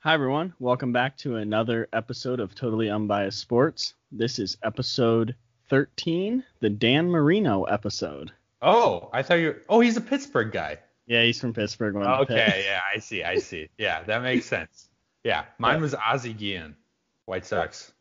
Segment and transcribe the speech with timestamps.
[0.00, 0.54] Hi, everyone.
[0.60, 3.94] Welcome back to another episode of Totally Unbiased Sports.
[4.12, 5.34] This is episode
[5.70, 8.30] 13, the Dan Marino episode.
[8.62, 9.48] Oh, I thought you.
[9.48, 10.78] were Oh, he's a Pittsburgh guy.
[11.06, 11.96] Yeah, he's from Pittsburgh.
[11.96, 13.68] Okay, yeah, I see, I see.
[13.78, 14.88] Yeah, that makes sense.
[15.24, 16.76] Yeah, mine was Ozzie Guillen,
[17.26, 17.92] White Sox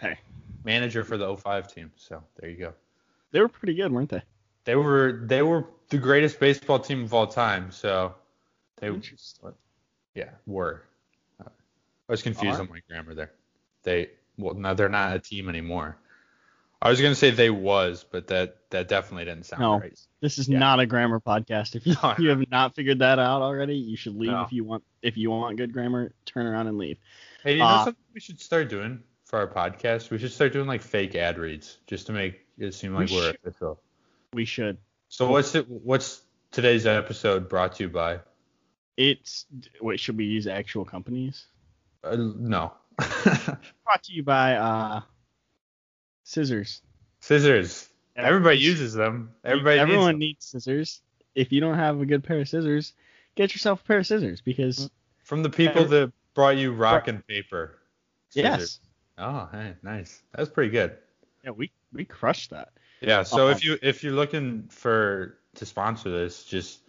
[0.00, 0.18] Hey,
[0.64, 1.90] manager for the 05 team.
[1.96, 2.74] So there you go.
[3.32, 4.22] they were pretty good, weren't they?
[4.64, 7.70] They were they were the greatest baseball team of all time.
[7.70, 8.14] So
[8.78, 9.52] they Interesting.
[10.14, 10.82] yeah were.
[12.08, 12.62] I was confused Are?
[12.62, 13.32] on my grammar there.
[13.82, 15.96] They well no they're not a team anymore.
[16.82, 19.78] I was gonna say they was, but that that definitely didn't sound No.
[19.80, 19.98] right.
[20.20, 20.58] This is Yeah.
[20.58, 21.74] not a grammar podcast.
[21.74, 24.42] If you, No, you have not figured that out already, you should leave No.
[24.42, 24.84] if you want.
[25.02, 26.98] If you want good grammar, turn around and leave.
[27.42, 30.10] Hey, you know Uh, something we should start doing for our podcast?
[30.10, 33.24] We should start doing like fake ad reads just to make it seem like we
[33.24, 33.80] are official.
[34.32, 34.78] We should.
[35.08, 35.68] So what's it?
[35.68, 38.20] What's today's episode brought to you by?
[38.96, 39.46] It's
[39.80, 41.46] wait, should we use actual companies?
[42.06, 42.72] Uh, no.
[42.98, 45.00] Brought to you by uh,
[46.24, 46.82] scissors.
[47.20, 47.88] scissors.
[48.16, 49.32] Everybody uses them.
[49.44, 51.02] Everybody Everyone needs needs scissors.
[51.34, 52.94] If you don't have a good pair of scissors,
[53.34, 54.88] get yourself a pair of scissors because
[55.22, 57.76] from the people that brought you rock and paper.
[58.32, 58.80] yes,
[59.18, 60.22] Oh, hey, nice.
[60.34, 60.96] That's pretty good.
[61.44, 62.70] yeah, we we crushed that.
[63.00, 63.22] Yeah.
[63.22, 66.80] So if you if you're looking for to sponsor this, just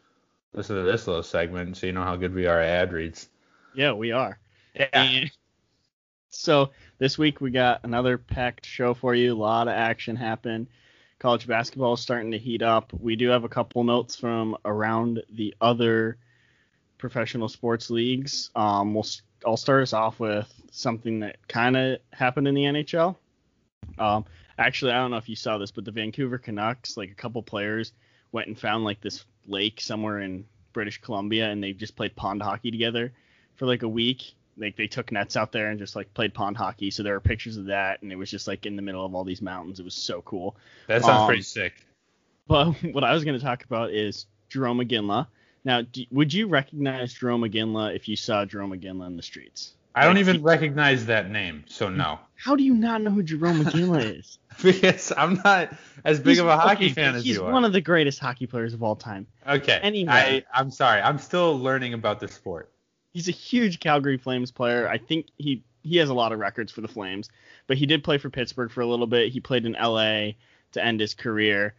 [0.54, 3.28] listen to this little segment so you know how good we are at ad reads.
[3.76, 4.40] Yeah, we are.
[4.80, 4.88] Yeah.
[4.94, 5.32] And
[6.30, 9.34] so this week we got another packed show for you.
[9.34, 10.68] A lot of action happened.
[11.20, 12.94] College basketball is starting to heat up.
[12.94, 16.18] We do have a couple notes from around the other
[16.98, 18.52] professional sports leagues.
[18.56, 19.06] Um, we'll
[19.46, 23.16] I'll start us off with something that kind of happened in the NHL.
[23.98, 24.26] Um,
[24.58, 27.42] actually, I don't know if you saw this, but the Vancouver Canucks, like a couple
[27.44, 27.94] players,
[28.32, 32.42] went and found like this lake somewhere in British Columbia, and they just played pond
[32.42, 33.14] hockey together
[33.56, 34.34] for like a week.
[34.60, 36.90] Like they took nets out there and just like played pond hockey.
[36.92, 39.14] So there are pictures of that, and it was just like in the middle of
[39.14, 39.80] all these mountains.
[39.80, 40.56] It was so cool.
[40.88, 41.74] That sounds Um, pretty sick.
[42.48, 45.28] But what I was going to talk about is Jarome Iginla.
[45.66, 49.74] Now, do, would you recognize Jarome Iginla if you saw Jarome Iginla in the streets?
[49.94, 52.20] I don't like, even he- recognize that name, so no.
[52.36, 54.38] How do you not know who Jarome Iginla is?
[54.64, 55.74] because I'm not
[56.06, 57.46] as big He's- of a hockey okay, fan as you are.
[57.48, 59.28] He's one of the greatest hockey players of all time.
[59.48, 59.80] okay.
[59.84, 60.12] Anyway.
[60.12, 61.02] I, I'm sorry.
[61.02, 62.72] I'm still learning about the sport.
[63.18, 64.88] He's a huge Calgary Flames player.
[64.88, 67.32] I think he he has a lot of records for the Flames,
[67.66, 69.32] but he did play for Pittsburgh for a little bit.
[69.32, 70.34] He played in LA
[70.74, 71.74] to end his career,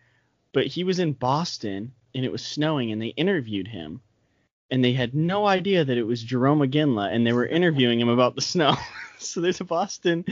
[0.53, 4.01] but he was in Boston and it was snowing and they interviewed him,
[4.69, 8.09] and they had no idea that it was Jarome Iginla and they were interviewing him
[8.09, 8.75] about the snow.
[9.21, 10.25] so there's a Boston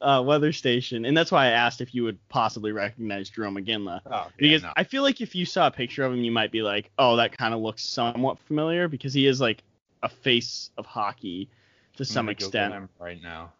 [0.00, 4.02] uh, weather station, and that's why I asked if you would possibly recognize Jarome Iginla.
[4.06, 4.72] Oh, Because no.
[4.76, 7.16] I feel like if you saw a picture of him, you might be like, oh,
[7.16, 9.64] that kind of looks somewhat familiar because he is like
[10.02, 11.48] a face of hockey
[11.96, 12.90] to some extent.
[12.98, 13.52] right now.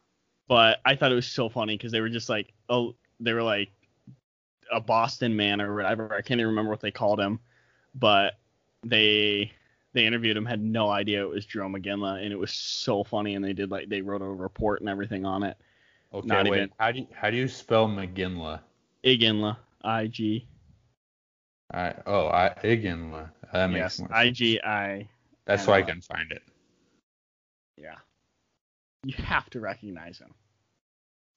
[0.48, 3.42] But I thought it was so funny because they were just like, oh, they were
[3.42, 3.70] like
[4.72, 6.12] a Boston man or whatever.
[6.12, 7.38] I can't even remember what they called him,
[7.94, 8.34] but
[8.84, 9.52] they
[9.94, 13.34] they interviewed him, had no idea it was Jarome Iginla, and it was so funny.
[13.34, 15.56] And they did like they wrote a report and everything on it.
[16.12, 16.56] Okay, Not wait.
[16.58, 18.60] even- How do you, how do you spell McGinley?
[19.04, 20.47] Iginla, I G.
[21.72, 23.31] I, oh, I Iginla.
[23.52, 24.31] That makes Yes, I.
[24.31, 25.08] G I.
[25.47, 26.42] That's why I can find it.
[27.76, 27.97] Yeah.
[29.04, 30.32] You have to recognize him.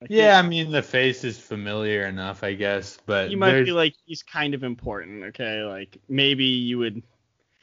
[0.02, 3.66] Like, Yeah, I mean the face is familiar enough, I guess, but You might there's-
[3.66, 5.64] be like he's kind of important, okay?
[5.64, 7.02] Like maybe you would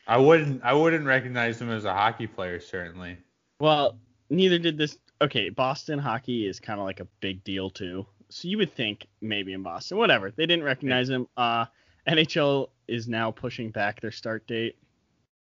[0.09, 3.19] I wouldn't I wouldn't recognize him as a hockey player certainly.
[3.61, 3.99] well,
[4.31, 8.05] neither did this okay, Boston hockey is kind of like a big deal too.
[8.31, 9.99] So you would think maybe in Boston.
[9.99, 10.31] Whatever.
[10.33, 11.29] They didn't recognize him.
[11.37, 11.67] Uh
[12.09, 14.77] NHL is now pushing back their start date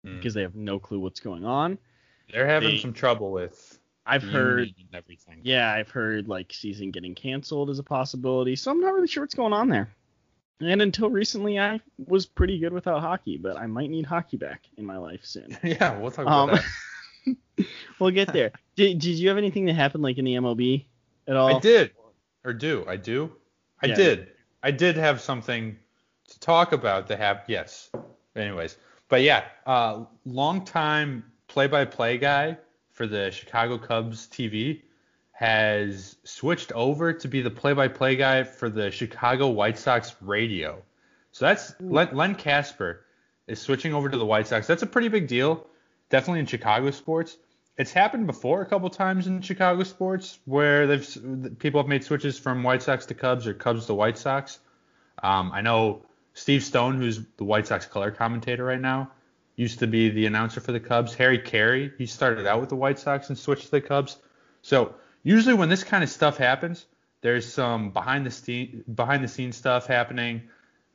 [0.07, 0.17] Hmm.
[0.17, 1.79] because they have no clue what's going on.
[2.33, 5.41] They're having they- some trouble with I've the heard and everything.
[5.43, 8.55] yeah, I've heard like season getting canceled is a possibility.
[8.57, 9.89] So I'm not really sure what's going on there.
[10.61, 14.63] And until recently, I was pretty good without hockey, but I might need hockey back
[14.79, 15.57] in my life soon.
[15.63, 16.59] Yeah, we'll talk about Um,
[17.27, 17.67] that.
[17.99, 18.53] we'll get there.
[18.77, 20.85] Did, did you have anything that happened like in the MLB
[21.27, 21.57] at all?
[21.57, 21.93] I did.
[22.45, 22.85] Or do.
[22.87, 23.33] I do.
[23.83, 23.95] I Yeah.
[23.95, 24.29] did.
[24.63, 25.77] I did have something
[26.29, 27.47] to talk about that happened.
[27.49, 27.91] Yes.
[28.37, 28.77] Anyways.
[29.09, 32.59] But yeah, uh, longtime play-by-play guy
[32.93, 34.83] for the Chicago Cubs TV
[35.33, 40.83] has switched over to be the play-by-play guy for the Chicago White Sox radio.
[41.31, 43.05] So that's Len, Len Kasper
[43.47, 44.67] is switching over to the White Sox.
[44.67, 45.67] That's a pretty big deal,
[46.09, 47.37] definitely in Chicago sports.
[47.77, 52.39] It's happened before a couple times in Chicago sports where they've people have made switches
[52.39, 54.59] from White Sox to Cubs or Cubs to White Sox.
[55.23, 56.03] Um, I know
[56.37, 59.11] Steve Stone, who's the White Sox color commentator right now,
[59.57, 61.15] used to be the announcer for the Cubs.
[61.15, 64.19] Harry Caray, he started out with the White Sox and switched to the Cubs.
[64.61, 66.85] So usually when this kind of stuff happens,
[67.23, 70.43] there's some behind the scene behind the scenes stuff happening,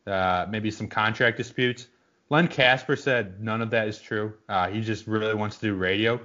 [0.05, 1.87] uh, maybe some contract disputes.
[2.29, 4.35] Len Kasper said none of that is true.
[4.47, 6.21] Uh, he just really wants to do radio,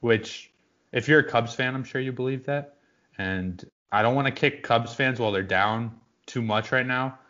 [0.00, 0.50] which
[0.90, 2.78] if you're a Cubs fan, I'm sure you believe that.
[3.16, 7.20] And I don't want to kick Cubs fans while they're down too much right now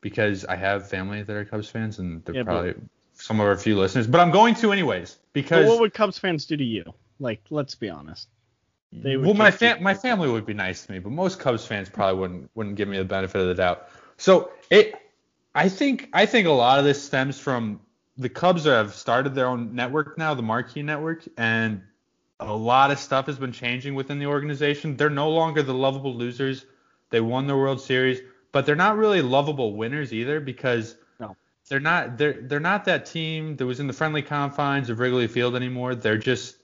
[0.00, 2.74] because I have family that are Cubs fans and they're Yeah, but- probably
[3.14, 4.06] some of our few listeners.
[4.06, 6.84] But I'm going to anyways because what would Cubs fans do to you?
[7.18, 8.28] Like, let's be honest.
[8.92, 11.64] They would well, my fam- my family would be nice to me, but most Cubs
[11.64, 13.88] fans probably wouldn't wouldn't give me the benefit of the doubt.
[14.16, 14.94] So it,
[15.54, 17.80] I think I think a lot of this stems from
[18.16, 21.82] the Cubs have started their own network now, the Marquee Network, and
[22.40, 24.96] a lot of stuff has been changing within the organization.
[24.96, 26.66] They're no longer the lovable losers.
[27.10, 28.20] They won the World Series,
[28.52, 31.36] but they're not really lovable winners either because No.
[31.68, 35.28] they're not they're they're not that team that was in the friendly confines of Wrigley
[35.28, 35.94] Field anymore.
[35.94, 36.56] They're just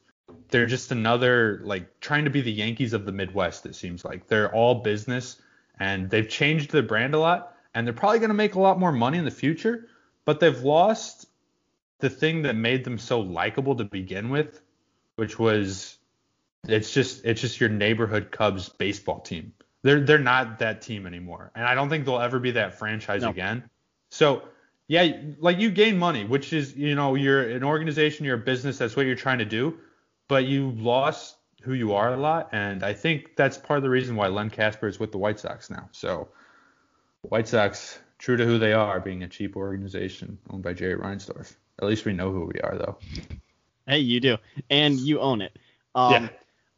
[0.49, 3.67] they're just another like trying to be the Yankees of the Midwest.
[3.67, 5.41] It seems like they're all business
[5.79, 8.79] and they've changed their brand a lot and they're probably going to make a lot
[8.79, 9.89] more money in the future.
[10.25, 11.27] But they've lost
[11.99, 14.61] the thing that made them so likable to begin with,
[15.17, 15.97] which was
[16.67, 19.53] it's just it's just your neighborhood Cubs baseball team.
[19.87, 23.23] They're they're not that team anymore, and I don't think they'll ever be that franchise
[23.23, 23.31] No.
[23.31, 23.63] again.
[24.11, 24.43] So
[24.89, 28.79] yeah, like you gain money, which is you know you're an organization, you're a business,
[28.79, 29.79] that's what you're trying to do,
[30.27, 33.91] but you lost who you are a lot, and I think that's part of the
[33.91, 35.89] reason why Len Kasper is with the White Sox now.
[35.93, 36.29] So
[37.23, 41.55] White Sox, true to who they are, being a cheap organization owned by Jerry Reinsdorf.
[41.81, 42.99] At least we know who we are, though.
[43.87, 44.37] Hey, you do,
[44.69, 45.57] and you own it.
[45.95, 46.29] Um, Yeah.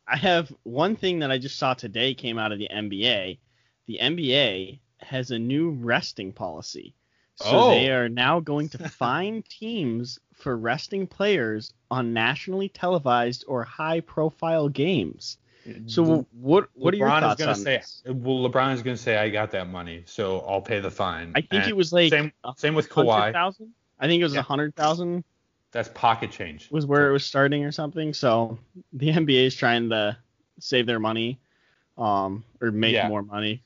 [0.08, 3.38] I have one thing that I just saw today came out of the NBA.
[3.86, 6.94] The NBA has a new resting policy.
[7.36, 7.68] So Oh.
[7.70, 14.70] they are now going to fine teams for resting players on nationally televised or high-profile
[14.70, 15.38] games.
[15.86, 18.02] So what what are your LeBron thoughts is gonna on say, this?
[18.06, 21.32] well, LeBron is gonna say, I got that money, so I'll pay the fine.
[21.34, 23.34] I think And it was like same, same with Kawhi.
[24.00, 24.42] I think it was a Yeah.
[24.42, 25.24] hundred thousand
[25.72, 26.70] That's pocket change.
[26.70, 28.14] was where it was starting or something.
[28.14, 28.58] So
[28.92, 30.16] the NBA is trying to
[30.60, 31.38] save their money,
[31.98, 33.08] um, or make Yeah.
[33.08, 33.62] more money.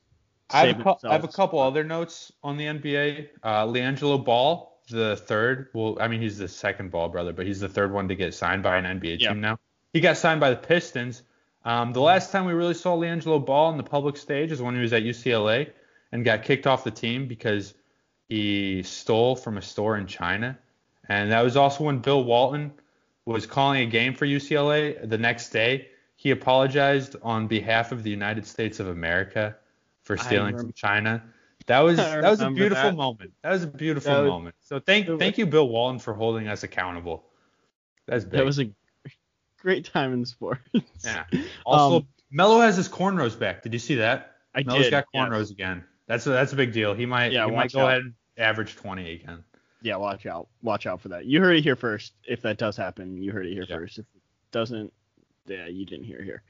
[0.50, 3.28] I have, a I have a couple other notes on the NBA.
[3.42, 5.68] Uh, LiAngelo Ball, the third.
[5.72, 8.34] Well, I mean he's the second Ball brother, but he's the third one to get
[8.34, 9.30] signed by an NBA Yeah.
[9.30, 9.58] team now.
[9.94, 11.22] He got signed by the Pistons.
[11.64, 14.74] Um, the last time we really saw LiAngelo Ball on the public stage is when
[14.74, 15.70] he was at UCLA
[16.10, 17.74] and got kicked off the team because
[18.28, 20.58] he stole from a store in China.
[21.08, 22.72] And that was also when Bill Walton
[23.24, 25.88] was calling a game for UCLA the next day.
[26.16, 29.56] He apologized on behalf of the United States of America
[30.04, 31.22] for stealing from China.
[31.66, 32.96] That was that was a beautiful that.
[32.96, 33.32] moment.
[33.42, 34.54] That was a beautiful was- moment.
[34.60, 37.24] So thank thank you Bill Walton for holding us accountable.
[38.06, 38.32] That's big.
[38.38, 38.70] That was a
[39.60, 40.60] great time in sports.
[41.04, 41.24] yeah.
[41.64, 43.62] Also, Um, Melo has his cornrows back.
[43.62, 44.36] Did you see that?
[44.54, 44.90] I Melo's did.
[44.90, 45.22] got yes.
[45.28, 45.84] cornrows again.
[46.06, 46.94] That's a, that's a big deal.
[46.94, 47.88] He might Yeah, he might go out.
[47.88, 49.44] ahead and average 20 again.
[49.82, 50.48] Yeah, watch out.
[50.62, 51.26] Watch out for that.
[51.26, 52.14] You heard it here first.
[52.26, 53.76] If that does happen, you heard it here Yeah.
[53.76, 53.98] first.
[53.98, 54.92] If it doesn't,
[55.46, 56.42] yeah, you didn't hear it here.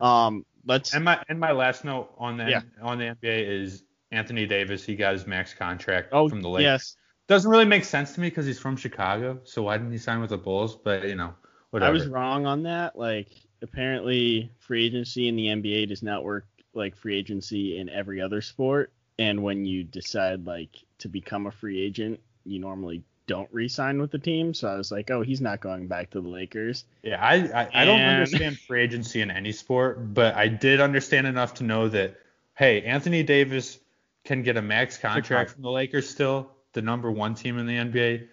[0.00, 0.94] Um, let's.
[0.94, 2.62] And my and my last note on the Yeah.
[2.80, 4.84] on the NBA is Anthony Davis.
[4.84, 6.64] He got his max contract oh, from the Lakers.
[6.64, 6.96] yes.
[7.26, 9.38] Doesn't really make sense to me because he's from Chicago.
[9.44, 10.74] So why didn't he sign with the Bulls?
[10.76, 11.34] But you know,
[11.70, 11.90] whatever.
[11.90, 12.98] I was wrong on that.
[12.98, 13.28] Like,
[13.62, 18.40] apparently, free agency in the NBA does not work like free agency in every other
[18.40, 18.92] sport.
[19.18, 24.10] And when you decide like to become a free agent, you normally don't re-sign with
[24.10, 24.52] the team.
[24.54, 26.84] So I was like, oh, he's not going back to the Lakers.
[27.02, 31.26] Yeah, I I, I don't understand free agency in any sport, but I did understand
[31.26, 32.16] enough to know that
[32.56, 33.78] hey, Anthony Davis
[34.24, 35.50] can get a max contract contract.
[35.52, 38.26] from the Lakers still, the number one team in the NBA,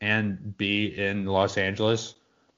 [0.00, 2.14] and be in Los Angeles.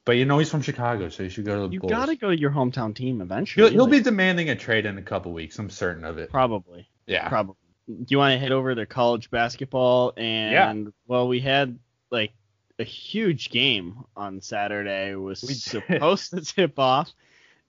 [0.07, 1.91] But you know he's from Chicago, so he should go to the You Bulls.
[1.91, 3.65] got to go to your hometown team eventually.
[3.71, 5.59] He'll, he'll be demanding a trade in a couple weeks.
[5.59, 6.31] I'm certain of it.
[6.31, 6.87] probably.
[7.07, 7.29] Yeah.
[7.29, 7.57] Probably.
[7.87, 10.13] Do you want to head over to college basketball?
[10.17, 11.79] And well, we had
[12.11, 12.33] like
[12.79, 15.11] a huge game on Saturday.
[15.11, 17.13] It was We supposed to tip off.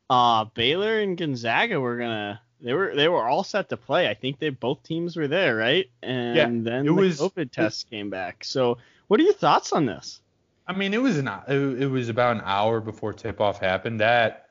[0.10, 2.41] Uh, Baylor and Gonzaga were gonna.
[2.62, 4.07] They were they were all set to play.
[4.10, 5.88] I think they both teams were there, right?
[6.01, 8.43] And Yeah, then it the was- COVID tests came back.
[8.45, 10.22] So, what are your thoughts on this?
[10.67, 14.00] I mean, it was an it, it was about an hour before tip off happened.
[14.00, 14.48] That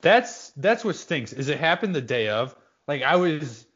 [0.00, 1.32] that's that's what stinks.
[1.32, 2.54] Is it happened the day of?
[2.86, 3.66] Like I was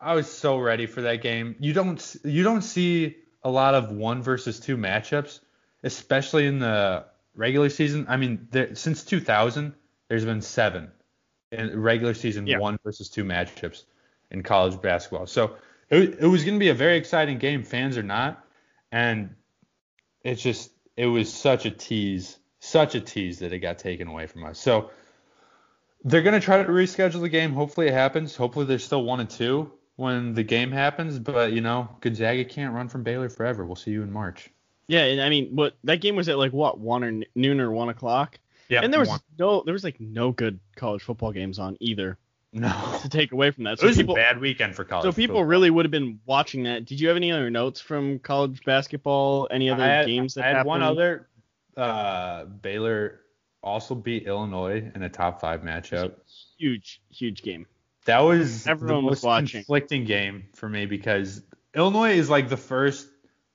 [0.00, 1.56] I was so ready for that game.
[1.58, 5.40] You don't you don't see a lot of one versus two matchups,
[5.82, 8.06] especially in the regular season.
[8.08, 9.74] I mean, there, since 2000,
[10.08, 10.90] there's been seven
[11.52, 12.58] in regular season Yeah.
[12.58, 13.84] one versus two matchups
[14.30, 15.26] in college basketball.
[15.26, 15.56] So
[15.88, 18.44] it, it was going to be a very exciting game, fans or not,
[18.90, 19.34] and
[20.24, 24.26] it's just it was such a tease, such a tease that it got taken away
[24.26, 24.58] from us.
[24.58, 24.90] So
[26.04, 27.52] they're gonna try to reschedule the game.
[27.52, 28.36] Hopefully it happens.
[28.36, 31.18] Hopefully they're still one and two when the game happens.
[31.18, 33.64] But you know, Gonzaga can't run from Baylor forever.
[33.64, 34.50] We'll see you in March.
[34.88, 37.70] Yeah, and I mean, what that game was at like what one or noon or
[37.72, 38.38] one o'clock.
[38.68, 39.20] Yeah, and there was one.
[39.38, 42.18] no, there was like no good college football games on either
[42.52, 42.98] no.
[43.02, 43.74] to take away from that.
[43.74, 45.04] It So was people, a bad weekend for college.
[45.04, 45.44] so people football.
[45.44, 46.84] really would have been watching that.
[46.84, 49.46] Did you have any other notes from college basketball?
[49.50, 50.68] Any other had, games that I had happened?
[50.68, 51.28] one other.
[51.76, 53.20] Uh, Baylor
[53.62, 56.12] also beat Illinois in a top five matchup.
[56.58, 57.66] huge, huge game.
[58.06, 59.60] That was Everyone the was most watching.
[59.60, 61.42] conflicting game for me because
[61.74, 63.08] Illinois is like the first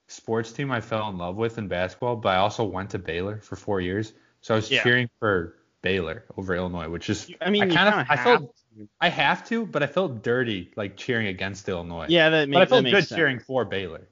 [0.07, 3.37] sports team I fell in love with in basketball, but I also went to Baylor
[3.39, 4.83] for four years, so I was Yeah.
[4.83, 8.55] cheering for Baylor over Illinois, which is I mean, I kind of I have felt
[8.77, 8.89] to.
[8.99, 12.05] I have to, but I felt dirty like cheering against Illinois.
[12.09, 13.09] Yeah, that makes but I felt good sense.
[13.09, 14.07] cheering for Baylor.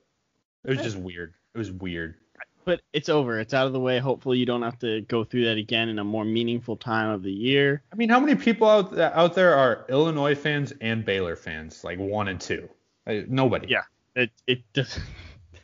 [0.64, 1.34] It was just weird.
[1.54, 2.16] It was weird.
[2.70, 3.40] But it's over.
[3.40, 3.98] It's out of the way.
[3.98, 7.24] Hopefully, you don't have to go through that again in a more meaningful time of
[7.24, 7.82] the year.
[7.92, 11.84] I mean, how many people out th- out there are Illinois fans and Baylor fans,
[11.84, 12.70] like one and two?
[13.08, 13.70] Like, nobody.
[13.70, 13.82] Yeah.
[14.16, 15.00] It it does,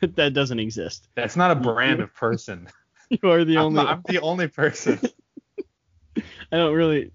[0.00, 1.06] that doesn't exist.
[1.14, 2.66] That's not a brand of person.
[3.08, 3.82] You are the I'm, only.
[3.82, 4.98] I'm the only person.
[6.16, 7.12] I don't really.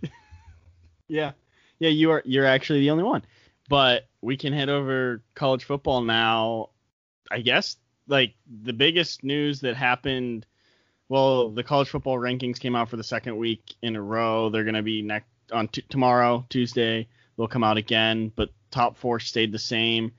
[1.10, 1.34] yeah,
[1.80, 2.22] yeah, you are.
[2.24, 3.24] You're actually the only one.
[3.68, 6.70] But we can head over college football now.
[7.30, 7.76] I guess
[8.12, 10.46] like the biggest news that happened.
[11.10, 14.50] Well, the college football rankings came out for the second week in a row.
[14.50, 17.08] They're gonna be next on t- tomorrow, Tuesday.
[17.38, 20.12] They'll come out again, but top four stayed the same.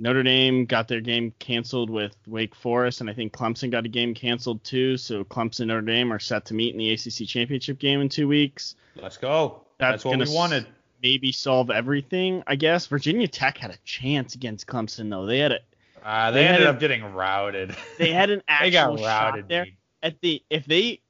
[0.00, 3.88] Notre Dame got their game canceled with Wake Forest, and I think Clemson got a
[3.88, 4.96] game canceled too.
[4.96, 8.08] So Clemson and Notre Dame are set to meet in the ACC championship game in
[8.08, 8.76] two weeks.
[8.96, 9.62] Let's go.
[9.78, 10.66] That's That's, what we wanted.
[11.02, 12.86] Maybe solve everything, I guess.
[12.86, 15.26] Virginia Tech had a chance against Clemson though.
[15.26, 15.60] They had a
[16.04, 17.74] Uh, they they, ended a- up getting routed.
[17.98, 19.48] they had an they actual got shot routed.
[19.48, 19.74] there dude.
[20.02, 21.00] at the if they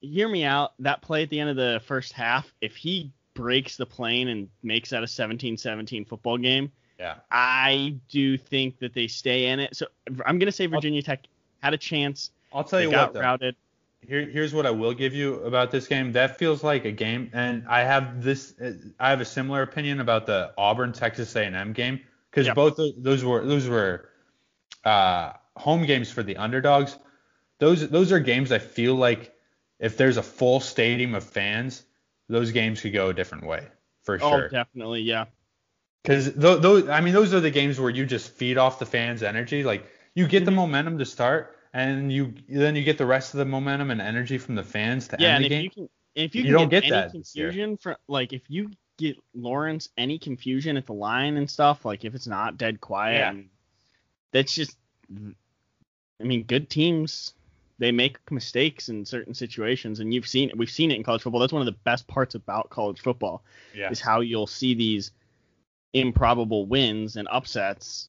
[0.00, 3.76] hear me out that play at the end of the first half if he breaks
[3.76, 7.14] the plane and makes that a 17-17 football game Yeah.
[7.30, 9.86] I do think that they stay in it so
[10.26, 11.24] I'm gonna say Virginia Tech
[11.62, 13.14] had a chance I'll tell you got what.
[13.14, 13.20] Though.
[13.20, 13.56] routed
[14.06, 16.10] Here, here's what I will give you about this game.
[16.12, 18.52] That feels like a game, and I have this.
[18.98, 22.54] I have a similar opinion about the Auburn Texas A&M game because Yeah.
[22.54, 24.08] both of those were those were
[24.84, 26.96] uh, home games for the underdogs.
[27.58, 29.34] Those those are games I feel like
[29.80, 31.84] if there's a full stadium of fans,
[32.28, 33.68] those games could go a different way
[34.04, 34.42] for oh sure.
[34.42, 35.26] definitely yeah
[36.02, 39.22] Because those, I mean, those are the games where you just feed off the fans'
[39.22, 39.62] energy.
[39.62, 40.56] Like you get the Mhm.
[40.56, 44.38] momentum to start, and you then you get the rest of the momentum and energy
[44.38, 45.64] from the fans to yeah end and the if game.
[45.64, 48.42] you can if you, You can don't get, get any that confusion from like if
[48.48, 52.80] you get Lawrence any confusion at the line and stuff like if it's not dead
[52.80, 53.30] quiet Yeah.
[53.30, 53.48] and
[54.32, 54.76] that's just
[56.20, 57.34] I mean good teams
[57.78, 61.22] they make mistakes in certain situations and you've seen it we've seen it in college
[61.22, 63.42] football that's one of the best parts about college football
[63.74, 63.90] yeah.
[63.90, 65.10] is how you'll see these
[65.92, 68.08] improbable wins and upsets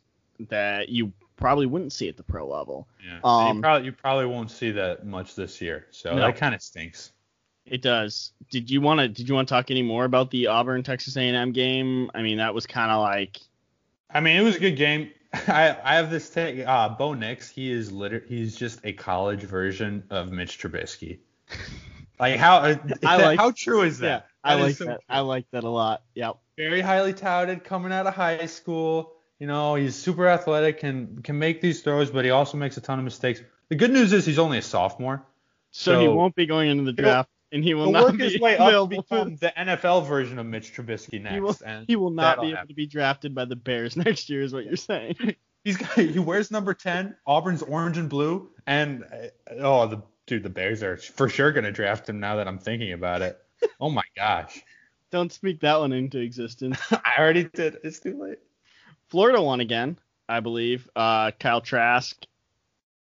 [0.49, 3.19] that you probably wouldn't see at the pro level yeah.
[3.23, 6.21] Um, you probably you probably won't see that much this year, so No.
[6.21, 7.11] that kind of stinks.
[7.65, 8.33] It does.
[8.49, 9.07] Did you want to?
[9.07, 12.11] Did you want to talk any more about the Auburn Texas A&M game?
[12.13, 13.39] I mean, that was kind of like
[14.09, 15.11] I mean, it was a good game.
[15.47, 16.65] I I have this take.
[16.65, 21.19] Uh, Bo Nix, he is liter- he's just a college version of Mitch Trubisky.
[22.19, 22.59] Like how
[23.03, 24.27] I like- how true is that?
[24.43, 24.91] I That like so that.
[24.91, 25.05] true.
[25.09, 26.03] I like that a lot.
[26.13, 26.37] Yep.
[26.55, 29.13] very highly touted coming out of high school.
[29.39, 32.81] You know, he's super athletic and can make these throws, but he also makes a
[32.81, 33.41] ton of mistakes.
[33.69, 35.25] The good news is he's only a sophomore.
[35.71, 38.23] So, he won't be going into the draft, and he will He'll not work be
[38.29, 41.33] his way up become the NFL version of Mitch Trubisky next.
[41.35, 42.67] He will, and he will not be able happen.
[42.69, 45.15] to be drafted by the Bears next year, is what you're saying.
[45.63, 50.43] He's got, he wears number 10, Auburn's orange and blue, and uh, oh, the dude,
[50.43, 53.39] the Bears are for sure gonna draft him now that I'm thinking about it.
[53.79, 54.61] Oh my gosh,
[55.09, 56.77] Don't speak that one into existence.
[56.91, 57.77] I already did.
[57.85, 58.39] It's too late.
[59.07, 60.89] Florida won again, I believe.
[60.97, 62.17] Uh, Kyle Trask.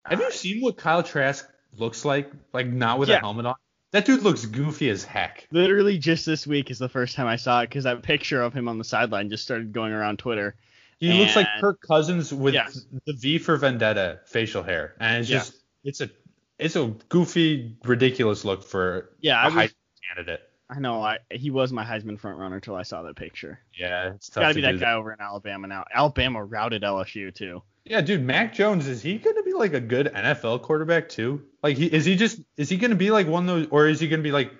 [0.04, 2.32] Have you seen what Kyle Trask looks like?
[2.52, 3.18] Like not with Yeah.
[3.18, 3.54] a helmet on.
[3.92, 5.47] That dude looks goofy as heck.
[5.50, 8.52] Literally just this week is the first time I saw it because that picture of
[8.52, 10.57] him on the sideline just started going around Twitter.
[11.00, 12.85] He looks like And- Kirk Cousins with Yes.
[13.07, 15.38] the V for Vendetta facial hair, and it's Yeah.
[15.38, 15.54] just
[15.85, 16.11] it's a
[16.59, 19.71] it's a goofy, ridiculous look for Yeah, a I was, high
[20.09, 20.40] candidate.
[20.68, 21.00] I know.
[21.00, 23.61] I he was my Heisman front runner until I saw that picture.
[23.78, 25.85] Yeah, it's It's tough gotta to be that do guy over in Alabama now.
[25.95, 27.62] Alabama routed LSU too.
[27.88, 31.42] Yeah, dude, Mac Jones is he gonna be like a good NFL quarterback too?
[31.62, 34.00] Like, he is he just is he gonna be like one of those, or is
[34.00, 34.52] he gonna be like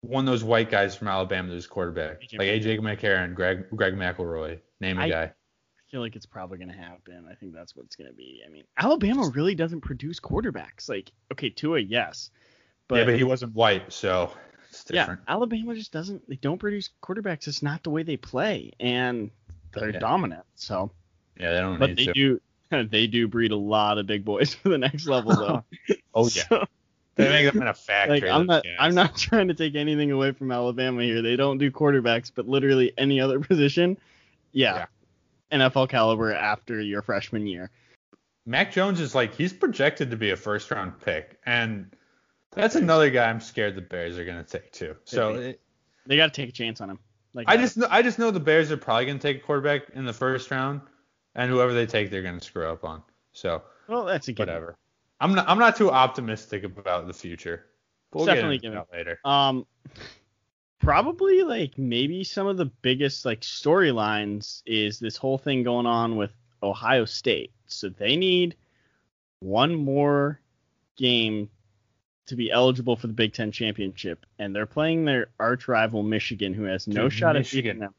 [0.00, 4.60] one of those white guys from Alabama that's quarterback, like AJ McCarron, Greg Greg McElroy,
[4.80, 5.32] name a I- guy.
[5.88, 7.26] I feel like it's probably going to happen.
[7.30, 8.42] I think that's what's going to be.
[8.46, 10.86] I mean, Alabama really doesn't produce quarterbacks.
[10.86, 12.30] Like, okay, Tua, yes,
[12.88, 14.30] but yeah, but he wasn't white, so
[14.68, 15.20] it's different.
[15.26, 16.28] Yeah, Alabama just doesn't.
[16.28, 17.48] They don't produce quarterbacks.
[17.48, 19.30] It's not the way they play, and
[19.72, 19.98] they're yeah.
[19.98, 20.44] dominant.
[20.56, 20.90] So
[21.38, 21.78] yeah, they don't.
[21.78, 22.12] But they to.
[22.12, 22.40] do.
[22.70, 25.64] They do breed a lot of big boys for the next level, though.
[26.14, 26.42] oh yeah.
[26.50, 26.64] So,
[27.14, 28.20] they make them in a factory.
[28.20, 28.62] Like, I'm not.
[28.78, 31.22] I'm not trying to take anything away from Alabama here.
[31.22, 33.96] They don't do quarterbacks, but literally any other position,
[34.52, 34.84] yeah,
[35.50, 35.58] yeah.
[35.58, 37.70] NFL caliber after your freshman year.
[38.44, 41.94] Mac Jones is like he's projected to be a first round pick, and
[42.52, 44.96] that's another guy I'm scared the Bears are gonna take too.
[45.04, 45.60] So it,
[46.06, 46.98] they got to take a chance on him.
[47.34, 49.90] Like I just know, I just know the Bears are probably gonna take a quarterback
[49.90, 50.80] in the first round,
[51.34, 53.02] and whoever they take, they're gonna screw up on.
[53.32, 54.76] So well, that's a good whatever.
[55.20, 57.66] I'm not I'm not too optimistic about the future.
[58.12, 59.20] We'll definitely get into that later.
[59.24, 59.66] Um,
[60.78, 66.16] probably like maybe some of the biggest like storylines is this whole thing going on
[66.16, 66.30] with
[66.62, 67.52] Ohio State.
[67.66, 68.56] So they need
[69.40, 70.40] one more
[70.96, 71.50] game
[72.26, 76.54] to be eligible for the Big Ten championship, and they're playing their arch rival Michigan,
[76.54, 77.58] who has no Dude, shot Michigan.
[77.58, 77.94] at beating them.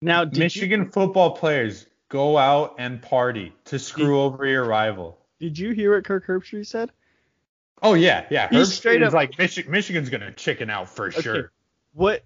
[0.00, 5.18] Now, Michigan you, football players go out and party to screw did, over your rival.
[5.40, 6.90] Did you hear what Kirk Herbstreit said?
[7.82, 8.48] Oh yeah, yeah.
[8.48, 11.20] He's straight up like Michi- Michigan's gonna chicken out for okay.
[11.20, 11.52] sure.
[11.92, 12.24] What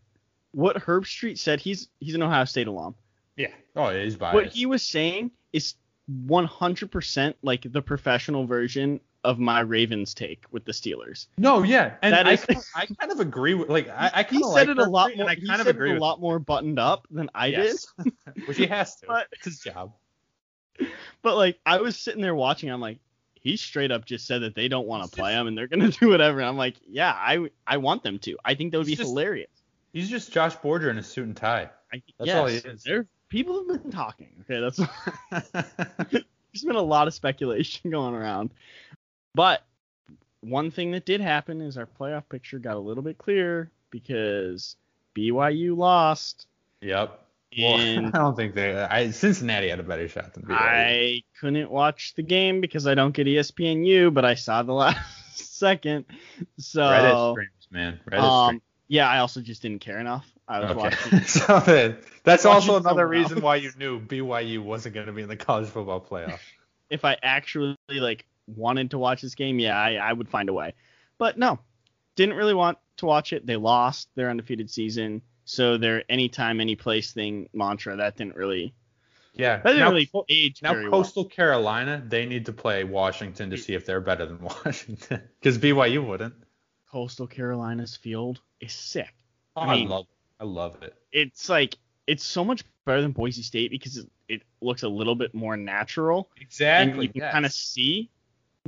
[0.52, 1.60] what Herbstreit said?
[1.60, 2.94] He's he's an Ohio State alum.
[3.36, 3.48] Yeah.
[3.74, 4.34] Oh, yeah, he's biased.
[4.34, 5.74] What he was saying is
[6.10, 11.26] 100% like the professional version of my Ravens take with the Steelers.
[11.38, 14.42] No, yeah, and that I, is, I kind of agree with like I, I kind
[14.42, 15.28] of like it a lot more.
[15.28, 17.86] I kind of agree a lot more buttoned up than I yes.
[18.02, 18.12] did.
[18.46, 19.06] Which he has to.
[19.06, 19.92] but, it's his job.
[21.22, 22.98] But like I was sitting there watching, I'm like,
[23.34, 25.90] he straight up just said that they don't want to play him and they're gonna
[26.00, 26.40] do whatever.
[26.40, 28.36] And I'm like, yeah, I I want them to.
[28.44, 29.50] I think that would be just, hilarious.
[29.92, 31.70] He's just Josh Borger in a suit and tie.
[31.92, 32.82] I, that's yes, all he is.
[32.82, 34.30] There, people have been talking.
[34.42, 34.80] Okay, that's.
[36.10, 38.50] there's been a lot of speculation going around.
[39.34, 39.62] But
[40.40, 44.76] one thing that did happen is our playoff picture got a little bit clearer because
[45.14, 46.46] BYU lost.
[46.80, 47.18] Yep.
[47.58, 48.74] Well, I don't think they.
[48.74, 50.56] I, Cincinnati had a better shot than BYU.
[50.56, 54.98] I couldn't watch the game because I don't get ESPNU, but I saw the last
[55.34, 56.06] second.
[56.58, 58.00] So Reddit streams, man.
[58.10, 58.62] Reddit um, streams.
[58.88, 60.30] Yeah, I also just didn't care enough.
[60.48, 60.80] I was okay.
[60.80, 61.20] watching.
[61.22, 65.36] so that's also another reason why you knew BYU wasn't going to be in the
[65.36, 66.40] college football playoff.
[66.90, 70.52] if I actually like wanted to watch this game, yeah, I, I would find a
[70.52, 70.74] way.
[71.18, 71.58] But no,
[72.16, 73.46] didn't really want to watch it.
[73.46, 78.74] They lost their undefeated season, so their anytime, any place thing mantra that didn't really.
[79.34, 81.30] Yeah, that didn't now, really age now Coastal well.
[81.30, 86.06] Carolina, they need to play Washington to see if they're better than Washington, because BYU
[86.06, 86.34] wouldn't.
[86.90, 89.14] Coastal Carolina's field is sick.
[89.56, 90.42] Oh, I, mean, I love it.
[90.42, 90.94] I love it.
[91.12, 95.14] It's like it's so much better than Boise State because it, it looks a little
[95.14, 96.30] bit more natural.
[96.40, 97.06] Exactly.
[97.06, 97.32] You can yes.
[97.32, 98.10] kind of see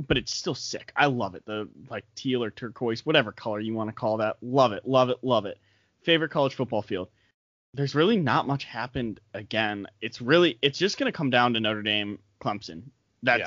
[0.07, 0.91] but it's still sick.
[0.95, 1.45] I love it.
[1.45, 4.37] The like teal or turquoise, whatever color you want to call that.
[4.41, 5.57] Love it, love it, love it.
[6.03, 7.09] Favorite college football field.
[7.73, 9.87] There's really not much happened again.
[10.01, 12.83] It's really it's just gonna come down to Notre Dame, Clemson.
[13.23, 13.39] That's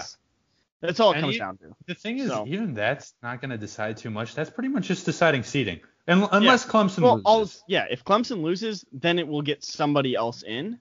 [0.82, 0.88] yeah.
[0.88, 1.74] that's all it and comes down to.
[1.86, 4.34] The thing is, so, even that's not gonna decide too much.
[4.34, 5.80] That's pretty much just deciding seeding.
[6.06, 6.72] And unless yeah.
[6.72, 7.60] Clemson well, loses.
[7.60, 10.78] All, yeah, if Clemson loses, then it will get somebody else in.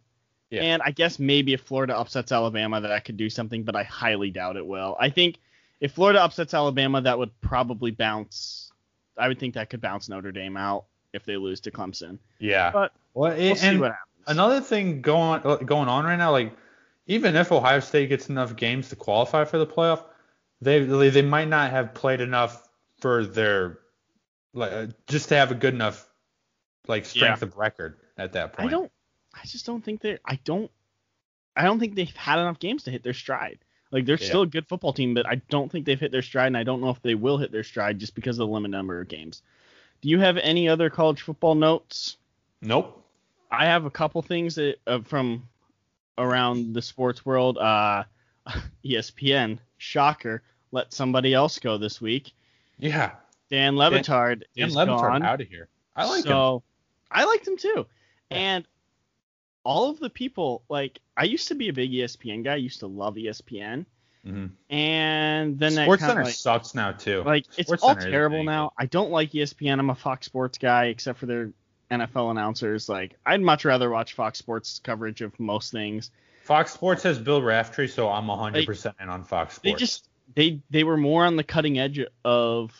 [0.49, 0.61] Yeah.
[0.61, 3.83] And I guess maybe if Florida upsets Alabama, that I could do something, but I
[3.83, 4.95] highly doubt it will.
[4.97, 5.39] I think
[5.79, 8.71] if Florida upsets Alabama, that would probably bounce.
[9.17, 12.19] I would think that could bounce Notre Dame out if they lose to Clemson.
[12.39, 12.71] Yeah.
[12.71, 14.03] But well, it, we'll see what happens.
[14.27, 16.53] Another thing going going on right now, like
[17.05, 20.03] even if Ohio State gets enough games to qualify for the playoff,
[20.61, 22.67] they they might not have played enough
[22.99, 23.79] for their
[24.53, 26.09] like uh, just to have a good enough
[26.87, 27.47] like strength yeah.
[27.47, 28.67] of record at that point.
[28.67, 28.91] I don't.
[29.33, 30.17] I just don't think they.
[30.25, 30.69] I don't.
[31.55, 33.59] I don't think they've had enough games to hit their stride.
[33.91, 34.27] Like they're yeah.
[34.27, 36.63] still a good football team, but I don't think they've hit their stride, and I
[36.63, 39.07] don't know if they will hit their stride just because of the limited number of
[39.07, 39.41] games.
[40.01, 42.17] Do you have any other college football notes?
[42.61, 43.03] Nope.
[43.49, 45.47] I have a couple things that, uh, from
[46.17, 47.57] around the sports world.
[47.57, 48.03] Uh,
[48.85, 52.33] ESPN, shocker, let somebody else go this week.
[52.77, 53.11] Yeah.
[53.49, 55.23] Dan Le Batard Dan, Dan Le Batard gone.
[55.23, 55.67] out of here.
[55.95, 56.61] I like so, him.
[57.11, 57.85] I liked him too.
[58.29, 58.37] Yeah.
[58.37, 58.67] And
[59.67, 62.53] all of the people like I used to be a big ESPN guy.
[62.53, 63.85] I used to love ESPN.
[64.25, 64.73] Mm-hmm.
[64.73, 67.21] And then Sports Center like, sucks now too.
[67.23, 68.71] Like it's Sports all Center terrible now.
[68.77, 69.77] I don't like ESPN.
[69.77, 71.51] I'm a Fox Sports guy, except for their
[71.91, 72.87] NFL announcers.
[72.87, 76.11] Like I'd much rather watch Fox Sports coverage of most things.
[76.43, 79.63] Fox Sports has Bill Raftery, so I'm 100% like, in on Fox Sports.
[79.63, 82.71] They just they they were more on the cutting edge of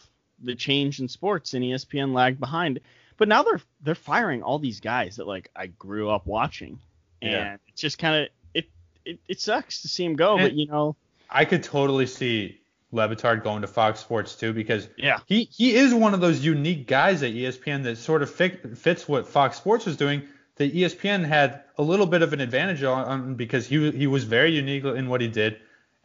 [0.42, 2.80] the change in sports, and ESPN lagged behind.
[3.18, 6.80] But now they're they're firing all these guys that like I grew up watching,
[7.22, 7.58] and yeah.
[7.68, 8.70] it's just kind of it
[9.06, 10.96] it, it sucks to see him go, but you know,
[11.30, 12.60] I could totally see
[12.92, 16.44] Le Batard going to Fox Sports too because yeah, he he is one of those
[16.44, 20.24] unique guys at ESPN that sort of fit, fits what Fox Sports was doing.
[20.56, 24.24] That ESPN had a little bit of an advantage on, on because he he was
[24.24, 25.58] very unique in what he did,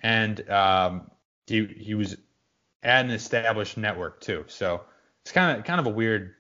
[0.03, 1.11] and um,
[1.47, 2.17] he he was
[2.83, 4.45] at an established network too.
[4.49, 4.83] So
[5.23, 6.35] it's kind of kind of a weird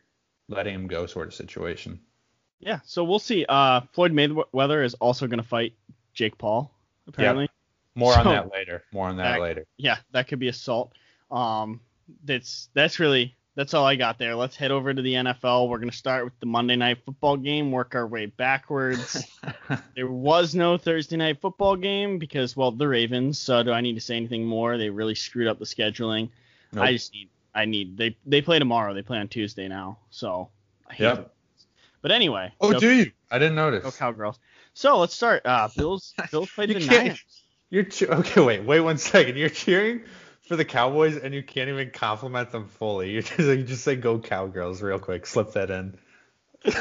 [0.52, 2.00] letting him go sort of situation.
[2.60, 2.80] yeah.
[2.84, 3.44] So we'll see.
[3.48, 5.74] Uh, Floyd Mayweather is also going to fight
[6.14, 6.72] Jake Paul
[7.08, 7.48] apparently.
[7.94, 8.84] More on that later.
[8.92, 9.66] More on that Back- later.
[9.76, 10.92] yeah, that could be assault.
[11.30, 11.80] Um,
[12.24, 14.34] that's that's really that's all I got there.
[14.34, 15.68] Let's head over to the NFL.
[15.68, 19.26] We're gonna start with the Monday night football game, work our way backwards.
[19.94, 23.38] there was no Thursday night football game because well the Ravens.
[23.38, 24.78] So do I need to say anything more?
[24.78, 26.30] They really screwed up the scheduling.
[26.72, 26.84] Nope.
[26.84, 28.94] I just need I need they they play tomorrow.
[28.94, 29.98] They play on Tuesday now.
[30.10, 30.48] So
[30.88, 31.16] I hate Yep.
[31.16, 31.26] them.
[32.00, 33.12] But anyway, oh, go, do you?
[33.30, 33.84] I didn't notice.
[33.84, 34.38] go Cowgirls.
[34.74, 35.42] So let's start.
[35.44, 37.24] Uh, Bills Bills played You the can't- Niners.
[37.70, 38.40] You're che- okay.
[38.44, 39.36] Wait, wait one second.
[39.36, 40.02] You're cheering
[40.42, 43.10] for the Cowboys and you can't even compliment them fully.
[43.10, 45.24] You're just like you just say "Go Cowgirls" real quick.
[45.26, 45.96] Slip that in.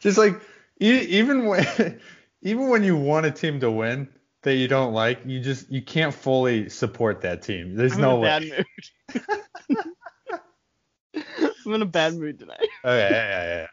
[0.00, 0.40] just like
[0.80, 2.00] e- even when
[2.42, 4.08] even when you want a team to win
[4.46, 7.74] that you don't like, you just you can't fully support that team.
[7.74, 8.28] There's I'm no in a way.
[8.28, 9.22] bad
[10.28, 10.40] mood.
[11.66, 12.60] I'm in a bad mood tonight.
[12.84, 13.66] Okay, yeah, yeah, yeah.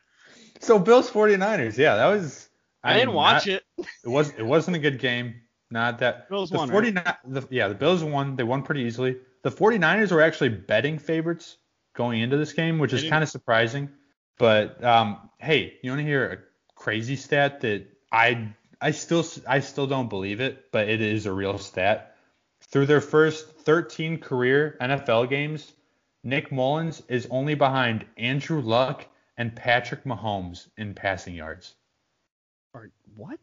[0.59, 2.49] So Bills 49ers, yeah, that was.
[2.83, 3.63] I, didn't mean, watch not- it.
[4.03, 5.35] It was it wasn't a good game.
[5.69, 8.35] Not that Bills the won, 49 the, yeah, the Bills won.
[8.35, 9.17] They won pretty easily.
[9.43, 11.57] The 49ers were actually betting favorites
[11.95, 13.89] going into this game, which is kind of surprising.
[14.39, 16.37] But um, hey, you want to hear a
[16.75, 21.31] crazy stat that I I still I still don't believe it, but it is a
[21.31, 22.15] real stat.
[22.69, 25.71] Through their first 13 career NFL games,
[26.23, 29.05] Nick Mullens is only behind Andrew Luck
[29.37, 31.75] and Patrick Mahomes in passing yards.
[32.73, 33.39] Or what?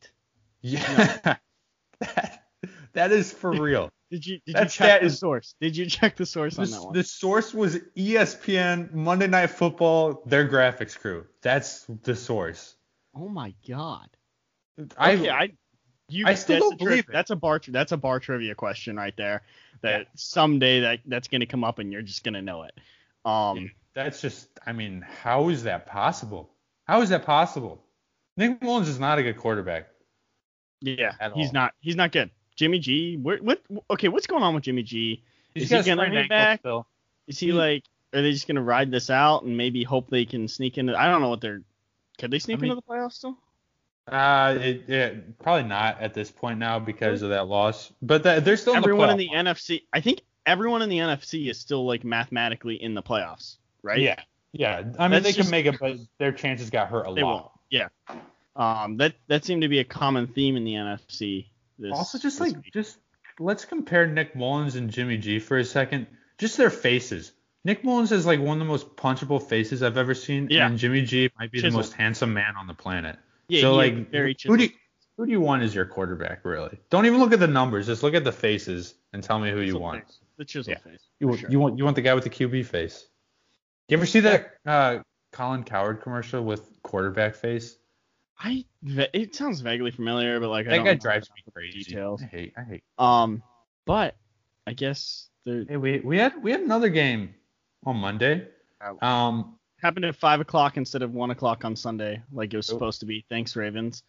[0.61, 1.37] Yeah.
[2.01, 2.43] that,
[2.93, 3.91] that is for real.
[4.11, 5.55] Did you did That you check the is- source?
[5.61, 6.93] Did you check the source on The, that one?
[6.95, 11.27] the source was ESPN, Monday Night Football, their graphics crew.
[11.41, 12.75] That's the source.
[13.15, 14.09] oh my god.
[14.97, 15.53] I, okay, I
[16.09, 17.13] you I still that's don't believe it.
[17.13, 19.43] That's a bar that's a bar trivia question right there.
[19.83, 22.73] That someday that that's gonna come up and you're just gonna know it.
[23.25, 26.49] Um that's just, I mean, how is that possible?
[26.85, 27.83] How is that possible?
[28.37, 29.89] Nick Mullens is not a good quarterback.
[30.81, 31.53] yeah, he's all.
[31.53, 32.31] not he's not good.
[32.57, 35.23] Jimmy G, where, what okay, what's going on with Jimmy G?
[35.55, 36.61] He's Is he gonna be back?
[36.61, 36.87] still.
[37.27, 40.25] Is he He- like are they just gonna ride this out and maybe hope they
[40.25, 41.63] can sneak into I don't know what they're
[42.19, 43.39] could they sneak I mean- into the playoffs still?
[44.09, 47.93] Uh, it, it, probably not at this point now because of that loss.
[48.03, 51.49] But that, they're still everyone in in the NFC I think everyone in the NFC
[51.49, 54.01] is still like mathematically in the playoffs, right?
[54.01, 54.17] Yeah,
[54.53, 54.83] yeah.
[54.99, 57.23] I mean, That's they just- can make it, but their chances got hurt a They
[57.23, 57.35] lot.
[57.35, 57.51] won't.
[57.71, 57.89] Yeah.
[58.57, 61.47] Um, that that seemed to be a common theme in the NFC.
[61.79, 62.73] This, Also, just like week.
[62.73, 62.99] just
[63.39, 66.07] let's compare Nick Mullens and Jimmy G for a second.
[66.39, 67.33] Just their faces.
[67.65, 70.67] Nick Mullens is like one of the most punchable faces I've ever seen, Yeah.
[70.67, 73.19] and Jimmy G might be the most handsome man on the planet.
[73.51, 74.71] Yeah, so he like, is very who do you,
[75.17, 76.79] who do you want as your quarterback, really?
[76.91, 77.87] Don't even look at the numbers.
[77.87, 80.05] Just look at the faces and tell me who you want.
[80.05, 80.19] face.
[80.39, 80.79] The chisel Yeah.
[80.79, 81.09] face.
[81.19, 81.51] You, want sure.
[81.51, 83.07] you want you want the guy with the QB face.
[83.89, 84.99] You ever see that uh,
[85.33, 87.77] Colin Cowherd commercial with quarterback face?
[88.39, 91.83] I it sounds vaguely familiar, but like I don't guy know drives enough me crazy.
[91.83, 92.23] Details.
[92.23, 92.85] I hate I hate.
[92.99, 93.43] Um,
[93.85, 94.17] but
[94.67, 97.35] I guess there Hey, we we had we had another game
[97.85, 98.49] on Monday.
[99.03, 103.01] Um, happened at five o'clock instead of one o'clock on Sunday, like it was supposed
[103.01, 103.25] to be.
[103.29, 104.03] Thanks, Ravens.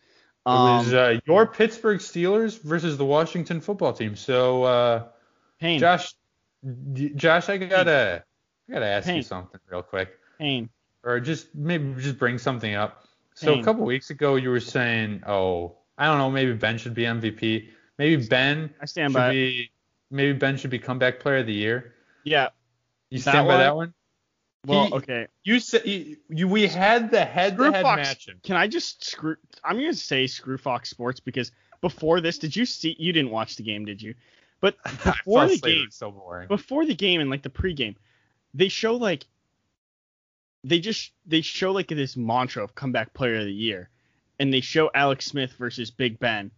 [0.46, 4.16] it Um, was uh, your Pittsburgh Steelers versus the Washington Football Team.
[4.16, 5.04] So, uh,
[5.60, 6.14] Payne, Josh,
[7.16, 8.24] Josh, I gotta
[8.70, 10.70] I gotta ask you something real quick, Payne.
[11.04, 13.06] or just maybe just bring something up.
[13.36, 13.62] So Payne.
[13.62, 17.04] a couple weeks ago, you were saying, oh, I don't know, maybe Ben should be
[17.04, 17.68] MVP.
[17.98, 19.32] Maybe Ben I stand should by.
[19.32, 19.72] be
[20.10, 21.94] maybe Ben should be comeback player of the year.
[22.24, 22.50] Yeah.
[23.10, 23.60] You That stand by one?
[23.60, 23.94] that one?
[24.66, 25.28] Well, He- okay.
[25.44, 27.98] You said you, you we had the head-to-head Fox.
[28.02, 28.30] match.
[28.44, 29.36] Can I just screw?
[29.64, 32.96] I'm gonna say screw Fox Sports because before this, did you see?
[33.00, 34.14] You didn't watch the game, did you?
[34.60, 36.48] But before the game, so boring.
[36.48, 37.96] before the game and like the pregame,
[38.54, 39.26] they show like
[40.64, 43.90] they just they show like this mantra of comeback player of the year,
[44.40, 46.52] and they show Alex Smith versus Big Ben,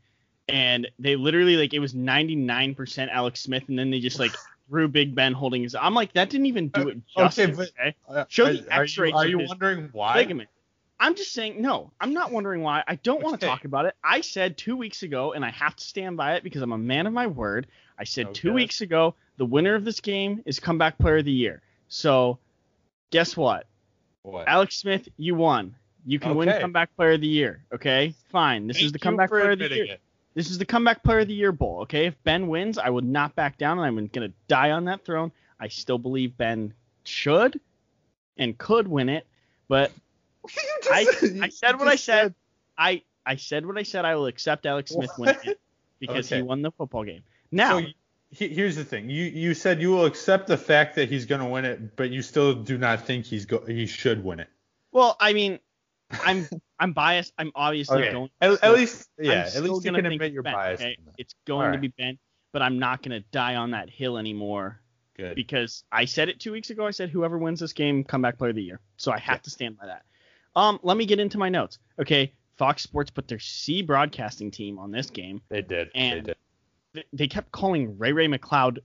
[0.50, 4.34] and they literally like it was 99% Alex Smith, and then they just like
[4.70, 5.76] threw Big Ben holding his.
[5.76, 7.58] I'm like that didn't even do it Uh, okay, justice.
[7.58, 7.96] but- okay?
[8.08, 10.16] Uh, Show the are X-rays you, are you wondering why?
[10.16, 10.50] ligament.
[11.00, 12.84] I'm just saying, no, I'm not wondering why.
[12.88, 13.96] I don't want to talk about it.
[14.04, 16.78] I said two weeks ago, and I have to stand by it because I'm a
[16.78, 17.68] man of my word.
[18.00, 21.32] I said two weeks ago, the winner of this game is comeback player of the
[21.32, 21.62] year.
[21.90, 22.38] So,
[23.12, 23.66] guess what?
[24.22, 24.48] What?
[24.48, 25.76] Alex Smith, you won.
[26.06, 27.64] You can win comeback player of the year.
[27.74, 28.68] Okay, fine.
[28.68, 29.86] This is the comeback player of the year.
[29.86, 30.02] it.
[30.36, 31.82] This is the comeback player of the year bowl.
[31.82, 35.06] Okay, if Ben wins, I would not back down, and I'm gonna die on that
[35.06, 35.32] throne.
[35.60, 37.60] I still believe Ben should
[38.38, 39.28] and could win it,
[39.68, 39.92] but
[40.92, 41.06] I,
[41.42, 42.34] I said what I said.
[42.78, 44.06] I I said what I said.
[44.06, 45.60] I will accept Alex Smith winning it
[46.00, 46.38] because Okay.
[46.38, 47.22] he won the football game.
[47.52, 47.86] Now, So
[48.32, 49.10] he, here's the thing.
[49.10, 52.10] You you said you will accept the fact that he's going to win it, but
[52.10, 54.50] you still do not think he's go he should win it.
[54.92, 55.60] well, I mean,
[56.24, 56.48] I'm
[56.80, 57.34] I'm biased.
[57.38, 58.30] I'm obviously going.
[58.42, 59.50] At, at least I'm yeah.
[59.56, 60.84] At least you can admit you're Ben, biased.
[60.84, 60.98] okay?
[61.18, 62.18] It's going to be Ben,
[62.52, 64.80] but I'm not gonna die on that hill anymore
[65.18, 65.36] Good.
[65.36, 66.86] because I said it two weeks ago.
[66.86, 68.80] I said whoever wins this game, comeback player of the year.
[68.98, 70.04] So I have to stand by that.
[70.56, 71.80] Um, let me get into my notes.
[72.00, 75.42] Okay, Fox Sports put their C broadcasting team on this game.
[75.50, 75.90] They did.
[75.94, 76.36] they and- did.
[77.12, 78.78] They kept calling Ray Ray McCloud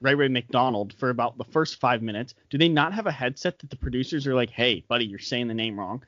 [0.00, 2.34] Ray Ray McDonald for about the first five minutes.
[2.50, 5.48] Do they not have a headset that the producers are like, "Hey, buddy, you're saying
[5.48, 6.04] the name wrong"?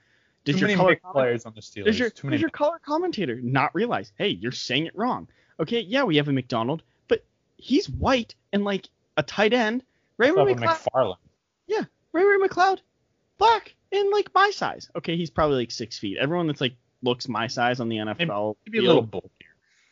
[0.58, 1.84] Too your color players on the Steelers.
[1.86, 5.28] does your, does your color commentator not realize, hey, you're saying it wrong?
[5.58, 7.24] Okay, yeah, we have a McDonald, but
[7.56, 9.82] he's white and like a tight end.
[10.16, 11.16] Ray Ray McCloud, McFarland.
[11.66, 12.78] Yeah, Ray Ray McCloud,
[13.38, 14.88] black and like my size.
[14.96, 16.16] Okay, he's probably like six feet.
[16.18, 19.30] Everyone that's like looks my size on the NFL Maybe a field- little bulkier.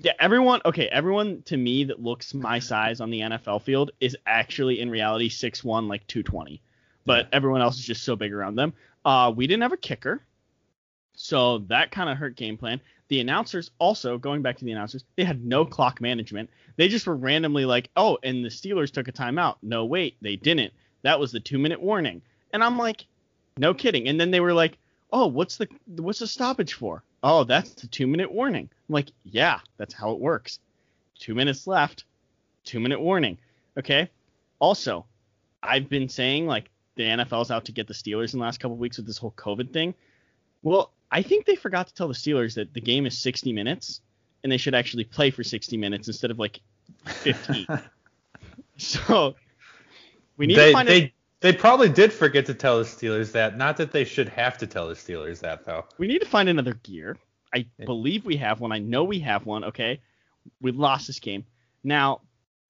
[0.00, 0.60] Yeah, everyone.
[0.64, 4.90] Okay, everyone to me that looks my size on the NFL field is actually in
[4.90, 6.62] reality six one, like 220.
[7.04, 7.28] But Yeah.
[7.36, 8.74] everyone else is just so big around them.
[9.04, 10.22] Uh, we didn't have a kicker,
[11.18, 12.80] so that kind of hurt game plan.
[13.08, 16.48] The announcers also, going back to the announcers, they had no clock management.
[16.76, 19.56] They just were randomly like, oh, and the Steelers took a timeout.
[19.60, 20.72] No, wait, they didn't.
[21.02, 22.22] That was the two minute warning.
[22.52, 23.04] And I'm like,
[23.56, 24.06] no kidding.
[24.06, 24.78] And then they were like,
[25.12, 27.02] oh, what's the what's the stoppage for?
[27.24, 28.68] Oh, that's the two minute warning.
[28.88, 30.60] I'm like, yeah, that's how it works.
[31.18, 32.04] Two minutes left,
[32.64, 33.38] two minute warning.
[33.76, 34.08] Okay.
[34.60, 35.04] Also,
[35.64, 38.76] I've been saying like the NFL's out to get the Steelers in the last couple
[38.76, 39.94] weeks with this whole COVID thing.
[40.62, 44.00] Well, I think they forgot to tell the Steelers that the game is 60 minutes
[44.42, 46.60] and they should actually play for 60 minutes instead of like
[47.06, 47.66] 15.
[48.76, 49.34] so
[50.36, 53.32] we need they, to find they, a, they probably did forget to tell the Steelers
[53.32, 53.56] that.
[53.56, 55.84] Not that they should have to tell the Steelers that though.
[55.98, 57.16] we need to find another gear.
[57.54, 57.86] I Yeah.
[57.86, 58.72] believe we have one.
[58.72, 59.64] I know we have one.
[59.64, 60.00] Okay,
[60.60, 61.44] we lost this game.
[61.82, 62.20] Now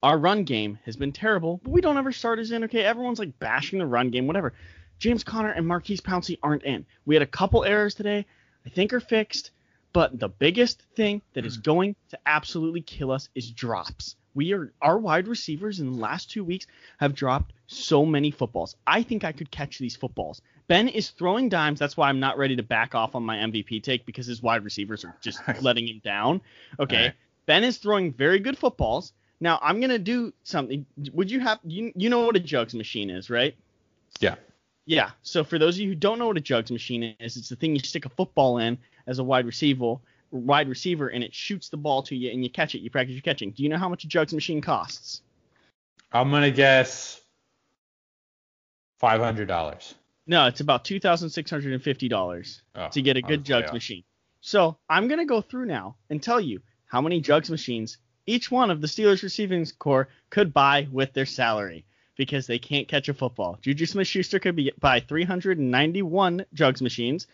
[0.02, 2.64] our run game has been terrible, but we don't ever start as in.
[2.64, 4.54] Okay, everyone's like bashing the run game, whatever.
[4.98, 6.84] James Conner and Maurkice Pouncey aren't in.
[7.06, 8.26] We had a couple errors today.
[8.66, 9.50] I think are fixed,
[9.92, 11.62] but the biggest thing that is hmm.
[11.62, 14.16] going to absolutely kill us is drops.
[14.34, 16.66] We are our wide receivers in the last two weeks
[16.98, 18.76] have dropped so many footballs.
[18.86, 20.42] I think I could catch these footballs.
[20.68, 21.78] Ben is throwing dimes.
[21.78, 24.64] That's why I'm not ready to back off on my MVP take because his wide
[24.64, 26.40] receivers are just letting him down.
[26.78, 26.96] Okay.
[26.96, 27.14] Alright.
[27.46, 29.12] Ben is throwing very good footballs.
[29.40, 30.84] Now I'm gonna do something.
[31.12, 33.56] Would you have you you know what a jugs machine is, right?
[34.20, 34.34] Yeah.
[34.88, 35.10] Yeah.
[35.22, 37.56] So for those of you who don't know what a jugs machine is, it's the
[37.56, 39.96] thing you stick a football in as a wide receiver,
[40.30, 42.78] wide receiver, and it shoots the ball to you and you catch it.
[42.78, 43.50] You practice your catching.
[43.50, 45.20] Do you know how much a jugs machine costs?
[46.10, 47.20] I'm gonna guess
[48.98, 49.94] five hundred dollars.
[50.26, 53.44] No, it's about two thousand six hundred and fifty dollars Oh, to get a good
[53.44, 54.04] jugs machine.
[54.40, 58.70] So I'm gonna go through now and tell you how many jugs machines each one
[58.70, 61.84] of the Steelers receiving core could buy with their salary
[62.18, 63.58] because they can't catch a football.
[63.62, 67.26] Juju Smith-Schuster could be, buy 391 jugs machines.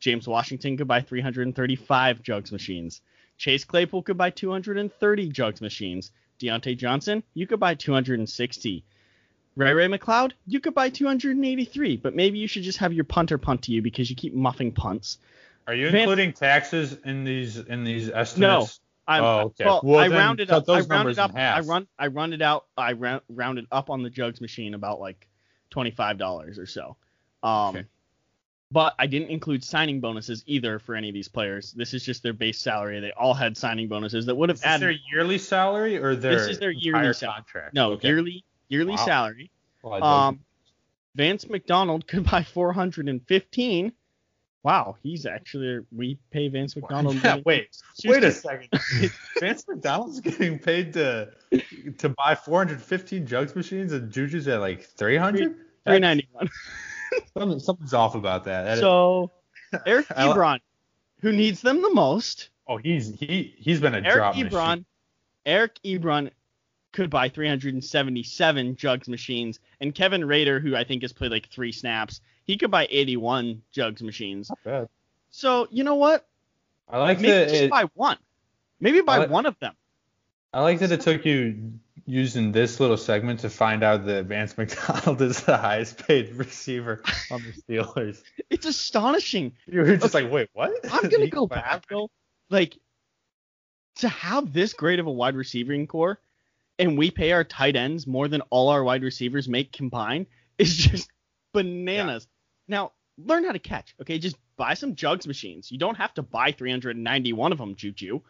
[0.00, 3.00] James Washington could buy 335 jugs machines.
[3.38, 6.10] Chase Claypool could buy 230 jugs machines.
[6.40, 8.84] Diontae Johnson, you could buy 260.
[9.54, 13.38] Ray Ray McCloud, you could buy 283, but maybe you should just have your punter
[13.38, 15.18] punt to you because you keep muffing punts.
[15.68, 18.80] Are you Van- including taxes in these in these estimates?
[19.06, 19.64] I'm, Oh, okay.
[19.64, 20.68] Well, Well, I rounded up.
[20.68, 21.34] I rounded up.
[21.34, 21.86] I run.
[21.98, 22.66] I rounded out.
[22.76, 25.28] I round, rounded up on the jugs machine about like
[25.70, 26.96] twenty five dollars or so.
[27.42, 27.84] Um, Okay.
[28.70, 31.72] but I didn't include signing bonuses either for any of these players.
[31.72, 33.00] This is just their base salary.
[33.00, 34.74] They all had signing bonuses that would have added.
[34.76, 37.34] Is their yearly salary or their This is their yearly entire salary.
[37.36, 37.74] contract?
[37.74, 38.08] No, Okay.
[38.08, 39.04] yearly yearly Wow.
[39.04, 39.50] salary.
[39.82, 40.40] Well, Um,
[41.16, 43.92] Vance McDonald could buy four hundred and fifteen.
[44.64, 47.16] Wow, he's actually we pay Vance McDonald.
[47.24, 48.68] Yeah, wait, wait a second.
[49.40, 51.30] Vance McDonald's getting paid to
[51.98, 55.56] to buy 415 jugs machines and Juju's at like 300.
[55.84, 56.48] Three ninety one.
[57.36, 58.62] Something, something's off about that.
[58.64, 59.32] That- So
[59.84, 60.60] Eric Ebron,
[61.20, 64.86] who needs them the most, oh, he's he he's been a Eric drop Ebron, machine.
[65.44, 66.30] Eric Ebron
[66.92, 71.72] could buy 377 jugs machines, and Kevin Rader, who I think has played like three
[71.72, 74.48] snaps, he could buy 81 jugs machines.
[74.50, 74.88] Not bad.
[75.30, 76.26] So you know what?
[76.88, 77.48] I like Maybe that.
[77.48, 78.18] just It, buy one.
[78.80, 79.74] Maybe buy like- one of them.
[80.54, 81.72] I like that it took you
[82.04, 87.02] using this little segment to find out that Vance McDonald is the highest paid receiver
[87.30, 88.20] on the Steelers.
[88.50, 89.52] It's astonishing.
[89.66, 90.24] You were just Okay.
[90.24, 90.72] like, wait, what?
[90.92, 92.10] I'm gonna go back though.
[92.50, 92.76] Like
[93.96, 96.18] to have this great of a wide receiving core
[96.78, 100.26] and we pay our tight ends more than all our wide receivers make combined
[100.58, 101.08] is just
[101.54, 102.26] bananas.
[102.72, 104.18] Now, learn how to catch, okay?
[104.18, 105.70] Just buy some jugs machines.
[105.70, 108.20] You don't have to buy 391 of them, Juju.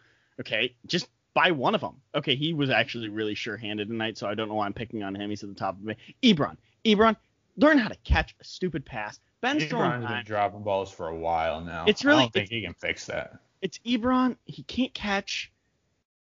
[0.41, 0.75] Okay?
[0.85, 2.01] Just buy one of them.
[2.13, 5.15] Okay, he was actually really sure-handed tonight, so I don't know why I'm picking on
[5.15, 5.29] him.
[5.29, 5.95] He's at the top of me.
[6.21, 7.15] Ebron, Ebron,
[7.55, 9.17] learn how to catch a stupid pass.
[9.39, 11.85] Ben's Ebron's been dropping balls for a while now.
[11.87, 12.19] It's really.
[12.19, 13.39] I don't think he can fix that.
[13.61, 14.35] It's Ebron.
[14.45, 15.51] He can't catch.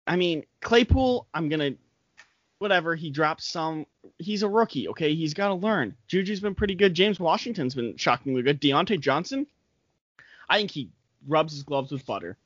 [0.07, 1.27] I mean, Claypool.
[1.33, 1.71] I'm gonna.
[2.59, 2.95] Whatever.
[2.95, 3.85] He drops some.
[4.17, 4.87] He's a rookie.
[4.89, 5.95] Okay, he's got to learn.
[6.07, 6.93] Juju's been pretty good.
[6.93, 8.61] James Washington's been shockingly good.
[8.61, 9.47] Diontae Johnson.
[10.49, 10.89] I think he
[11.27, 12.37] rubs his gloves with butter.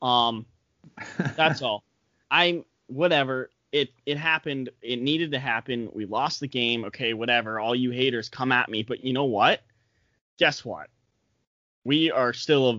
[0.00, 0.46] Um,
[1.36, 1.84] that's all.
[2.30, 3.50] I'm whatever.
[3.70, 4.70] It it happened.
[4.80, 5.90] It needed to happen.
[5.92, 6.84] We lost the game.
[6.86, 7.60] Okay, whatever.
[7.60, 9.60] All you haters come at me, but you know what?
[10.38, 10.88] Guess what?
[11.84, 12.70] We are still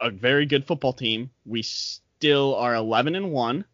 [0.00, 1.30] a, a very good football team.
[1.44, 3.64] We still are 11 and one,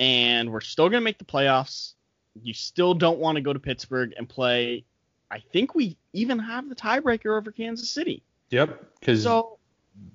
[0.00, 1.92] and we're still gonna make the playoffs.
[2.42, 4.84] You still don't want to go to Pittsburgh and play.
[5.30, 8.22] I think we even have the tiebreaker over Kansas City.
[8.48, 9.58] Yep, because so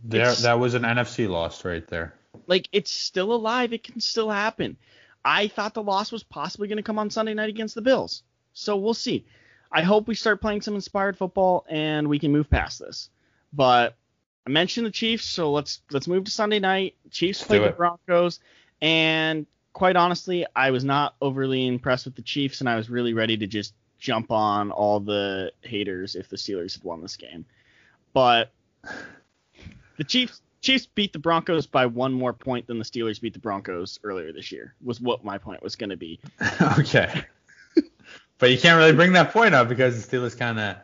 [0.04, 2.16] there that was an NFC loss right there.
[2.48, 3.72] Like it's still alive.
[3.72, 4.76] It can still happen.
[5.24, 8.24] I thought the loss was possibly going to come on Sunday night against the Bills.
[8.54, 9.26] So we'll see.
[9.72, 13.10] I hope we start playing some inspired football and we can move past this.
[13.52, 13.96] But
[14.46, 16.96] I mentioned the Chiefs, so let's let's move to Sunday night.
[17.10, 18.40] Chiefs play the Broncos,
[18.82, 23.14] and quite honestly, I was not overly impressed with the Chiefs, and I was really
[23.14, 27.46] ready to just jump on all the haters if the Steelers had won this game.
[28.14, 28.52] But
[29.98, 33.40] the Chiefs Chiefs beat the Broncos by one more point than the Steelers beat the
[33.40, 34.74] Broncos earlier this year.
[34.82, 36.22] Was what my point was going to be.
[36.80, 37.24] okay.
[38.40, 40.78] but you can't really bring that point up because the Steelers kind of.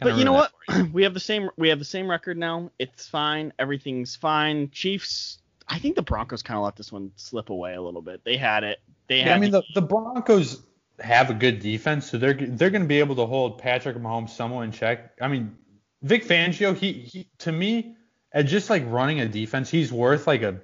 [0.00, 0.52] But you know what?
[0.92, 2.70] we have the same we have the same record now.
[2.78, 3.52] It's fine.
[3.58, 4.70] Everything's fine.
[4.70, 5.38] Chiefs.
[5.68, 8.24] I think the Broncos kind of let this one slip away a little bit.
[8.24, 8.78] They had it.
[9.06, 9.28] They had.
[9.28, 10.62] Yeah, I mean, the, the Broncos
[11.00, 14.30] have a good defense, so they're they're going to be able to hold Patrick Mahomes
[14.30, 15.12] somewhat in check.
[15.20, 15.56] I mean,
[16.02, 17.96] Vic Fangio, he, he to me
[18.32, 20.60] and just like running a defense, he's worth like a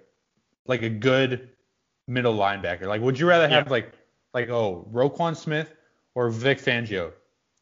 [0.67, 1.51] like a good
[2.07, 2.87] middle linebacker.
[2.87, 3.73] Like, would you rather have yeah.
[3.73, 3.93] like
[4.33, 5.73] like oh Roquan Smith
[6.15, 7.13] or Vic Fangio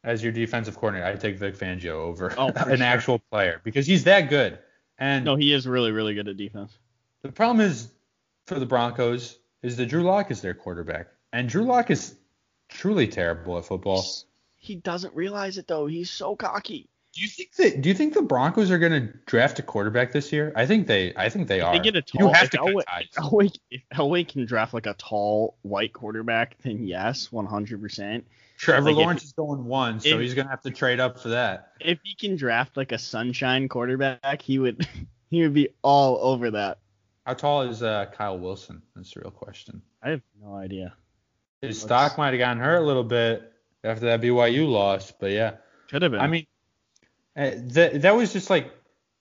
[0.04, 1.06] as your defensive coordinator?
[1.06, 2.86] I take Vic Fangio over oh, an sure.
[2.86, 4.58] actual player because he's that good.
[4.98, 6.78] And no, he is really really good at defense.
[7.22, 7.88] The problem is
[8.46, 12.16] for the Broncos is that Drew Lock is their quarterback, and Drew Lock is
[12.68, 14.04] truly terrible at football.
[14.56, 15.86] He doesn't realize it though.
[15.86, 16.88] He's so cocky.
[17.14, 17.82] Do you think that?
[17.82, 20.50] Do you think the Broncos are going to draft a quarterback this year?
[20.56, 21.12] I think they.
[21.14, 21.72] I think they if are.
[21.74, 22.28] They get a tall.
[22.28, 22.82] You have to Elway,
[23.16, 27.82] Elway, if Elway can draft like a tall white quarterback, then yes, 100.
[27.82, 30.70] percent Trevor like Lawrence if, is going one, so if, he's going to have to
[30.70, 31.72] trade up for that.
[31.80, 34.88] If he can draft like a sunshine quarterback, he would.
[35.30, 36.78] he would be all over that.
[37.26, 38.82] How tall is uh, Kyle Wilson?
[38.96, 39.82] That's the real question.
[40.02, 40.94] I have no idea.
[41.60, 41.82] His Let's...
[41.82, 43.52] stock might have gotten hurt a little bit
[43.84, 45.56] after that BYU loss, but yeah.
[45.88, 46.20] Could have been.
[46.20, 46.46] I mean,
[47.36, 48.72] uh, that that was just like,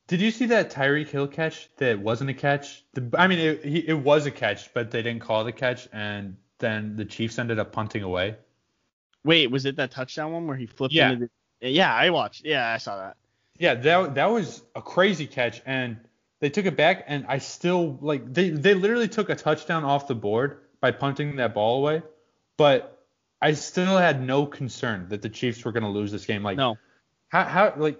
[0.07, 2.83] did you see that Tyreek Hill catch that wasn't a catch?
[2.93, 5.87] The, I mean, it, it was a catch, but they didn't call it a catch,
[5.93, 8.35] and then the Chiefs ended up punting away.
[9.23, 11.11] Wait, was it that touchdown one where he flipped yeah.
[11.11, 11.29] into
[11.61, 11.69] the?
[11.69, 12.43] Yeah, I watched.
[12.43, 13.17] Yeah, I saw that.
[13.59, 15.97] Yeah, that that was a crazy catch, and
[16.41, 20.07] they took it back, and I still like they they literally took a touchdown off
[20.07, 22.01] the board by punting that ball away,
[22.57, 23.05] but
[23.41, 26.43] I still had no concern that the Chiefs were going to lose this game.
[26.43, 26.77] Like, no.
[27.29, 27.99] How how like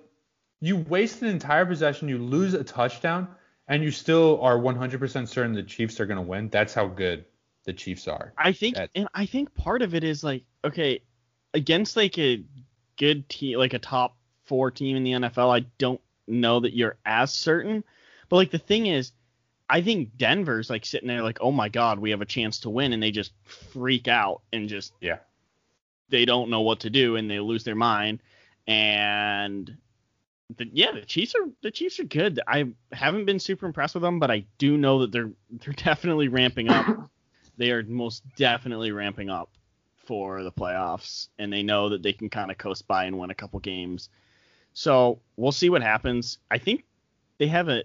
[0.60, 3.28] you waste an entire possession, you lose a touchdown,
[3.68, 6.50] and you still are 100% certain the Chiefs are going to win.
[6.50, 7.26] That's how good
[7.64, 8.34] the Chiefs are.
[8.38, 11.02] I think, at, and I think part of it is like, okay,
[11.54, 12.44] against like a
[12.98, 16.98] good team, like a top four team in the NFL, I don't know that you're
[17.06, 17.84] as certain.
[18.32, 19.12] But like the thing is,
[19.70, 22.70] I think Denver's like sitting there like, oh my god, we have a chance to
[22.70, 25.20] win, and they just freak out and just yeah,
[26.10, 28.22] they don't know what to do and they lose their mind
[28.68, 29.76] and
[30.58, 32.40] the, yeah, the Chiefs are the Chiefs are good.
[32.48, 36.30] I haven't been super impressed with them, but I do know that they're they're definitely
[36.30, 36.86] ramping up.
[37.58, 39.50] they are most definitely ramping up
[40.06, 43.30] for the playoffs, and they know that they can kind of coast by and win
[43.30, 44.10] a couple games.
[44.74, 46.38] So we'll see what happens.
[46.50, 46.86] I think
[47.38, 47.84] they have a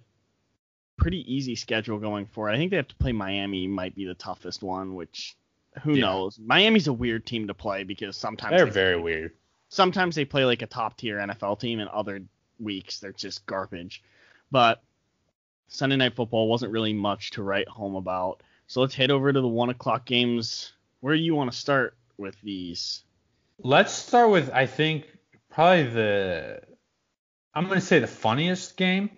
[1.06, 2.50] pretty easy schedule going forward.
[2.50, 5.36] I think they have to play Miami, might be the toughest one, which
[5.84, 6.06] who yeah.
[6.06, 6.36] knows.
[6.36, 9.32] Miami's a weird team to play because sometimes they're they very weird
[9.68, 12.22] sometimes they play like a top tier NFL team, and other
[12.58, 14.02] weeks they're just garbage.
[14.50, 14.82] But
[15.68, 18.42] Sunday Night Football wasn't really much to write home about.
[18.66, 20.72] So let's head over to the one o'clock games.
[21.00, 23.04] Where do you want to start with these?
[23.58, 25.06] Let's start with I think
[25.50, 26.62] probably the
[27.54, 29.10] I'm going to say the funniest game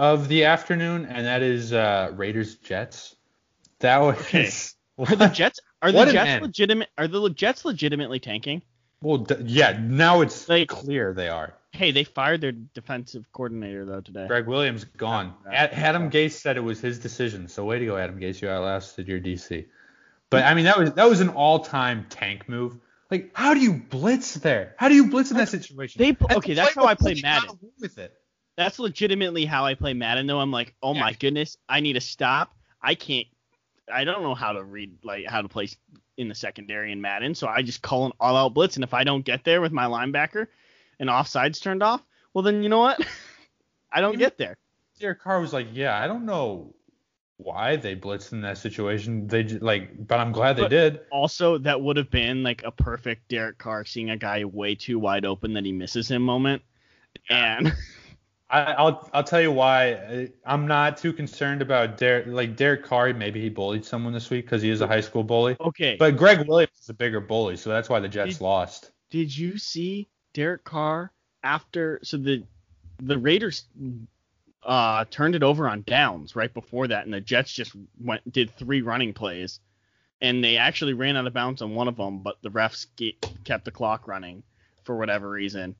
[0.00, 3.16] of the afternoon, and that is uh, Raiders Jets.
[3.80, 4.50] That was Okay.
[4.98, 6.88] Are the Jets are the Jets legitimate?
[6.98, 8.62] Are the Jets legitimately tanking?
[9.02, 9.78] well, d- yeah.
[9.80, 11.54] Now it's Like- clear they are.
[11.72, 14.26] Hey, they fired their defensive coordinator though today.
[14.26, 15.32] Gregg Williams gone.
[15.46, 15.64] Yeah.
[15.64, 17.46] Ad- Adam Gase said it was his decision.
[17.48, 18.40] So way to go, Adam Gase.
[18.42, 19.66] You outlasted your DC.
[20.30, 22.76] But I mean, that was that was an all-time tank move.
[23.10, 24.74] Like, how do you blitz there?
[24.78, 25.98] How do you blitz in that situation?
[25.98, 27.58] They- okay, that's how I play playbook Madden.
[27.80, 28.19] With it.
[28.60, 30.38] That's legitimately how I play Madden though.
[30.38, 31.00] I'm like, oh Yeah.
[31.00, 32.54] my goodness, I need to stop.
[32.82, 33.26] I can't.
[33.92, 35.68] I don't know how to read like how to play
[36.18, 39.02] in the secondary in Madden, so I just call an all-out blitz, and if I
[39.04, 40.46] don't get there with my linebacker
[40.98, 42.02] and offsides turned off,
[42.34, 43.00] well then you know what?
[43.92, 44.58] I don't Even- get there.
[44.98, 46.74] Derek Carr was like, yeah, I don't know
[47.38, 49.26] why they blitzed in that situation.
[49.26, 51.00] They j- like, but I'm glad they did.
[51.10, 54.98] Also, that would have been like a perfect Derek Carr seeing a guy way too
[54.98, 56.60] wide open that he misses him moment.
[57.30, 57.74] And
[58.50, 62.84] I, I'll I'll tell you why I- I'm not too concerned about Derek like Derek
[62.84, 63.12] Carr.
[63.14, 65.56] Maybe he bullied someone this week because he is a high school bully.
[65.60, 68.90] okay, But Gregg Williams is a bigger bully, so that's why the Jets Did- lost.
[69.10, 71.12] did you see Derek Carr
[71.44, 72.42] after so the
[72.98, 73.64] the Raiders
[74.62, 78.50] uh turned it over on downs right before that and the Jets just went did
[78.56, 79.60] three running plays
[80.20, 83.16] and they actually ran out of bounds on one of them but the refs ge-
[83.44, 84.42] kept the clock running
[84.84, 85.74] for whatever reason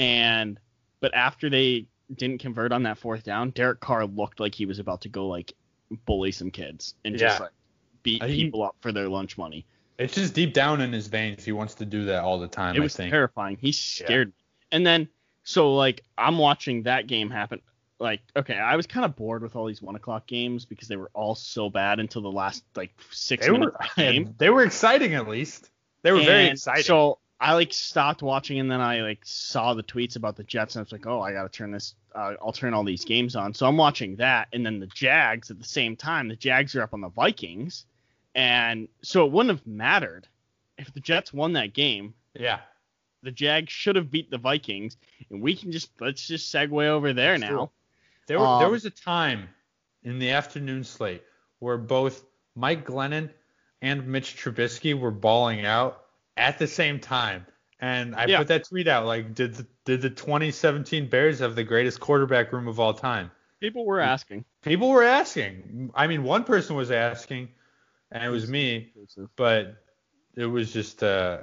[0.00, 0.58] and
[1.00, 4.78] but after they didn't convert on that fourth down Derek Carr looked like he was
[4.78, 5.52] about to go like
[6.06, 7.50] bully some kids and just like
[8.02, 9.64] beat think- people up for their lunch money
[9.98, 11.44] It's just deep down in his veins.
[11.44, 12.74] He wants to do that all the time.
[12.74, 13.10] it was think.
[13.12, 13.56] terrifying.
[13.60, 14.34] He scared me.
[14.72, 15.08] And then
[15.44, 17.60] so like I'm watching that game happen.
[18.00, 20.96] Like okay, I was kind of bored with all these one o'clock games because they
[20.96, 24.34] were all so bad until the last like six They minutes were of the game.
[24.38, 25.70] they were exciting at least.
[26.02, 26.82] They were very exciting.
[26.82, 30.76] So I like stopped watching and then I like saw the tweets about the Jets
[30.76, 31.94] and I was like, oh, I gotta turn this.
[32.14, 33.52] Uh, I'll turn all these games on.
[33.52, 36.28] So I'm watching that and then the Jags at the same time.
[36.28, 37.84] The Jags are up on the Vikings,
[38.34, 40.26] and so it wouldn't have mattered
[40.78, 42.60] if the Jets won that game yeah.
[43.22, 44.96] the Jags should have beat the Vikings,
[45.30, 47.64] and we can just let's just segue over there Let's now.
[47.64, 47.70] it.
[48.26, 49.50] There, were, there Um, was a time
[50.02, 51.22] in the afternoon slate
[51.58, 52.24] where both
[52.56, 53.28] Mike Glennon
[53.82, 56.03] and Mitch Trubisky were balling out
[56.36, 57.46] at the same time.
[57.80, 58.38] And I Yeah.
[58.38, 62.52] put that tweet out like, did the, did the 2017 Bears have the greatest quarterback
[62.52, 63.30] room of all time?
[63.60, 64.44] People were asking.
[64.62, 65.90] People were asking.
[65.94, 67.48] I mean, one person was asking,
[68.10, 68.92] and it was me,
[69.36, 69.76] but
[70.36, 71.42] it was just uh,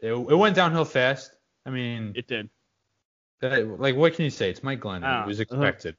[0.00, 1.32] it, it went downhill fast.
[1.66, 2.48] I mean, It did.
[3.40, 4.50] that- like what can you say?
[4.50, 5.02] It's Mike Glennon.
[5.04, 5.96] Ah, it was uh, expected.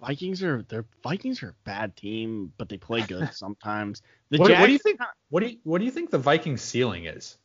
[0.00, 4.02] Vikings are their Vikings are a bad team, but they play good sometimes.
[4.30, 5.00] The What, Jags, what do you think?
[5.30, 7.36] What do you what do you think the Vikings ceiling is?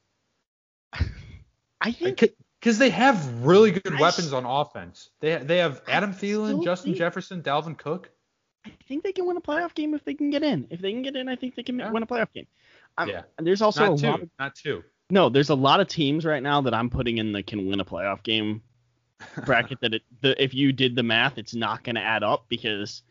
[1.84, 2.24] I think
[2.60, 5.10] Because they have really good I weapons s- on offense.
[5.20, 8.10] They they have Adam Thielen, Justin think- Jefferson, Dalvin Cook.
[8.66, 10.68] I think they can win a playoff game if they can get in.
[10.70, 11.92] If they can get in, I think they can Yeah.
[11.92, 12.48] win a playoff game.
[12.98, 13.24] I'm- Yeah.
[13.38, 14.22] and There's also Not a two, lot.
[14.22, 14.84] Of, not two.
[15.10, 17.82] no, there's a lot of teams right now that I'm putting in that can win
[17.82, 18.62] a playoff game
[19.46, 19.80] bracket.
[19.82, 23.04] that it, the, if you did the math, it's not going to add up because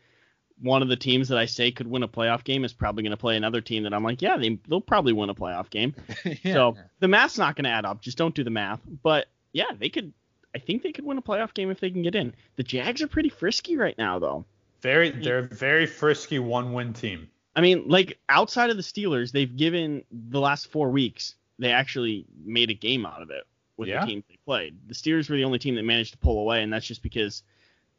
[0.61, 3.11] one of the teams that I say could win a playoff game is probably going
[3.11, 5.93] to play another team that I'm like, yeah, they they'll probably win a playoff game.
[6.43, 6.53] yeah.
[6.53, 8.01] So the math's not going to add up.
[8.01, 8.79] Just don't do the math.
[9.01, 10.13] But yeah, they could.
[10.55, 12.33] I think they could win a playoff game if they can get in.
[12.57, 14.45] The Jags are pretty frisky right now, though.
[14.81, 17.29] very they're a very frisky one win team.
[17.55, 21.35] I mean, like outside of the Steelers, they've given the last four weeks.
[21.59, 23.43] They actually made a game out of it
[23.77, 24.01] with Yeah.
[24.01, 24.75] the teams they played.
[24.87, 27.43] The Steelers were the only team that managed to pull away, and that's just because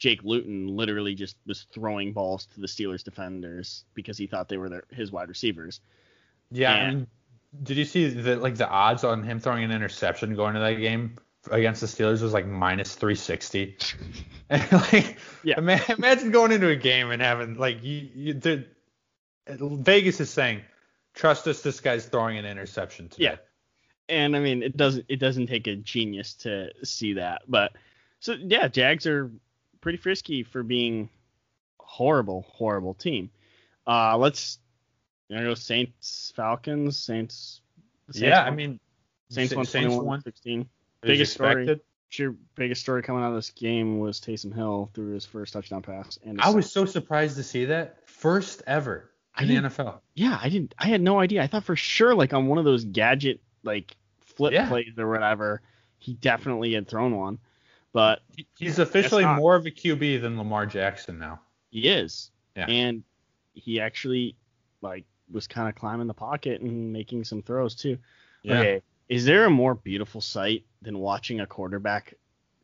[0.04, 4.58] Jake Luton literally just was throwing balls to the Steelers defenders because he thought they
[4.58, 5.80] were their, his wide receivers.
[6.50, 6.74] Yeah.
[6.76, 6.82] Yeah.
[6.82, 7.06] I mean,
[7.62, 10.74] did you see the like the odds on him throwing an interception going to that
[10.74, 11.16] game
[11.50, 13.78] against the Steelers was like minus 360.
[14.50, 15.58] And like, Yeah.
[15.58, 18.66] imagine going into a game and having like you, you the,
[19.48, 20.60] Vegas is saying,
[21.14, 23.24] trust us, this guy's throwing an interception today.
[23.24, 23.36] Yeah.
[24.10, 27.40] and I mean it doesn't it doesn't take a genius to see that.
[27.48, 27.72] But
[28.20, 29.30] so yeah, Jags are
[29.84, 31.08] pretty frisky for being
[31.78, 33.30] horrible, horrible team.
[33.86, 34.58] Uh let's
[35.28, 37.60] you know go Saints Falcons, Saints
[38.10, 38.80] Saints Yeah, I mean,
[39.30, 40.60] Saints Sa- won 21 16.
[40.60, 40.66] It
[41.02, 41.62] was biggest story.
[41.62, 41.80] expected.
[42.08, 45.82] Sure biggest story coming out of this game was Taysom Hill through his first touchdown
[45.82, 50.00] pass and I was so surprised to see that first ever in the NFL.
[50.14, 51.42] Yeah, I didn't I had no idea.
[51.42, 54.68] I thought for sure like on one of those gadget like flip Yeah.
[54.68, 55.60] plays or whatever,
[55.98, 57.38] he definitely had thrown one.
[57.94, 58.22] But
[58.58, 61.40] He's officially more of a QB than Lamar Jackson now.
[61.70, 62.30] he is.
[62.54, 62.66] Yeah.
[62.66, 63.04] And
[63.54, 64.36] he actually
[64.82, 67.96] like was kind of climbing the pocket and making some throws too.
[68.44, 68.82] Okay.
[69.08, 72.14] Is there a more beautiful sight than watching a quarterback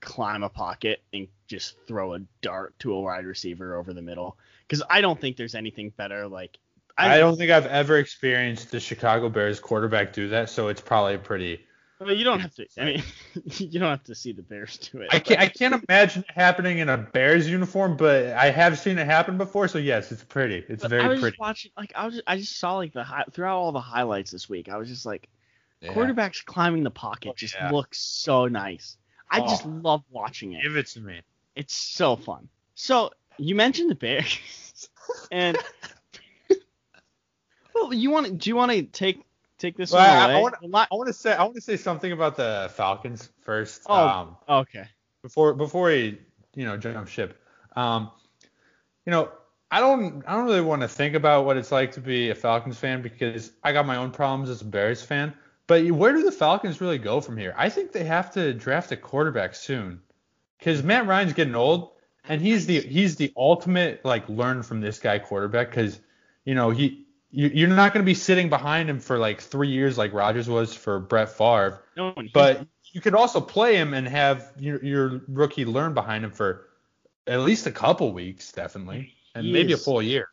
[0.00, 4.36] climb a pocket and just throw a dart to a wide receiver over the middle?
[4.66, 6.58] Because I don't think there's anything better like
[6.98, 11.16] I, don't think I've ever experienced the Chicago Bears quarterback do that, so it's probably
[11.16, 11.64] pretty.
[12.00, 12.66] Well, you don't have to.
[12.78, 13.02] I mean,
[13.44, 15.08] you don't have to see the Bears do it.
[15.12, 18.98] I can't, I can't imagine it happening in a Bears uniform, but I have seen
[18.98, 20.64] it happen before, so yes, it's pretty.
[20.66, 21.32] It's But very I was pretty.
[21.32, 23.80] just watching, like, I was, just, I just saw like the hi- throughout all the
[23.80, 24.70] highlights this week.
[24.70, 25.28] I was just like,
[25.82, 25.92] Yeah.
[25.92, 27.70] quarterbacks climbing the pocket Oh, just yeah.
[27.70, 28.96] looks so nice.
[29.30, 29.46] I oh.
[29.48, 29.80] just Oh.
[29.82, 30.62] love watching it.
[30.62, 31.20] Give it to me.
[31.54, 32.48] It's so fun.
[32.76, 34.38] So you mentioned the Bears,
[35.30, 35.58] and
[37.74, 38.32] well, you want to?
[38.32, 39.22] Do you want to take
[39.60, 40.42] take this Well, one I- I away?
[40.62, 43.82] wanna- I want to say I want to say something about the Falcons first.
[43.86, 44.08] Oh.
[44.08, 44.86] Um, okay.
[45.22, 46.18] before before we
[46.54, 47.40] you know jump ship.
[47.76, 48.10] Um,
[49.06, 49.30] you know,
[49.70, 52.34] I don't I don't really want to think about what it's like to be a
[52.34, 55.34] Falcons fan because I got my own problems as a Bears fan.
[55.66, 57.54] But where do the Falcons really go from here?
[57.56, 60.00] I think they have to draft a quarterback soon
[60.58, 61.92] because Matt Ryan's getting old
[62.28, 66.00] and he's the he's the ultimate like learn from this guy quarterback because
[66.44, 69.96] you know he you're not going to be sitting behind him for like three years
[69.96, 71.82] like Rodgers was for Brett Favre.
[71.96, 76.32] No, But you could also play him and have your, your rookie learn behind him
[76.32, 76.66] for
[77.26, 80.28] at least a couple weeks, definitely, and He maybe a full year.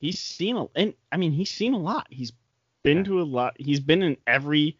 [0.00, 2.06] he's seen a, and I mean he's seen a lot.
[2.10, 2.32] He's
[2.82, 3.04] been Yeah.
[3.04, 3.54] to a lot.
[3.58, 4.78] He's been in every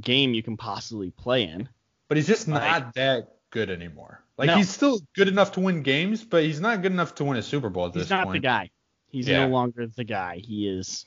[0.00, 1.68] game you can possibly play in.
[2.08, 4.22] But he's just Like- not that good anymore.
[4.38, 4.56] Like No.
[4.56, 7.42] he's still good enough to win games, but he's not good enough to win a
[7.42, 8.20] Super Bowl at He's this point.
[8.20, 8.70] He's not the guy.
[9.10, 9.46] He's Yeah.
[9.46, 10.38] no longer the guy.
[10.38, 11.06] He is.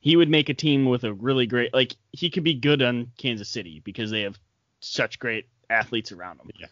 [0.00, 3.10] He would make a team with a really great, like he could be good on
[3.18, 4.38] Kansas City because they have
[4.80, 6.50] such great athletes around him.
[6.58, 6.66] Yeah.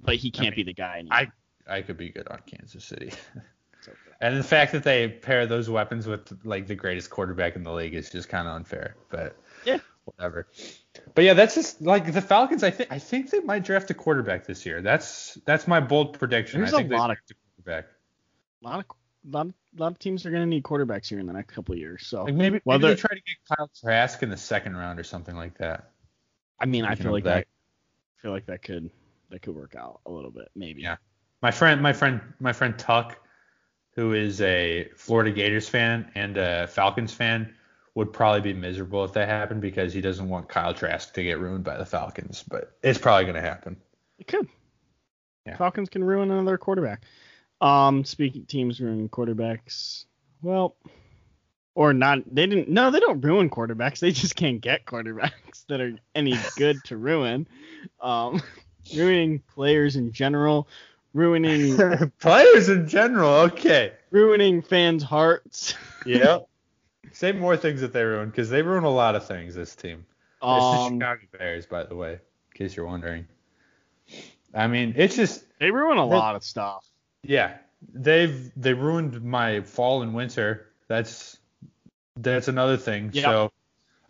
[0.00, 1.18] But he can't mean, be the guy anymore.
[1.18, 1.32] I
[1.66, 3.12] I could be good on Kansas City.
[3.86, 3.96] Okay.
[4.20, 7.72] And the fact that they pair those weapons with like the greatest quarterback in the
[7.72, 8.96] league is just kind of unfair.
[9.08, 9.78] But Yeah.
[10.04, 10.48] whatever.
[11.14, 12.64] But yeah, that's just like the Falcons.
[12.64, 14.82] I think I think they might draft a quarterback this year.
[14.82, 16.60] That's that's my bold prediction.
[16.60, 17.88] There's I a think they lot of- a quarterback.
[18.62, 18.88] a lot of
[19.24, 21.72] lot, of- lot of teams are going to need quarterbacks here in the next couple
[21.74, 22.06] of years.
[22.06, 24.98] So Like maybe, Well, maybe they try to get Kyle Trask in the second round
[24.98, 25.90] or something like that.
[26.60, 27.34] I mean, I feel like that.
[27.34, 27.46] that.
[28.18, 28.90] I feel like that could
[29.30, 30.82] that could work out a little bit, maybe.
[30.82, 30.96] Yeah.
[31.42, 33.16] My friend, my friend, my friend Tuck,
[33.94, 37.54] who is a Florida Gators fan and a Falcons fan,
[37.94, 41.38] would probably be miserable if that happened because he doesn't want Kyle Trask to get
[41.38, 42.42] ruined by the Falcons.
[42.48, 43.76] But it's probably going to happen.
[44.18, 44.48] It could.
[45.46, 45.56] Yeah.
[45.56, 47.02] Falcons can ruin another quarterback.
[47.60, 50.04] Um, speaking teams ruin quarterbacks.
[50.42, 50.76] Well,
[51.74, 52.18] or not.
[52.32, 52.68] They didn't.
[52.68, 53.98] No, they don't ruin quarterbacks.
[54.00, 57.46] They just can't get quarterbacks that are any good to ruin.
[58.00, 58.42] Um,
[58.96, 60.68] ruining players in general,
[61.14, 61.76] ruining
[62.20, 63.92] Players in general, okay.
[64.10, 65.74] ruining fans' hearts.
[66.06, 66.48] Yep.
[67.12, 69.54] Say more things that they ruin because they ruin a lot of things.
[69.54, 70.06] This team.
[70.36, 72.18] it's the Um, Chicago Bears, by the way, in
[72.54, 73.26] case you're wondering.
[74.54, 76.87] I mean, it's just they ruin a lot of stuff.
[77.28, 77.58] Yeah,
[77.92, 80.66] they've they ruined my fall and winter.
[80.88, 81.38] That's
[82.16, 83.12] that's another thing.
[83.12, 83.52] So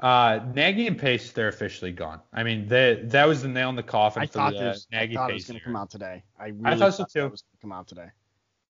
[0.00, 2.20] uh, Nagy and Pace, they're officially gone.
[2.32, 4.86] I mean, they, that was the nail in the coffin I for thought, the this,
[4.92, 5.40] I Nagy thought it Pace.
[5.40, 6.22] was going to come out today.
[6.38, 7.28] I, really thought so that too.
[7.28, 8.06] was going to come out today.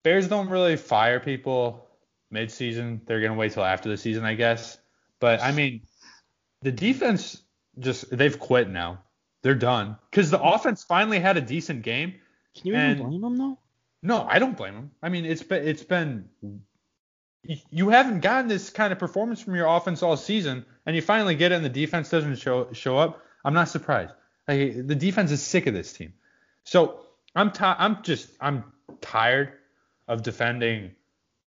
[0.04, 1.86] Bears don't really fire people
[2.32, 3.02] mid-season.
[3.06, 4.78] They're gonna wait till after the season, I guess.
[5.20, 5.82] But I mean,
[6.62, 7.42] the defense
[7.80, 9.04] just they've quit now.
[9.42, 12.14] They're done because the offense finally had a decent game.
[12.56, 13.58] Can you And- even blame them though?
[14.02, 14.92] No, I don't blame them.
[15.02, 16.30] I mean, it's been it's been
[17.44, 21.36] you haven't gotten this kind of performance from your offense all season, and you finally
[21.36, 23.24] get it, and the defense doesn't show show up.
[23.44, 24.14] I'm not surprised.
[24.48, 26.14] Like, the defense is sick of this team.
[26.64, 27.02] So
[27.36, 28.64] I'm ti- I'm just I'm
[29.02, 29.54] tired
[30.08, 30.92] of defending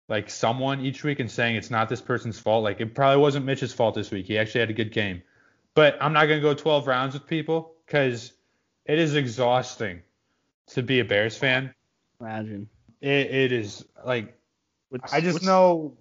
[0.08, 2.64] like someone each week and saying it's not this person's fault.
[2.64, 4.26] Like it probably wasn't Mitch's fault this week.
[4.26, 5.22] He actually had a good game.
[5.74, 8.32] But I'm not gonna go 12 rounds with people because
[8.84, 10.02] it is exhausting
[10.68, 11.74] to be a Bears fan.
[12.22, 12.68] Imagine.
[13.00, 14.38] It, it is like
[14.90, 15.96] What's- I just know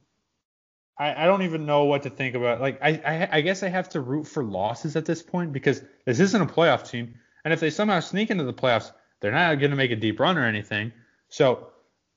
[0.98, 2.62] I, I don't even know what to think about.
[2.62, 5.82] Like I, I I guess I have to root for losses at this point because
[6.06, 9.56] this isn't a playoff team, and if they somehow sneak into the playoffs, they're not
[9.56, 10.92] going to make a deep run or anything.
[11.30, 11.70] So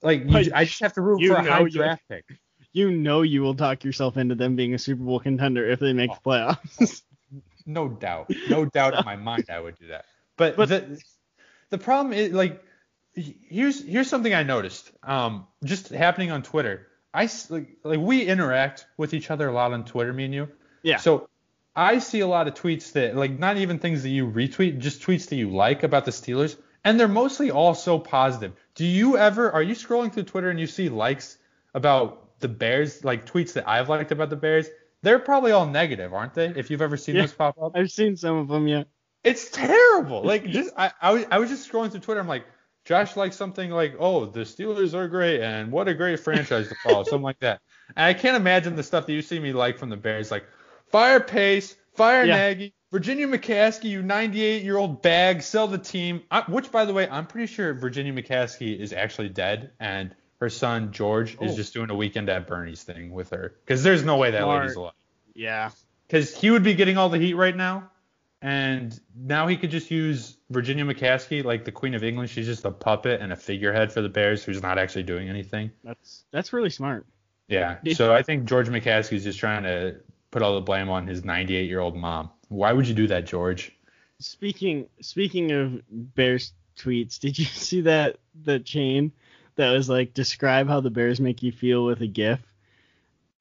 [0.02, 2.24] like you, I just have to root you for a high you- draft pick.
[2.72, 5.92] You know you will talk yourself into them being a Super Bowl contender if they
[5.92, 6.30] make the oh.
[6.30, 7.02] playoffs.
[7.66, 10.04] No doubt, no doubt in my mind I would do that.
[10.36, 11.00] But, But- the
[11.70, 12.62] the problem is like
[13.14, 16.88] here's here's something I noticed um just happening on Twitter.
[17.12, 20.48] I like like we interact with each other a lot on Twitter, me and you.
[20.82, 20.96] yeah.
[20.96, 21.28] So
[21.76, 25.02] I see a lot of tweets that like not even things that you retweet, just
[25.02, 28.52] tweets that you like about the Steelers, and they're mostly all so positive.
[28.74, 31.38] Do you ever are you scrolling through Twitter and you see likes
[31.74, 34.68] about the Bears, like tweets that I've liked about the Bears?
[35.02, 36.46] They're probably all negative, aren't they?
[36.48, 37.22] If you've ever seen Yeah.
[37.22, 37.72] those pop up.
[37.76, 38.84] I've seen some of them yeah.
[39.22, 40.22] It's terrible.
[40.22, 42.20] Like just I, I was I was just scrolling through Twitter.
[42.20, 42.44] I'm like,
[42.84, 46.74] Josh likes something like, oh, the Steelers are great and what a great franchise to
[46.84, 47.60] follow, something like that.
[47.96, 50.44] And I can't imagine the stuff that you see me like from the Bears, like
[50.90, 52.36] fire Pace, fire Yeah.
[52.36, 56.22] Nagy, Virginia McCaskey, you 98 year old bag, sell the team.
[56.30, 60.50] I, which, by the way, I'm pretty sure Virginia McCaskey is actually dead, and her
[60.50, 61.56] son George is Oh.
[61.56, 63.54] just doing a weekend at Bernie's thing with her.
[63.64, 64.62] Because there's no way that Smart.
[64.62, 64.92] lady's alive.
[65.34, 65.70] Yeah.
[66.06, 67.90] Because he would be getting all the heat right now,
[68.42, 72.30] and now he could just use Virginia McCaskey like the Queen of England.
[72.30, 75.70] She's just a puppet and a figurehead for the Bears who's not actually doing anything.
[75.82, 77.06] That's that's really smart.
[77.48, 77.78] Yeah.
[77.82, 77.94] Yeah.
[77.94, 79.96] So I think George McCaskey's just trying to
[80.30, 82.30] put all the blame on his 98 year old mom.
[82.48, 83.72] Why would you do that, George?
[84.18, 89.12] Speaking speaking of Bears tweets, did you see that the chain
[89.56, 92.40] that was like describe how the Bears make you feel with a GIF?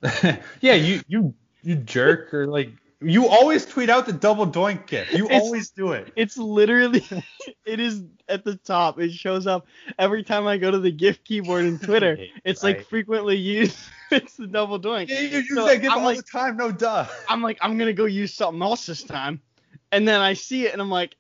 [0.61, 1.33] yeah, you you
[1.63, 2.69] you jerk or like
[3.03, 5.11] you always tweet out the double doink gif.
[5.13, 6.11] You It's- always do it.
[6.15, 7.03] It's literally
[7.65, 8.99] it is at the top.
[8.99, 9.67] It shows up
[9.99, 12.17] every time I go to the GIF keyboard in Twitter.
[12.45, 13.77] It's like frequently used.
[14.11, 15.09] it's the double doink.
[15.09, 16.57] Yeah, you use So that gif I'm all like- the time.
[16.57, 17.07] No duh.
[17.29, 19.41] I'm like, I'm gonna go use something else this time.
[19.91, 21.15] And then I see it and I'm like,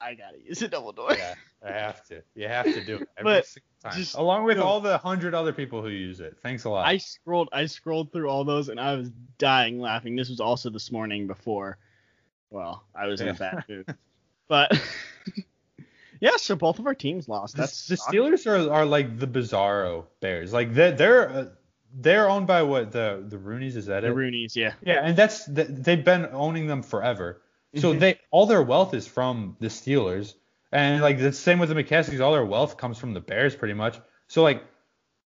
[0.00, 1.18] I gotta use a double doink.
[1.18, 2.22] Yeah, I have to.
[2.34, 3.92] You have to do it every But single time.
[3.94, 4.64] just- Along with no.
[4.64, 6.36] all the hundred other people who use it.
[6.42, 6.86] Thanks a lot.
[6.86, 10.16] I scrolled I scrolled through all those and I was dying laughing.
[10.16, 11.78] This was also this morning before
[12.50, 13.86] well, I was in a bad mood.
[14.48, 14.78] But
[16.20, 17.54] yeah, so both of our teams lost.
[17.56, 20.52] The- That's the Steelers are, are like the bizarro Bears.
[20.52, 21.46] Like they're they're uh,
[21.94, 24.10] they're owned by what the the Rooneys is that the it?
[24.10, 24.74] The Rooneys, yeah.
[24.84, 27.40] Yeah, and that's th- they've been owning them forever.
[27.76, 28.00] So Mhm.
[28.00, 30.34] they all their wealth is from the Steelers,
[30.72, 33.74] and like the same with the McCaskeys, all their wealth comes from the Bears pretty
[33.74, 33.98] much.
[34.28, 34.64] So like,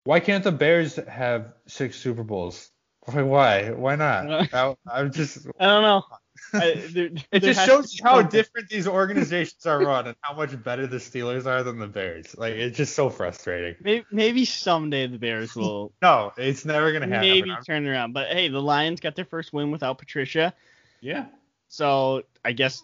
[0.04, 2.70] why can't the Bears have six Super Bowls?
[3.06, 3.24] Why?
[3.24, 4.30] Why, why not?
[4.54, 5.48] I, I'm just.
[5.60, 6.04] I don't know.
[6.54, 8.40] I, there, It there just shows to you be how something.
[8.40, 12.36] different these organizations are run and how much better the Steelers are than the Bears.
[12.38, 13.76] Like it's just so frustrating.
[13.82, 17.22] Maybe, maybe someday the Bears will No, it's never gonna happen.
[17.28, 18.14] maybe turn around.
[18.14, 20.54] But hey, the Lions got their first win without Patricia.
[21.00, 21.26] yeah.
[21.70, 22.84] So I guess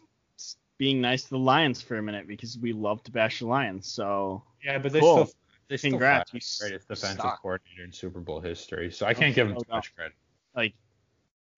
[0.78, 3.88] being nice to the Lions for a minute because we love to bash the Lions.
[3.88, 5.26] So Yeah, but they Cool.
[5.26, 5.36] still
[5.70, 7.42] they still Congrats, the greatest defensive suck.
[7.42, 8.90] coordinator in Super Bowl history.
[8.92, 10.14] So I can't give him no too much credit.
[10.56, 10.74] like,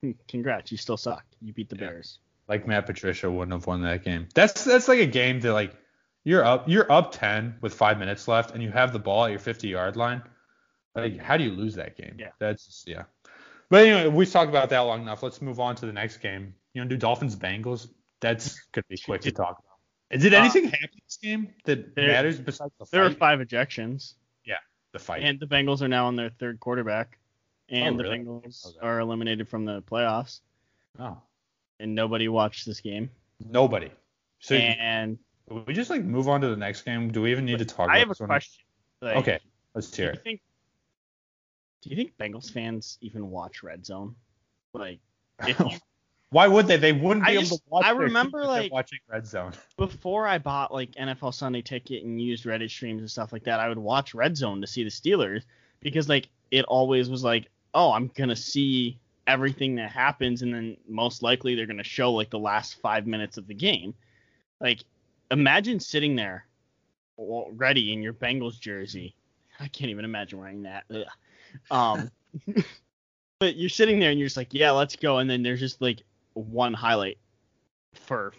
[0.02, 1.24] hmm, congrats, you still suck.
[1.42, 1.88] You beat the Yeah.
[1.88, 2.20] Bears.
[2.48, 4.28] Like Matt Patricia wouldn't have won that game.
[4.34, 5.76] That's that's like a game that like
[6.24, 9.30] you're up you're up 10 with five minutes left and you have the ball at
[9.32, 10.24] your 50 yard line.
[10.96, 12.16] Like how do you lose that game?
[12.18, 12.30] Yeah.
[12.40, 13.04] That's just, yeah.
[13.70, 15.22] But anyway, we talked about that long enough.
[15.22, 16.56] Let's move on to the next game.
[16.74, 17.88] You know, do Dolphins Bengals?
[18.22, 20.20] That's gonna be quick to talk about.
[20.22, 22.92] Did Uh, anything happen in this game that there- matters besides the fight?
[22.92, 23.18] There fight?
[23.20, 24.16] five ejections,
[24.46, 24.56] Yeah,
[24.92, 25.22] the fight.
[25.24, 27.20] and the Bengals are now on their third quarterback,
[27.70, 28.20] and Oh, the really?
[28.20, 28.80] Bengals Okay.
[28.82, 30.42] are eliminated from the playoffs,
[30.98, 31.22] oh,
[31.80, 33.12] and nobody watched this game.
[33.40, 33.92] nobody.
[34.40, 35.18] So and
[35.50, 37.12] we just like move on to the next game.
[37.12, 37.90] Do we even need to talk?
[37.90, 38.64] I about have a question.
[39.02, 39.40] Like, Okay,
[39.76, 40.24] let's Do hear you it.
[40.24, 40.42] think?
[41.82, 44.16] Do you think Bengals fans even watch Red Zone?
[44.74, 45.00] Like,
[45.48, 45.78] if you,
[46.32, 46.78] Why would they?
[46.78, 47.86] They wouldn't be I able just- to watch.
[47.86, 49.54] I remember, like- watching Red Zone.
[49.78, 53.60] before I bought like NFL Sunday Ticket and used Reddit streams and stuff like that,
[53.60, 55.44] I would watch Red Zone to see the Steelers
[55.80, 60.78] because like it always was like, oh, I'm gonna see everything that happens, and then
[60.88, 63.94] most likely they're gonna show like the last five minutes of the game.
[64.62, 64.84] Like,
[65.32, 66.46] imagine sitting there,
[67.18, 69.16] ready in your Bengals jersey.
[69.60, 70.84] I can't even imagine wearing that.
[70.94, 71.06] Ugh.
[71.72, 72.12] Um,
[73.40, 75.82] but you're sitting there and you're just like, yeah, let's go, and then there's just
[75.82, 76.04] like
[76.40, 77.18] one highlight
[77.94, 78.34] for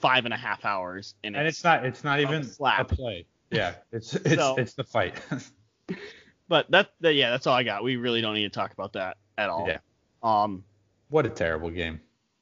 [0.00, 1.84] five and a half hours, and, And it's, it's not.
[1.84, 2.92] It's not even slap.
[2.92, 3.26] a play.
[3.50, 5.14] Yeah, it's it's So- it's the fight.
[6.48, 7.82] but that, that yeah, that's all I got.
[7.84, 9.66] We really don't need to talk about that at all.
[9.68, 9.78] Yeah.
[10.22, 10.64] Um,
[11.08, 12.00] what a terrible game.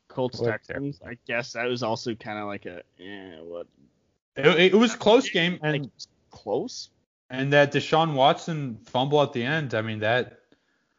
[0.08, 1.00] Colts What Texans.
[1.04, 3.66] I guess that was also kind of like a eh, what
[4.36, 5.90] It, it was close game, and like
[6.30, 6.90] close.
[7.30, 9.74] and that Deshaun Watson fumble at the end.
[9.74, 10.38] I mean that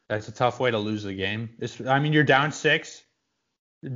[0.09, 1.49] that's a tough way to lose the game.
[1.59, 3.03] It's, I mean you're down six,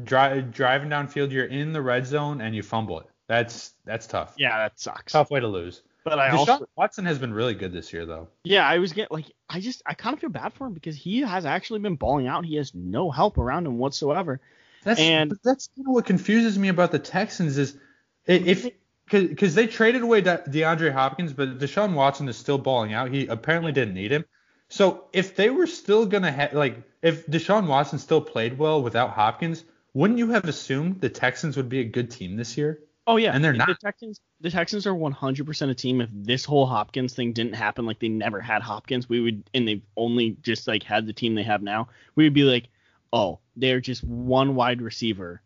[0.04, 3.06] dri- driving downfield, you're in the red zone and you fumble it.
[3.28, 4.34] That's that's tough.
[4.38, 5.14] Yeah, that sucks.
[5.14, 5.82] Tough way to lose.
[6.04, 8.28] But I Deshaun also Watson has been really good this year though.
[8.44, 10.96] yeah, I was getting like I just I kind of feel bad for him because
[10.96, 12.46] he has actually been balling out.
[12.46, 14.40] He has no help around him whatsoever.
[14.84, 17.78] That's And- that's kind of what confuses me about the Texans is
[18.26, 18.68] if
[19.06, 23.12] because they traded away De- DeAndre Hopkins, but Deshaun Watson is still balling out.
[23.12, 24.24] He apparently didn't need him.
[24.70, 29.10] So if they were still gonna have like if Deshaun Watson still played well without
[29.12, 29.64] Hopkins,
[29.94, 32.80] wouldn't you have assumed the Texans would be a good team this year?
[33.08, 33.68] Oh yeah, And they're not.
[33.68, 33.76] the.
[33.76, 34.20] Texans.
[34.42, 36.00] The Texans are 100% a team.
[36.02, 39.68] If this whole Hopkins thing didn't happen, like they never had Hopkins, we would, and
[39.68, 42.68] they've only just like had the team they have now, we would be like,
[43.12, 45.42] oh, they're just one wide receiver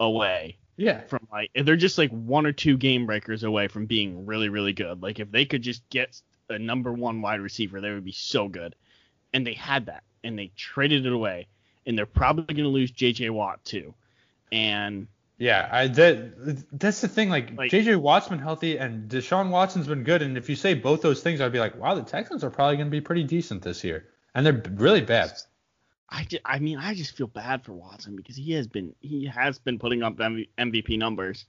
[0.00, 1.00] away Yeah.
[1.08, 4.72] from like, they're just like one or two game breakers away from being really, really
[4.72, 5.02] good.
[5.02, 8.48] Like if they could just get a number one wide receiver, they would be so
[8.48, 8.76] good.
[9.34, 10.04] And they had that.
[10.24, 11.48] and they traded it away,
[11.88, 13.30] and they're probably going to lose J.J.
[13.30, 13.94] Watt too.
[14.52, 15.08] And
[15.38, 17.30] Yeah, I that that's the thing.
[17.30, 20.22] Like, Like- JJ Watt's been healthy and Deshaun Watson's been good.
[20.22, 22.76] And if you say both those things, I'd be like, wow, the Texans are probably
[22.76, 25.32] going to be pretty decent this year, and they're really bad.
[26.10, 29.26] I, ju- I mean, I just feel bad for Watson because he has been he
[29.26, 31.44] has been putting up MVP numbers,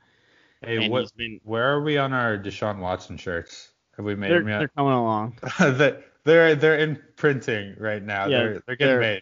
[0.62, 3.70] Hey, what, been where are we on our Deshaun Watson shirts?
[3.96, 4.60] Have we made they're, them yet?
[4.60, 5.38] they're coming along.
[5.60, 8.28] They- they're they're in printing right now.
[8.28, 9.22] Yeah, they're they're getting they're- made.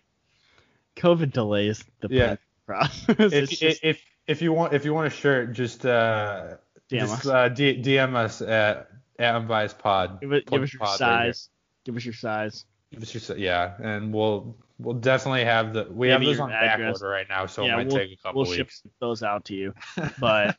[0.97, 2.35] COVID delays the Yeah.
[2.65, 3.15] process.
[3.33, 6.55] If, just- if if you want if you want a shirt, just uh
[6.91, 7.27] DM just us.
[7.27, 8.89] uh, D- DM us at
[9.19, 10.19] at Unbiased Pod.
[10.21, 11.33] give, it, give us your pod right here.
[11.33, 11.49] size.
[11.85, 12.65] give us your size.
[12.91, 16.79] Give us your yeah, and we'll we'll definitely have the we have those on back
[16.79, 18.69] order right now, so yeah, it might we'll, take a couple we'll ship
[18.99, 19.73] those out to you.
[20.19, 20.55] But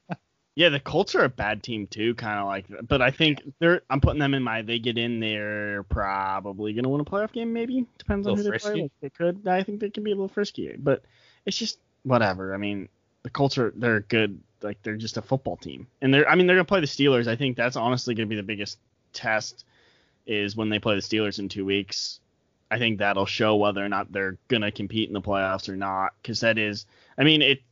[0.58, 2.66] yeah, the Colts are a bad team too, kind of like.
[2.88, 3.82] But I think they're.
[3.88, 4.62] I'm putting them in my.
[4.62, 7.52] They get in, they're probably gonna win a playoff game.
[7.52, 8.82] Maybe depends on who they play.
[8.82, 9.46] Like, they could.
[9.46, 11.04] I think they can be a little frisky, but
[11.46, 12.54] it's just whatever.
[12.54, 12.88] I mean,
[13.22, 14.40] the Colts are they're good.
[14.60, 16.28] Like they're just a football team, and they're.
[16.28, 17.28] I mean, they're gonna play the Steelers.
[17.28, 18.80] I think that's honestly gonna be the biggest
[19.12, 19.64] test
[20.26, 22.18] is when they play the Steelers in two weeks.
[22.68, 26.14] I think that'll show whether or not they're gonna compete in the playoffs or not.
[26.20, 26.84] Because that is,
[27.16, 27.62] I mean, it.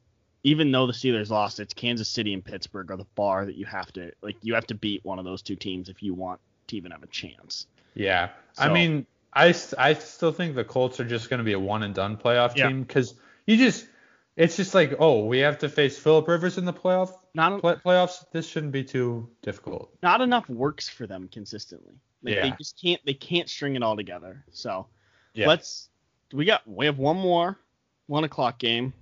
[0.46, 3.66] Even though the Steelers lost, it's Kansas City and Pittsburgh are the bar that you
[3.66, 4.36] have to like.
[4.42, 6.38] You have to beat one of those two teams if you want
[6.68, 7.66] to even have a chance.
[7.94, 11.58] Yeah, I So- mean, I still think the Colts are just going to be a
[11.58, 12.68] one and done playoff Yeah.
[12.68, 13.14] team because
[13.46, 13.88] you just
[14.36, 17.74] it's just like oh we have to face Philip Rivers in the playoff Not play,
[17.74, 18.24] playoffs.
[18.30, 19.90] This shouldn't be too difficult.
[20.02, 21.94] not enough works for them consistently.
[22.22, 24.44] Like they just can't they can't string it all together.
[24.52, 24.86] So
[25.34, 25.48] Yeah.
[25.48, 25.88] let's
[26.32, 27.58] we got we have one more
[28.06, 28.92] one o'clock game.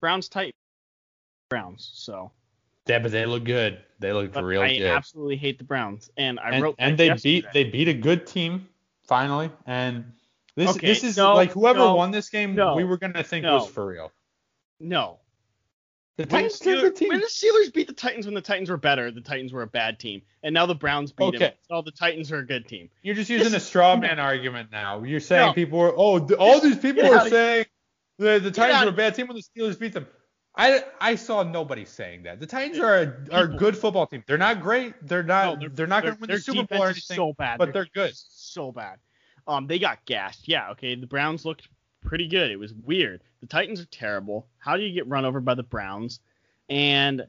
[0.00, 0.54] Browns tight
[1.48, 1.90] Browns.
[1.94, 2.32] So
[2.86, 3.78] Yeah, but they look good.
[3.98, 4.90] They look but real I good.
[4.90, 6.10] I absolutely hate the Browns.
[6.16, 7.40] And I and, wrote and they yesterday.
[7.40, 8.68] beat they beat a good team
[9.04, 10.04] finally and
[10.56, 13.22] this Okay, this is no, like whoever no, won this game no, we were gonna
[13.22, 14.10] think was for real.
[14.80, 15.18] No.
[16.16, 17.08] The When the, Titans are Steelers, good team.
[17.10, 19.66] when the Steelers beat the Titans when the Titans were better, the Titans were a
[19.66, 20.22] bad team.
[20.42, 21.42] And now the Browns beat them.
[21.42, 21.54] Okay.
[21.68, 22.88] So the Titans are a good team.
[23.02, 25.02] You're just using a straw man argument now.
[25.02, 27.66] You're saying people are oh all these people are saying
[28.18, 30.06] the the Titans were a bad team when the Steelers beat them.
[30.56, 32.40] I, I saw nobody saying that.
[32.40, 34.24] The Titans are a, are a good football team.
[34.26, 34.94] They're not great.
[35.06, 37.16] They're not No, they're, not going to win their the Super Bowl or anything.
[37.16, 38.14] So bad, but Their they're good.
[38.16, 38.98] So bad.
[39.46, 40.48] Um, they got gassed.
[40.48, 40.94] Yeah, okay.
[40.94, 41.68] The Browns looked
[42.02, 42.50] pretty good.
[42.50, 43.22] It was weird.
[43.40, 44.46] The Titans are terrible.
[44.56, 46.20] How do you get run over by the Browns?
[46.70, 47.26] And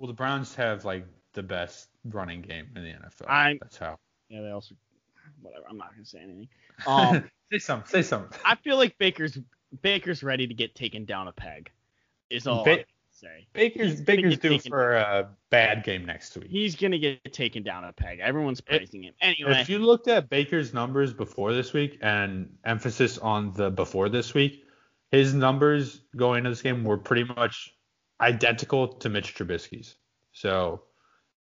[0.00, 3.28] Well, the Browns have like the best running game in the NFL.
[3.28, 3.98] I'm- That's how.
[4.28, 4.74] yeah, they also
[5.42, 5.64] whatever.
[5.70, 6.48] I'm not gonna say anything.
[6.86, 7.88] Um, say something.
[7.88, 8.36] Say something.
[8.44, 9.38] I feel like Baker's
[9.82, 11.70] Baker's ready to get taken down a peg.
[12.30, 13.46] Is all Ba- say.
[13.52, 16.48] Baker's He's Baker's due taken for a bad game next week.
[16.50, 18.18] He's gonna get taken down a peg.
[18.20, 19.14] Everyone's praising him.
[19.20, 24.08] Anyway, If you looked at Baker's numbers before this week and emphasis on the before
[24.08, 24.64] this week,
[25.10, 27.74] his numbers going into this game were pretty much
[28.20, 29.96] identical to Mitch Trubisky's.
[30.32, 30.82] So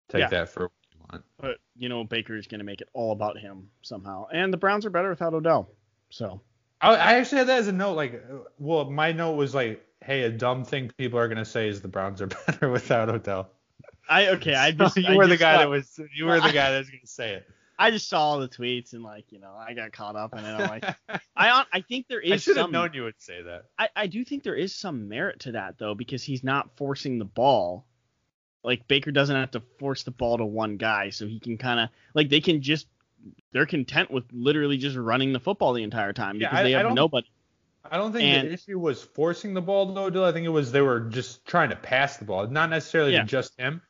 [0.08, 0.28] take Yeah.
[0.28, 1.24] that for what you want.
[1.38, 4.26] but you know Baker is gonna make it all about him somehow.
[4.32, 5.70] And the Browns are better without Odell.
[6.10, 6.40] So
[6.82, 7.94] I, I actually had that as a note.
[7.94, 11.68] Like, uh, well, my note was like, hey, a dumb thing people are gonna say
[11.68, 13.50] is the Browns are better without Odell.
[14.08, 14.54] I okay.
[14.54, 16.78] I just you I were the guy saw- that was you were the guy that
[16.78, 17.48] was gonna say it.
[17.78, 20.44] I just saw all the tweets and like you know I got caught up in
[20.44, 20.48] it.
[20.48, 20.84] I'm like
[21.36, 23.64] I I think there I should have known you would say that.
[23.78, 27.18] I, I do think there is some merit to that though because he's not forcing
[27.18, 27.86] the ball.
[28.62, 31.80] Like Baker doesn't have to force the ball to one guy, so he can kind
[31.80, 32.86] of like they can just
[33.52, 36.72] they're content with literally just running the football the entire time Yeah, because I- they
[36.72, 37.26] have don't- nobody.
[37.90, 40.24] I don't think And- the issue was forcing the ball to Odell.
[40.24, 43.24] I think it was they were just trying to pass the ball, not necessarily Yeah.
[43.24, 43.82] just him.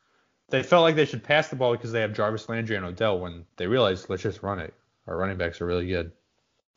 [0.49, 3.19] They felt like they should pass the ball because they have Jarvis Landry and Odell
[3.19, 4.73] when they realized let's just run it.
[5.07, 6.11] Our running backs are really good.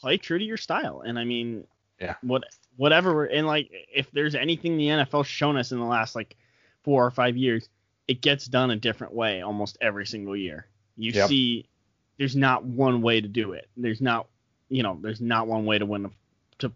[0.01, 1.67] Play true to your style, and I mean,
[2.01, 2.17] Yeah.
[2.23, 2.45] what
[2.77, 3.25] whatever.
[3.25, 6.37] And like, if there's anything the NFL's shown us in the last like
[6.83, 7.69] four or five years,
[8.07, 10.67] it gets done a different way almost every single year.
[10.97, 11.29] You Yep.
[11.29, 11.67] see,
[12.19, 13.69] there's not one way to do it.
[13.77, 14.27] There's not,
[14.69, 16.11] you know, there's not one way to win.
[16.59, 16.73] To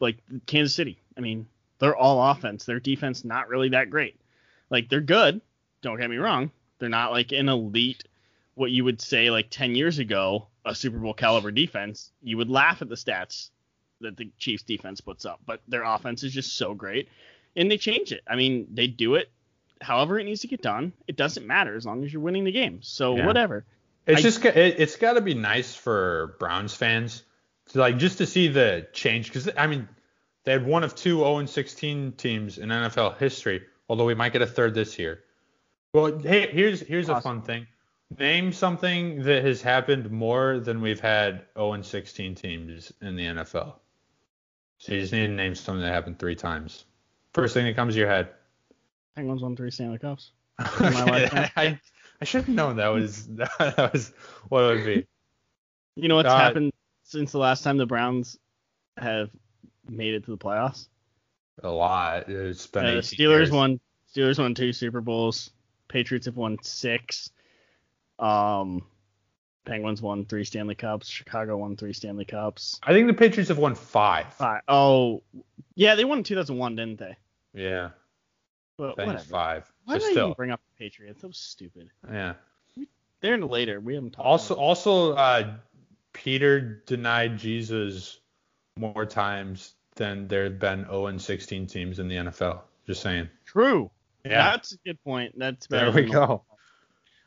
[0.00, 0.98] like Kansas City.
[1.16, 1.46] I mean,
[1.78, 2.64] they're all offense.
[2.64, 4.20] Their defense not really that great.
[4.70, 5.40] Like they're good.
[5.80, 6.50] Don't get me wrong.
[6.78, 8.04] They're not like an elite.
[8.54, 12.12] What you would say like 10 years ago, a Super Bowl caliber defense.
[12.22, 13.50] You would laugh at the stats
[14.00, 17.08] that the Chiefs defense puts up, but their offense is just so great,
[17.56, 18.22] and they change it.
[18.26, 19.30] I mean, they do it
[19.80, 20.92] however it needs to get done.
[21.08, 22.80] It doesn't matter as long as you're winning the game.
[22.82, 23.26] So Yeah.
[23.26, 23.64] whatever.
[24.06, 27.22] It's I- just it, it's got to be nice for Browns fans
[27.70, 29.88] to like just to see the change because I mean
[30.44, 34.42] they had one of two 0 16 teams in NFL history, although we might get
[34.42, 35.20] a third this year.
[35.92, 37.66] Well, hey, here's here's a fun thing.
[38.18, 43.24] Name something that has happened more than we've had 0 and 16 teams in the
[43.24, 43.74] NFL.
[44.78, 46.84] So you just need to name something that happened three times.
[47.32, 48.28] First thing that comes to your head.
[49.14, 50.32] Penguins won three Stanley Cups.
[50.58, 51.78] I,
[52.22, 54.12] I should have known that was that was
[54.48, 55.06] what it would be.
[55.96, 58.38] You know what's Uh, happened since the last time the Browns
[58.96, 59.28] have
[59.88, 60.86] made it to the playoffs?
[61.64, 62.28] A lot.
[62.28, 63.50] It's been Uh, the Steelers years.
[63.50, 63.80] won.
[64.14, 65.50] Steelers won two Super Bowls.
[65.88, 67.30] Patriots have won six.
[68.20, 68.84] Um,
[69.64, 71.08] Penguins won three Stanley Cups.
[71.08, 72.78] Chicago won three Stanley Cups.
[72.84, 74.32] I think the Patriots have won five.
[74.34, 74.62] Five.
[74.68, 75.24] Oh,
[75.74, 77.16] yeah, they won in 2001, didn't they?
[77.52, 77.90] Yeah,
[78.78, 79.18] But whatever.
[79.18, 79.71] five.
[79.84, 81.22] Why did I still, even bring up the Patriots?
[81.22, 81.90] That was stupid.
[82.10, 82.34] yeah.
[83.20, 83.80] They're in later.
[83.80, 84.26] We haven't talked.
[84.26, 85.54] Also, also, uh,
[86.12, 88.18] Peter denied Jesus
[88.76, 92.60] more times than there have been 0 and 16 teams in the NFL.
[92.86, 93.28] Just saying.
[93.44, 93.90] True.
[94.24, 94.50] Yeah.
[94.50, 95.38] That's a good point.
[95.38, 96.42] That's There we go.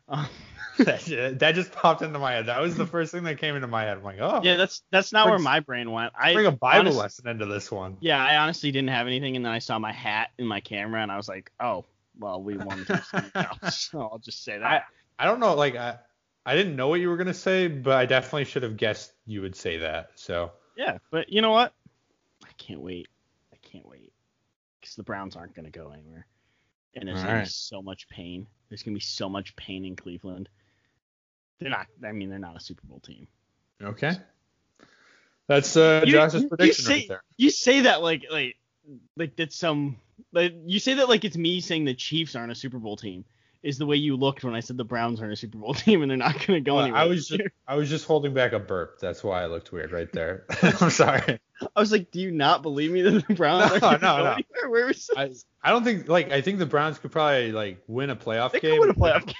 [0.07, 0.25] Uh,
[0.79, 2.47] that, that just popped into my head.
[2.47, 3.97] That was the first thing that came into my head.
[3.97, 6.11] I'm like, oh, yeah, that's that's not where my brain went.
[6.19, 7.97] I bring a Bible lesson into this one.
[8.01, 11.01] Yeah, I honestly didn't have anything, and then I saw my hat in my camera,
[11.01, 11.85] and I was like, oh,
[12.19, 13.89] well, we won to Stanley Cups.
[13.91, 14.65] So I'll just say that.
[14.65, 14.81] I,
[15.19, 15.97] I don't know, like I,
[16.45, 19.41] I didn't know what you were gonna say, but I definitely should have guessed you
[19.41, 20.11] would say that.
[20.15, 21.73] So Yeah, but you know what?
[22.43, 23.07] I can't wait.
[23.53, 24.13] I can't wait
[24.79, 26.27] because the Browns aren't going to go anywhere,
[26.93, 28.45] and there's All going to be so much pain.
[28.69, 30.47] There's going to be so much pain in Cleveland.
[31.59, 31.87] They're not.
[32.05, 33.27] I mean, they're not a Super Bowl team.
[33.81, 34.11] okay,
[35.47, 37.23] that's uh, You- Josh's you- you prediction say, right there.
[37.37, 38.55] You say that like like
[39.17, 39.97] like that's some.
[40.31, 43.25] Like, you say that like it's me saying the Chiefs aren't a Super Bowl team.
[43.63, 46.03] Is the way you looked when I said the Browns aren't a Super Bowl team
[46.03, 47.01] and they're not going to go Well, anywhere.
[47.01, 47.41] I was just.
[47.67, 48.99] I was just holding back a burp.
[48.99, 50.45] That's why I looked weird right there.
[50.81, 51.39] I'm sorry.
[51.75, 54.31] I was like, do you not believe me that the Browns No, aren't no, no.
[54.33, 54.69] anywhere?
[54.69, 55.31] Where was I,
[55.63, 58.59] I don't think like I think the Browns could probably like win a playoff they
[58.59, 58.71] game.
[58.73, 59.35] could win a playoff game.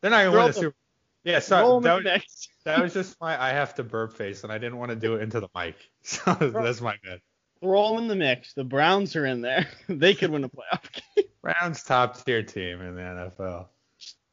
[0.00, 0.76] They're not gonna Throw win a Super.
[1.24, 1.40] Yeah, Roll
[1.82, 2.04] sorry.
[2.04, 4.90] That was, that was just my I have to burp face, and I didn't want
[4.90, 5.74] to do it into the mic.
[6.02, 7.20] So that's my bad.
[7.60, 8.52] Throw them in the mix.
[8.52, 9.66] The Browns are in there.
[9.88, 10.82] they could win a playoff
[11.16, 11.24] game.
[11.42, 13.66] Browns top tier team in the NFL.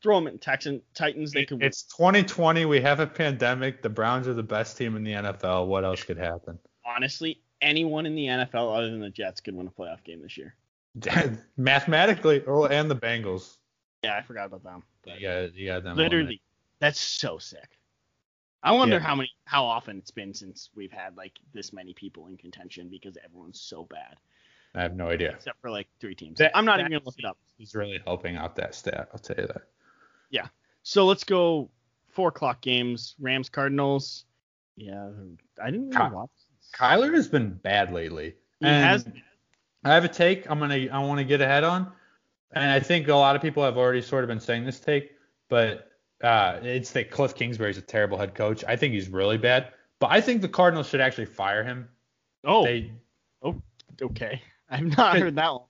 [0.02, 1.32] Throw them in Texan Titans.
[1.32, 1.64] They could.
[1.64, 2.66] It's 2020.
[2.66, 3.82] We have a pandemic.
[3.82, 5.68] The Browns are the best team in the NFL.
[5.68, 6.60] What else could happen?
[6.86, 10.38] honestly, anyone in the NFL other than the Jets could win a playoff game this
[10.38, 10.56] year.
[11.58, 13.58] Mathematically, oh, and the Bengals.
[14.04, 14.84] Yeah, I forgot about them.
[15.04, 15.98] But You got, you got them.
[15.98, 16.42] literally,
[16.80, 17.80] that's so sick.
[18.64, 19.02] I wonder Yeah.
[19.02, 22.88] how many, how often it's been since we've had like this many people in contention
[22.90, 24.16] because everyone's so bad,
[24.74, 25.32] I have no idea.
[25.32, 26.40] except for like three teams.
[26.40, 27.38] That- I'm not even gonna look it up.
[27.58, 29.10] He's really helping out that stat.
[29.14, 29.64] I'll tell you that.
[30.30, 30.48] Yeah.
[30.84, 31.70] So let's go
[32.08, 33.16] four o'clock games.
[33.20, 34.26] Rams Cardinals.
[34.76, 35.10] Yeah,
[35.62, 36.30] I didn't really Ky- watch.
[36.74, 38.36] Kyler has been bad lately.
[38.60, 39.08] He And has.
[39.84, 40.50] I have a take.
[40.50, 41.92] I'm gonna I want to get ahead on,
[42.54, 45.12] and I think a lot of people have already sort of been saying this take,
[45.50, 45.92] but
[46.24, 48.64] uh, it's that Cliff Kingsbury's a terrible head coach.
[48.66, 51.90] I think he's really bad, but I think the Cardinals should actually fire him.
[52.46, 52.92] Oh, They,
[54.02, 54.42] okay.
[54.70, 55.64] I've not heard that one.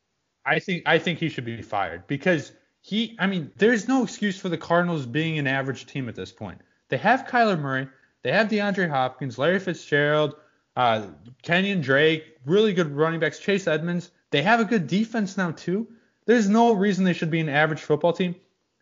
[0.46, 2.52] I think I think he should be fired because
[2.82, 3.16] he.
[3.20, 6.60] I mean, there's no excuse for the Cardinals being an average team at this point.
[6.90, 7.88] They have Kyler Murray,
[8.22, 10.36] they have DeAndre Hopkins, Larry Fitzgerald,
[10.76, 11.08] uh,
[11.44, 14.12] Kenyan Drake, really good running backs, Chase Edmonds.
[14.32, 15.88] They have a good defense now too.
[16.26, 18.36] There's no reason they should be an average football team.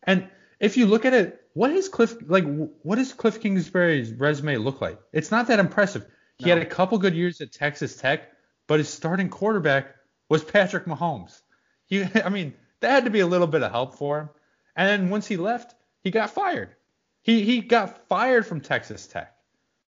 [0.03, 0.27] And
[0.59, 2.45] if you look at it, what is Cliff like?
[2.83, 4.99] What does Cliff Kingsbury's resume look like?
[5.13, 6.05] It's not that impressive.
[6.37, 6.53] He No.
[6.55, 8.31] had a couple good years at Texas Tech,
[8.67, 9.95] but his starting quarterback
[10.29, 11.41] was Patrick Mahomes.
[11.85, 14.29] He, I mean, that had to be a little bit of help for him.
[14.75, 16.75] And then once he left, he got fired.
[17.21, 19.35] He he got fired from Texas Tech.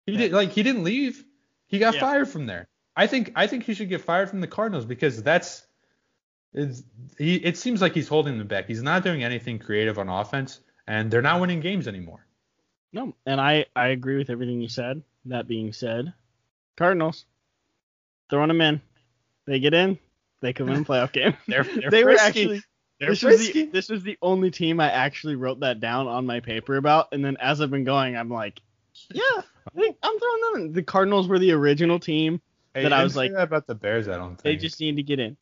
[0.05, 1.25] He did like he didn't leave.
[1.67, 1.99] He got Yeah.
[2.01, 2.67] fired from there.
[2.95, 5.65] I think I think he should get fired from the Cardinals because that's
[6.53, 6.83] it's,
[7.17, 8.65] he, it seems like he's holding them back.
[8.67, 12.25] He's not doing anything creative on offense, and they're not winning games anymore.
[12.93, 15.03] No, and I I agree with everything you said.
[15.25, 16.13] That being said,
[16.77, 17.25] Cardinals
[18.29, 18.81] throwing them in.
[19.45, 19.99] They get in.
[20.41, 21.35] They can win a playoff game.
[21.47, 22.61] They're, they're they were actually
[22.99, 26.25] they're this was, the, this was the only team I actually wrote that down on
[26.25, 28.61] my paper about, and then as I've been going, I'm like,
[29.11, 29.41] yeah,
[29.75, 30.73] they, I'm throwing them in.
[30.73, 32.41] The Cardinals were the original team.
[32.73, 34.07] Hey, that I was like- that about the Bears.
[34.07, 34.43] I don't think.
[34.43, 35.37] They just need to get in.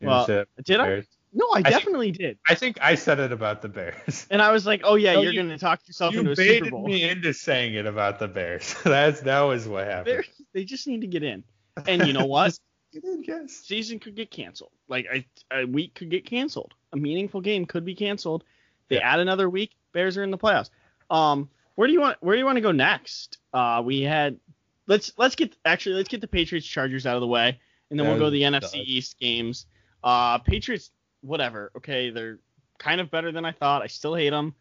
[0.00, 0.86] You well, didn't say that about Did the I?
[0.86, 1.06] Bears.
[1.32, 2.38] No, I, think- definitely did.
[2.48, 4.26] I think I said it about the Bears.
[4.30, 6.36] And I was like, oh yeah, No, you're you- gonna talk yourself you into a
[6.36, 6.80] Super Bowl.
[6.82, 8.74] You baited me into saying it about the Bears.
[8.84, 10.06] That's that was what happened.
[10.06, 11.44] They're- they just need to get in.
[11.86, 12.58] And you know what?
[12.92, 13.52] In, yes.
[13.52, 14.72] season could get canceled.
[14.88, 15.24] Like a,
[15.60, 16.74] a week could get canceled.
[16.92, 18.42] A meaningful game could be canceled.
[18.88, 19.12] They Yeah.
[19.14, 19.76] add another week.
[19.92, 20.70] Bears are in the playoffs.
[21.08, 23.38] Um, where do you want where do you want to go next?
[23.54, 24.40] Uh, we had
[24.88, 27.60] let's let's get actually let's get the Patriots Chargers out of the way,
[27.90, 28.82] and then That we'll go to the NFC.
[28.84, 29.66] East games.
[30.02, 30.90] Uh, Patriots
[31.22, 31.70] whatever.
[31.76, 32.38] Okay, they're
[32.78, 33.82] kind of better than I thought.
[33.82, 34.54] I still hate them.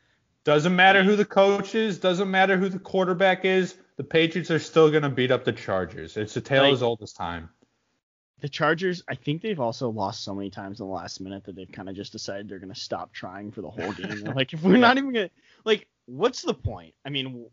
[0.43, 1.97] Doesn't matter who the coach is.
[1.99, 3.76] Doesn't matter who the quarterback is.
[3.97, 6.16] The Patriots are still gonna beat up the Chargers.
[6.18, 7.49] It's a tale Like- as old as time.
[8.41, 11.55] the Chargers, I think they've also lost so many times in the last minute that
[11.57, 14.24] they've kind of just decided they're going to stop trying for the whole game.
[14.34, 15.36] Like, if we're not even going to,
[15.66, 16.93] like, what's the point?
[17.03, 17.47] I mean,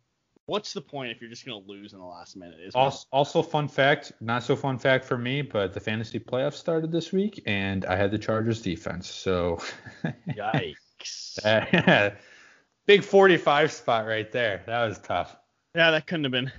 [0.46, 2.58] what's the point if you're just going to lose in the last minute?
[2.60, 6.54] Is Also, also, fun fact, not so fun fact for me, but the fantasy playoffs
[6.54, 9.08] started this week, and I had the Chargers defense.
[9.10, 9.60] So,
[10.30, 12.16] Yikes.
[12.86, 14.62] big 45 spot right there.
[14.66, 15.36] That was tough.
[15.74, 16.52] yeah, that couldn't have been,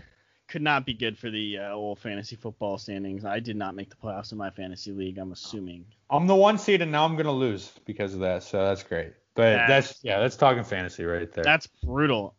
[0.48, 3.26] could not be good for the uh, old fantasy football standings.
[3.26, 5.86] I did not make the playoffs in my fantasy league, I'm assuming.
[6.10, 8.44] I'm the one seed, and now I'm gonna lose because of that.
[8.44, 9.14] So that's great.
[9.36, 11.44] But That's- that's yeah, that's talking fantasy right there.
[11.44, 12.36] That's brutal.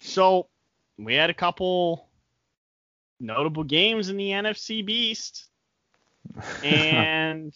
[0.00, 0.48] So
[0.98, 2.08] we had a couple
[3.20, 5.46] notable games in the NFC Beast,
[6.64, 7.54] and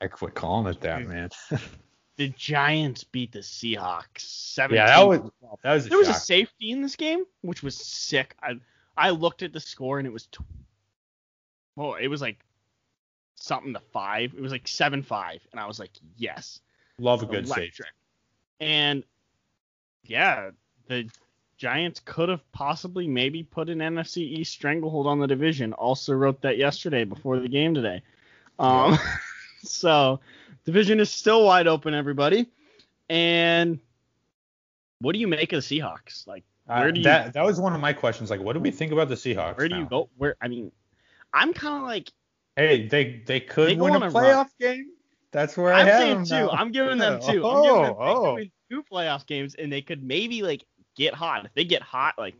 [0.00, 1.30] I quit calling it that, man.
[2.16, 4.20] the Giants beat the Seahawks.
[4.20, 5.20] 17 Yeah, that was
[5.62, 8.36] that was a there was a safety in this game, which was sick.
[8.42, 8.54] I
[8.96, 10.28] I looked at the score and it was,
[11.76, 12.38] oh, it was like
[13.36, 14.34] something to five.
[14.36, 16.60] It was like seven five, and I was like, yes,
[16.98, 17.84] Love a good safety.
[18.60, 19.04] And
[20.04, 20.50] yeah,
[20.86, 21.08] the
[21.62, 25.72] Giants could have possibly maybe put an NFC East stranglehold on the division.
[25.74, 28.02] Also wrote that yesterday before the game today.
[28.58, 28.98] Um,
[29.62, 30.18] so
[30.64, 32.48] division is still wide open, everybody.
[33.08, 33.78] And
[34.98, 36.26] what do you make of the Seahawks?
[36.26, 38.28] Like, Uh, Where do you- that that was one of my questions.
[38.28, 39.56] Like, what do we think about the Seahawks?
[39.56, 40.08] where do you go?
[40.16, 40.72] Where I mean,
[41.32, 42.10] I'm kind of like
[42.56, 44.12] Hey, they they could They win a a run.
[44.12, 44.90] playoff game.
[45.30, 46.34] That's where I I'm have saying them two.
[46.34, 46.50] now.
[46.50, 47.46] I'm giving them two.
[47.46, 48.38] I'm giving Oh, them oh.
[48.68, 50.64] two playoff games, and they could maybe like
[50.96, 51.44] get hot.
[51.46, 52.34] If they get hot, like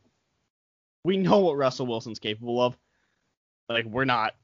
[1.04, 2.76] we know what Russell Wilson's capable of.
[3.68, 4.34] Like we're not.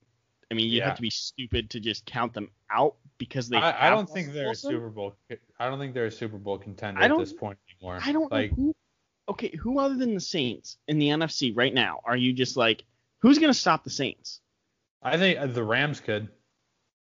[0.50, 0.86] I mean, you Yeah.
[0.86, 3.58] have to be stupid to just count them out because they.
[3.58, 5.14] I, I don't think they're a Super Bowl.
[5.58, 8.00] I don't think they're a Super Bowl contender at this point anymore.
[8.02, 8.54] I don't like.
[8.54, 8.74] who.
[9.28, 12.84] Okay, who other than the Saints in the NFC right now are you just like
[13.18, 14.40] who's gonna stop the Saints?
[15.02, 16.28] I think uh, the Rams could.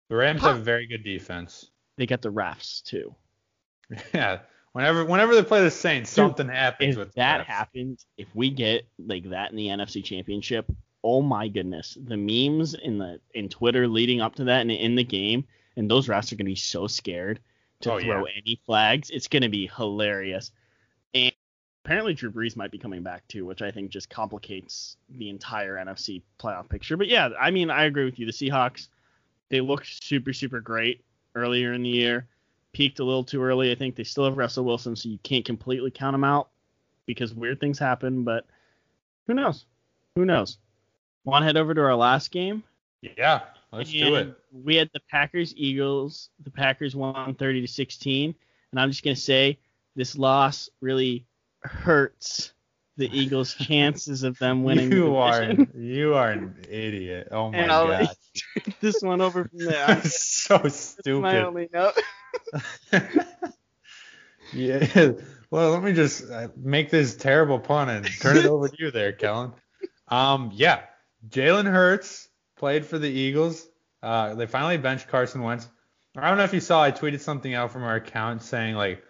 [0.08, 1.70] The Rams have a very good defense.
[1.96, 3.14] They got the refs too.
[4.14, 4.38] Yeah.
[4.72, 8.50] Whenever whenever they play the Saints, Dude, something happens if with that happens, if we
[8.50, 10.70] get like that in the NFC Championship,
[11.04, 14.94] oh my goodness, the memes in the in Twitter leading up to that and in
[14.94, 15.44] the game,
[15.76, 17.40] and those refs are gonna be so scared
[17.80, 19.10] to Oh, throw any flags.
[19.10, 20.52] It's gonna be hilarious.
[21.12, 21.32] And
[21.84, 25.76] apparently Drew Brees might be coming back too, which I think just complicates the entire
[25.76, 26.96] NFC playoff picture.
[26.96, 28.24] But yeah, I mean, I agree with you.
[28.24, 28.88] The Seahawks,
[29.50, 31.04] they looked super super great
[31.34, 32.26] earlier in the year.
[32.72, 33.70] Peaked a little too early.
[33.70, 36.48] I think they still have Russell Wilson, so you can't completely count them out
[37.06, 38.24] because weird things happen.
[38.24, 38.46] But
[39.26, 39.66] who knows?
[40.16, 40.58] Who knows?
[41.24, 42.62] Want to head over to our last game?
[43.02, 43.40] Yeah,
[43.72, 44.36] let's do it.
[44.52, 46.30] We had the Packers Eagles.
[46.44, 48.34] The Packers won 30 to 16,
[48.70, 49.58] and I'm just gonna say
[49.96, 51.26] this loss really
[51.62, 52.52] hurts
[52.96, 54.88] the Eagles' chances of them winning.
[54.90, 55.42] the You are
[55.74, 57.28] you are an idiot.
[57.30, 58.08] Oh my And I'll god.
[58.80, 60.00] this one over from there.
[60.04, 61.44] so That's my stupid.
[61.44, 61.94] only note.
[64.52, 65.12] yeah.
[65.50, 68.90] Well, let me just uh, make this terrible pun and turn it over to you
[68.90, 69.52] there, Kellen.
[70.08, 70.82] Um, yeah,
[71.28, 73.66] Jalen Hurts played for the Eagles.
[74.02, 75.68] Uh, they finally benched Carson Wentz.
[76.16, 76.82] I don't know if you saw.
[76.82, 79.02] I tweeted something out from our account saying like,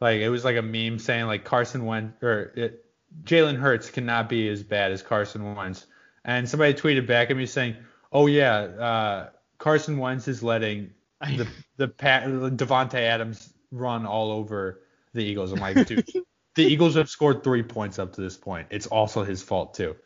[0.00, 2.84] like it was like a meme saying like Carson Wentz or it,
[3.22, 5.86] Jalen Hurts cannot be as bad as Carson Wentz.
[6.24, 7.76] And somebody tweeted back at me saying,
[8.12, 9.28] "Oh yeah, uh,
[9.58, 10.90] Carson Wentz is letting
[11.20, 11.46] the
[11.76, 16.06] the Pat, Davante Adams run all over the Eagles." I'm like, dude,
[16.54, 18.68] the Eagles have scored three points up to this point.
[18.70, 19.96] It's also his fault too.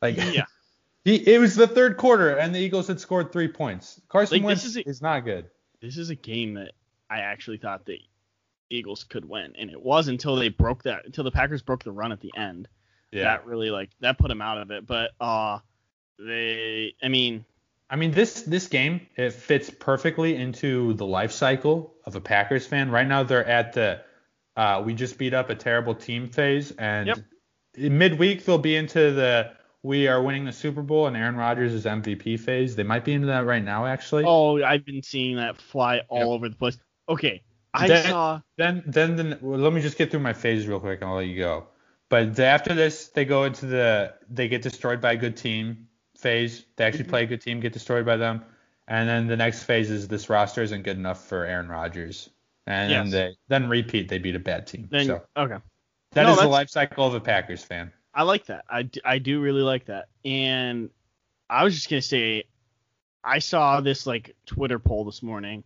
[0.00, 0.44] Like, yeah.
[1.04, 4.00] he, it was the third quarter and the Eagles had scored three points.
[4.08, 5.48] Carson Like, Wentz is is, not good.
[5.80, 6.72] this is a game that
[7.08, 8.00] I actually thought the
[8.70, 11.92] Eagles could win, and it was until they broke that, until the Packers broke the
[11.92, 12.68] run at the end.
[13.10, 13.24] Yeah.
[13.24, 14.86] That really like that put them out of it.
[14.86, 15.58] But uh,
[16.18, 17.44] they, I mean,
[17.92, 22.66] I mean, this this game it fits perfectly into the life cycle of a Packers
[22.66, 22.90] fan.
[22.90, 24.00] Right now, they're at the
[24.56, 27.18] uh, we just beat up a terrible team phase, and Yep.
[27.76, 31.84] midweek they'll be into the we are winning the Super Bowl and Aaron Rodgers is
[31.84, 32.76] MVP phase.
[32.76, 34.24] They might be into that right now, actually.
[34.26, 36.26] oh, I've been seeing that fly all Yep.
[36.28, 36.78] over the place.
[37.08, 37.42] Okay,
[37.74, 38.40] I Then- saw.
[38.56, 41.16] Then then the, well, let me just get through my phases real quick and I'll
[41.16, 41.66] let you go.
[42.08, 45.88] But after this, they go into the they get destroyed by a good team
[46.22, 46.64] phase.
[46.76, 47.08] They actually Mhm.
[47.10, 48.44] play a good team, get destroyed by them,
[48.88, 52.30] and then the next phase is this roster isn't good enough for Aaron Rodgers,
[52.66, 53.10] and Yes.
[53.10, 54.88] then they then repeat they beat a bad team.
[54.90, 55.58] Then so okay,
[56.12, 57.92] that No, is the life cycle of a Packers fan.
[58.14, 58.64] I like that.
[58.68, 60.08] I, I do really like that.
[60.24, 60.90] And
[61.48, 62.44] I was just gonna say,
[63.24, 65.64] I saw this like Twitter poll this morning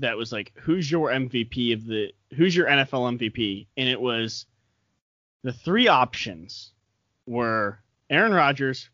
[0.00, 4.46] that was like, who's your MVP of the who's your NFL MVP, and it was
[5.42, 6.72] the three options
[7.26, 7.78] were
[8.10, 8.90] Aaron Rodgers,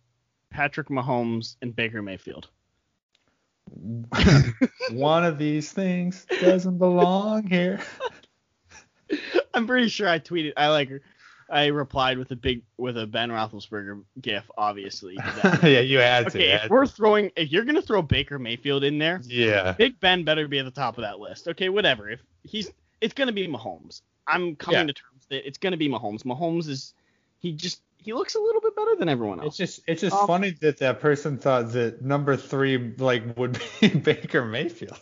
[0.50, 2.48] Patrick Mahomes, and Baker Mayfield.
[4.92, 7.80] One of these things doesn't belong here.
[9.54, 10.52] I'm pretty sure I tweeted.
[10.56, 10.90] I like.
[11.50, 15.16] I replied with a big with a Ben Roethlisberger gif, obviously.
[15.62, 16.38] yeah, you had to.
[16.38, 19.28] okay, had if we're throwing, if you're gonna throw Baker Mayfield in there, to.
[19.34, 19.72] yeah.
[19.72, 21.48] Big Ben better be at the top of that list.
[21.48, 22.10] Okay, whatever.
[22.10, 22.70] If he's,
[23.00, 24.02] it's gonna be Mahomes.
[24.26, 24.86] I'm coming Yeah.
[24.88, 26.22] to terms that it's gonna be Mahomes.
[26.22, 26.92] Mahomes is,
[27.38, 29.58] he just, he looks a little bit better than everyone else.
[29.60, 33.60] It's just it's just Um, funny that that person thought that number three like would
[33.80, 34.98] be Baker Mayfield.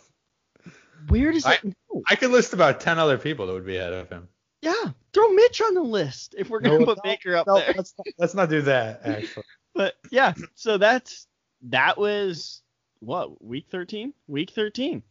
[1.09, 1.63] Where does I- it?
[1.93, 2.01] No.
[2.09, 4.27] I could list about ten other people that would be ahead of him.
[4.61, 7.59] Yeah, throw Mitch on the list if we're gonna No, put no, Baker up No,
[7.59, 7.73] there.
[7.77, 9.43] let's not, let's not do that actually.
[9.75, 11.27] But yeah, so that's
[11.69, 12.63] that was
[12.99, 15.03] what week 13, week 13,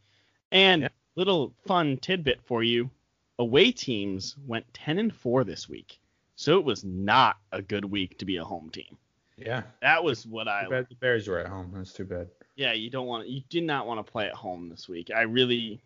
[0.51, 0.89] and Yeah.
[1.15, 2.91] little fun tidbit for you:
[3.39, 6.01] away teams went 10 and four this week,
[6.37, 8.97] so it was not a good week to be a home team.
[9.37, 9.63] Yeah.
[9.83, 11.73] That was what I Too bad the Bears were at home.
[11.75, 12.29] That's too bad.
[12.55, 15.11] yeah, you don't want you did not want to play at home this week.
[15.15, 15.83] I really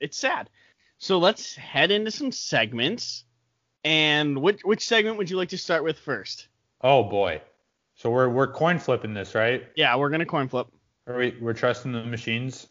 [0.00, 0.48] it's sad.
[0.98, 3.24] So let's head into some segments.
[3.84, 6.48] And which which segment would you like to start with first?
[6.80, 7.40] Oh boy.
[7.94, 9.64] So we're we're coin flipping this, right?
[9.76, 10.68] Yeah, we're gonna coin flip.
[11.08, 12.68] Are we we're trusting the machines?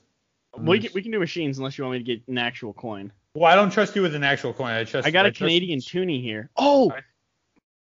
[0.57, 0.83] We mm.
[0.83, 3.11] can, we can do machines unless you want me to get an actual coin.
[3.33, 4.71] Well, I don't trust you with an actual coin.
[4.71, 5.07] I trust.
[5.07, 6.49] I got a trust- Canadian toonie here.
[6.57, 7.01] Oh, I-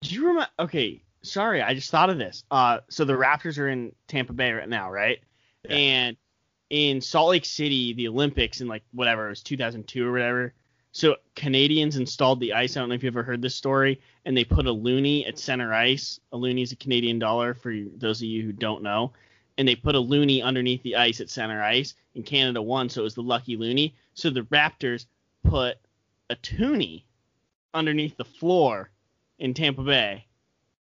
[0.03, 0.49] do you remember?
[0.59, 2.45] Okay, sorry, I just thought of this.
[2.51, 5.18] Uh, so the Raptors are in Tampa Bay right now, right?
[5.68, 5.76] Yeah.
[5.76, 6.16] And
[6.70, 10.55] in Salt Lake City, the Olympics in like whatever it was 2002 or whatever.
[10.93, 12.76] So Canadians installed the ice.
[12.76, 15.39] I don't know if you ever heard this story, and they put a loonie at
[15.39, 16.18] center ice.
[16.32, 19.12] A loonie is a Canadian dollar for you- those of you who don't know.
[19.59, 23.03] And they put a loonie underneath the ice at center ice, and Canada won, so
[23.03, 23.93] it was the lucky loonie.
[24.14, 25.07] So the Raptors
[25.49, 25.76] put
[26.30, 27.05] a toonie
[27.74, 28.90] underneath the floor
[29.38, 30.26] in Tampa Bay,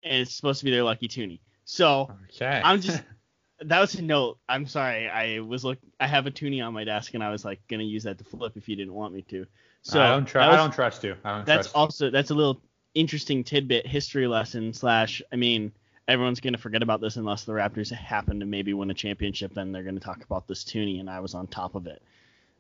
[0.03, 1.41] and it's supposed to be their lucky toonie.
[1.65, 2.61] So Okay.
[2.63, 3.03] I'm just
[3.61, 4.37] that was a note.
[4.47, 5.09] I'm sorry.
[5.09, 5.79] I was look.
[5.99, 8.23] I have a toonie on my desk, and I was like gonna use that to
[8.23, 9.45] flip if you didn't want me to.
[9.81, 10.51] So I don't trust.
[10.53, 11.15] I don't trust you.
[11.23, 11.75] I don't That's trust.
[11.75, 11.79] you.
[11.79, 12.61] also that's a little
[12.93, 15.21] interesting tidbit history lesson slash.
[15.31, 15.71] I mean,
[16.07, 19.53] everyone's gonna forget about this unless the Raptors happen to maybe win a championship.
[19.53, 22.01] Then they're gonna talk about this toonie, and I was on top of it.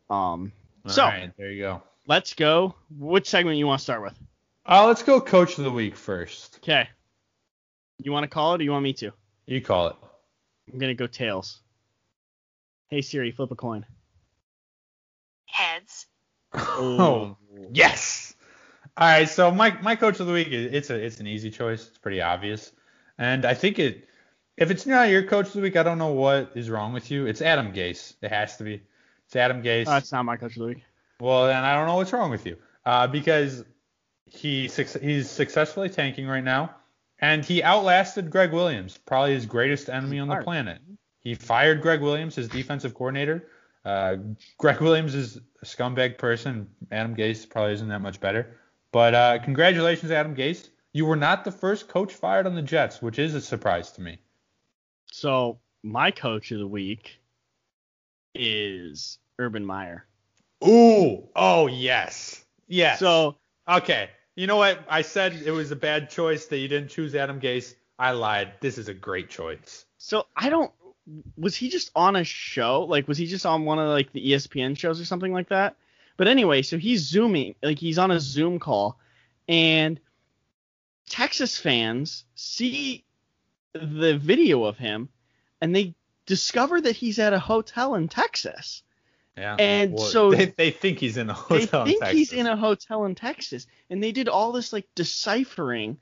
[0.09, 0.51] Um.
[0.87, 1.83] All so right, there you go.
[2.07, 2.75] let's go.
[2.97, 4.17] Which segment you want to start with?
[4.65, 6.59] Uh, let's go coach of the week first.
[6.63, 6.87] Okay.
[7.99, 9.11] You want to call it or you want me to?
[9.45, 9.95] You call it.
[10.71, 11.61] I'm going to go tails.
[12.89, 13.85] Hey Siri, flip a coin.
[15.45, 16.05] Heads.
[16.53, 17.37] Oh,
[17.71, 18.33] yes.
[18.95, 21.87] All right, so my my coach of the week it's a it's an easy choice.
[21.87, 22.71] It's pretty obvious,
[23.17, 24.07] and I think it
[24.55, 27.11] if it's not your coach of the week, I don't know what is wrong with
[27.11, 27.27] you.
[27.27, 28.15] It's Adam Gase.
[28.23, 28.81] It has to be.
[29.27, 29.85] It's Adam Gase.
[29.85, 30.83] That's not my coach of the week.
[31.19, 32.57] Well, then I don't know what's wrong with you.
[32.85, 33.65] Uh, because
[34.25, 34.69] he
[35.01, 36.75] he's successfully tanking right now,
[37.19, 40.79] and he outlasted Gregg Williams, probably his greatest enemy on the planet.
[41.19, 43.49] He fired Gregg Williams, his defensive coordinator.
[43.83, 44.17] Uh,
[44.57, 46.69] Gregg Williams is a scumbag person.
[46.89, 48.57] Adam Gase probably isn't that much better.
[48.93, 50.69] But uh, congratulations, Adam Gase.
[50.93, 54.01] You were not the first coach fired on the Jets, which is a surprise to
[54.01, 54.19] me.
[55.11, 57.19] So my coach of the week
[58.37, 60.05] is Urban Meyer.
[60.65, 62.99] Ooh, oh yes, yes.
[62.99, 64.09] So Okay.
[64.35, 64.79] You know what?
[64.87, 67.73] I said it was a bad choice that you didn't choose Adam Gase.
[67.99, 68.53] I lied.
[68.61, 69.85] This is a great choice.
[69.97, 70.71] so I don't
[71.37, 72.83] was he just on a show?
[72.83, 75.75] Like was he just on one of like the ESPN shows or something like that?
[76.17, 78.99] But anyway, so he's zooming, like he's on a Zoom call
[79.47, 79.99] and
[81.09, 83.05] Texas fans see
[83.73, 85.09] the video of him
[85.61, 85.95] and they
[86.27, 88.83] discover that he's at a hotel in Texas.
[89.35, 89.55] Yeah.
[89.57, 91.85] And so- they, they think he's in a hotel.
[91.85, 94.87] they think in he's in a hotel in Texas, and they did all this like
[94.93, 95.97] deciphering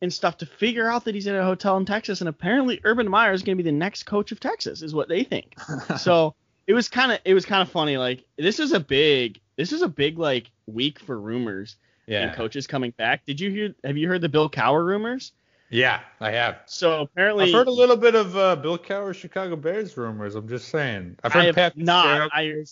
[0.00, 2.20] and stuff to figure out that he's in a hotel in Texas.
[2.20, 5.08] And apparently, Urban Meyer is going to be the next coach of Texas, is what
[5.08, 5.54] they think.
[5.98, 6.34] so
[6.66, 7.96] it was kind of it was kind of funny.
[7.96, 11.76] Like this is a big this is a big like week for rumors
[12.06, 12.22] yeah.
[12.22, 13.26] and coaches coming back.
[13.26, 13.74] Did you hear?
[13.84, 15.32] Have you heard the Bill Cowher rumors?
[15.70, 16.60] Yeah, I have.
[16.66, 20.34] So apparently, I've heard a little bit of uh, Bill Cowher Chicago Bears rumors.
[20.34, 21.18] I'm just saying.
[21.22, 22.30] I've I heard have Pat not.
[22.32, 22.64] I-.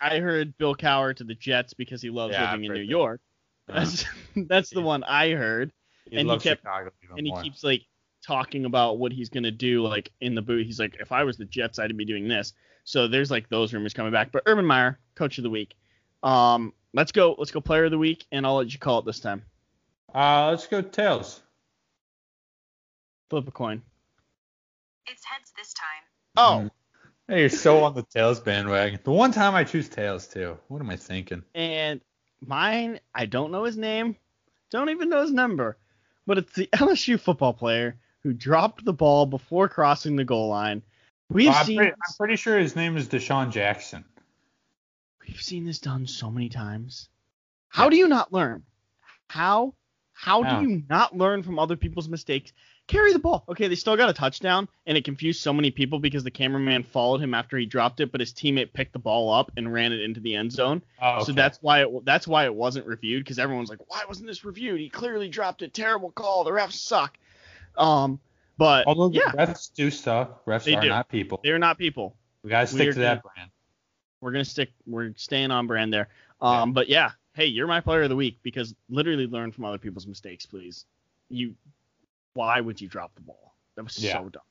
[0.00, 2.84] I heard Bill Cowher to the Jets because he loves Yeah, living in New that.
[2.90, 3.20] York.
[3.68, 4.04] Uh, That's
[4.48, 5.72] that's the one I heard.
[6.10, 7.42] he and he kept- Chicago and he more.
[7.42, 7.82] keeps like
[8.24, 10.66] talking about what he's gonna do like in the booth.
[10.66, 12.52] He's like, if I was the Jets, I'd be doing this.
[12.84, 14.32] So there's like those rumors coming back.
[14.32, 15.74] But Urban Meyer, coach of the week.
[16.24, 17.36] Um, let's go.
[17.38, 19.42] Let's go player of the week, and I'll let you call it this time.
[20.14, 21.40] Uh, let's go tails.
[23.30, 23.82] Flip a coin.
[25.06, 26.02] It's heads this time.
[26.36, 26.70] Oh, mm.
[27.28, 29.00] Hey, you're so on the tails bandwagon.
[29.02, 30.58] The one time I choose tails too.
[30.68, 31.42] What am I thinking?
[31.54, 32.00] and
[32.40, 34.16] mine, I don't know his name,
[34.70, 35.76] don't even know his number,
[36.26, 40.82] but it's the LSU football player who dropped the ball before crossing the goal line.
[41.28, 44.04] We've I'm, seen pretty, I'm pretty sure his name is Deshaun Jackson.
[45.26, 47.08] we've seen this done so many times.
[47.68, 48.62] How do you not learn?
[49.28, 49.74] How
[50.12, 50.60] how How?
[50.60, 52.52] do you not learn from other people's mistakes?
[52.88, 53.44] Carry the ball.
[53.48, 56.84] Okay, they still got a touchdown, and it confused so many people because the cameraman
[56.84, 59.92] followed him after he dropped it, but his teammate picked the ball up and ran
[59.92, 60.82] it into the end zone.
[61.02, 64.28] Oh, So that's why it that's why it wasn't reviewed because everyone's like, why wasn't
[64.28, 64.78] this reviewed?
[64.78, 65.74] He clearly dropped it.
[65.74, 66.44] Terrible call.
[66.44, 67.18] The refs suck.
[67.76, 68.20] Um,
[68.56, 70.88] but Although the yeah, refs do suck, refs They are do.
[70.88, 71.40] not people.
[71.42, 72.14] they're not people.
[72.44, 73.50] We gotta stick We're to that brand.
[74.20, 74.70] We're gonna stick.
[74.86, 76.08] We're staying on brand there.
[76.40, 79.78] Um, but yeah, hey, you're my player of the week because literally learn from other
[79.78, 80.84] people's mistakes, please.
[81.28, 81.54] You,
[82.36, 83.54] why would you drop the ball?
[83.74, 84.12] That was Yeah.
[84.12, 84.42] so dumb.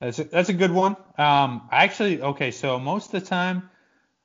[0.00, 0.96] That's a, that's a good one.
[1.18, 3.70] Um, I actually, okay, so most of the time,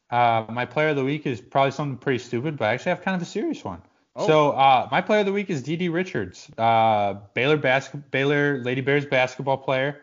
[0.09, 3.01] uh, my player of the week is probably something pretty stupid, but I actually have
[3.01, 3.81] kind of a serious one.
[4.15, 4.27] Oh.
[4.27, 8.81] So uh, my player of the week is DiDi Richards, uh, Baylor bas- Baylor Lady
[8.81, 10.01] Bears basketball player.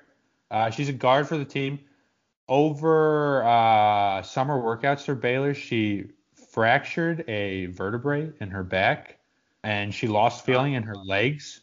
[0.51, 1.80] Uh, she's a guard for the team.
[2.48, 6.10] Over uh, summer workouts for Baylor, she
[6.52, 9.18] fractured a vertebrae in her back,
[9.64, 11.60] and she lost feeling in her legs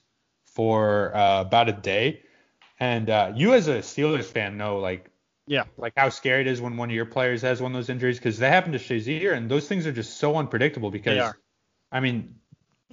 [0.55, 2.21] for uh, about a day.
[2.79, 5.09] And uh, you, as a Steelers fan, know like
[5.47, 5.65] Yeah.
[5.77, 8.17] like how scary it is when one of your players has one of those injuries
[8.17, 10.91] because that happened to Shazier, and those things are just so unpredictable.
[10.91, 11.33] Because.
[11.91, 12.35] I mean,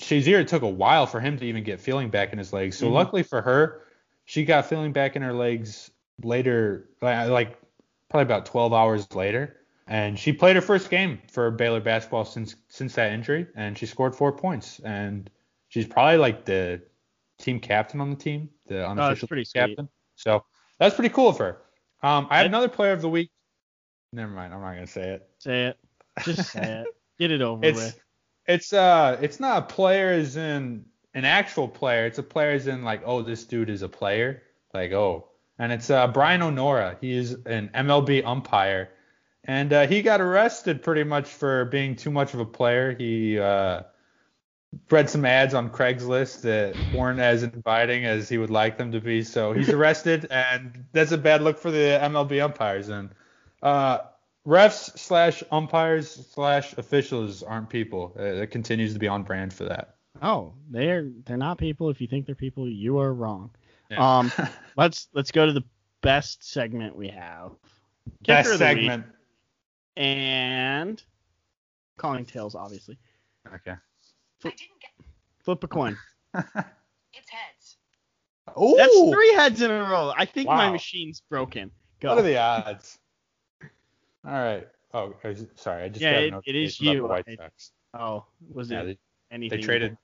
[0.01, 2.77] Shazier it took a while for him to even get feeling back in his legs.
[2.79, 2.93] So Mhm.
[2.93, 3.83] luckily for her,
[4.25, 5.91] she got feeling back in her legs
[6.23, 7.59] later, like
[8.09, 9.57] probably about 12 hours later.
[9.87, 13.87] And she played her first game for Baylor basketball since since that injury, and she
[13.87, 14.81] scored four points.
[14.81, 15.31] And
[15.69, 16.83] she's probably like the
[17.41, 19.61] team captain on the team, the unofficial pretty team sweet.
[19.77, 19.89] captain.
[20.17, 20.45] So
[20.79, 21.59] that's pretty cool of her.
[22.03, 23.31] Um, I have another player of the week.
[24.13, 25.29] Never mind, I'm not gonna say it.
[25.39, 25.79] Say it.
[26.25, 26.87] Just say it.
[27.19, 28.01] Get it over It's with.
[28.47, 30.85] it's uh it's not a player as in
[31.15, 32.07] an actual player.
[32.07, 34.43] It's a player as in like oh this dude is a player.
[34.73, 36.97] Like oh and it's uh Brian O'Nora.
[37.01, 38.91] He is an MLB umpire.
[39.45, 42.95] And uh, he got arrested pretty much for being too much of a player.
[42.95, 43.83] He uh,
[44.91, 49.01] read some ads on Craigslist that weren't as inviting as he would like them to
[49.01, 49.23] be.
[49.23, 52.89] So he's arrested, and that's a bad look for the MLB umpires.
[52.89, 53.11] And
[53.63, 53.99] uh,
[54.47, 58.15] refs slash umpires slash officials aren't people.
[58.19, 59.97] Uh, it continues to be on brand for that.
[60.23, 61.89] Oh, they're they're not people.
[61.91, 63.51] If you think they're people, you are wrong.
[63.91, 64.19] Yeah.
[64.19, 64.33] Um,
[64.77, 65.65] let's let's go to the
[66.03, 67.53] best segment we have.
[68.25, 68.61] Kicker Best the week.
[68.61, 69.05] segment.
[69.97, 71.03] and
[71.97, 72.99] calling tails, obviously.
[73.55, 73.75] Okay.
[74.45, 74.91] I didn't get.
[75.45, 75.97] Flip a coin.
[77.13, 77.77] It's heads.
[78.61, 78.75] Ooh.
[78.77, 80.13] That's three heads in a row.
[80.17, 81.71] I think my machine's broken.
[82.01, 82.11] Go.
[82.11, 82.99] What are the odds?
[84.25, 84.67] All right.
[84.95, 85.15] Oh,
[85.57, 85.85] sorry.
[85.85, 87.07] I just Yeah, got it- it is you.
[87.07, 87.73] White I- Sox.
[87.95, 88.99] oh, was Yeah, it they,
[89.35, 89.59] anything?
[89.61, 89.99] they traded.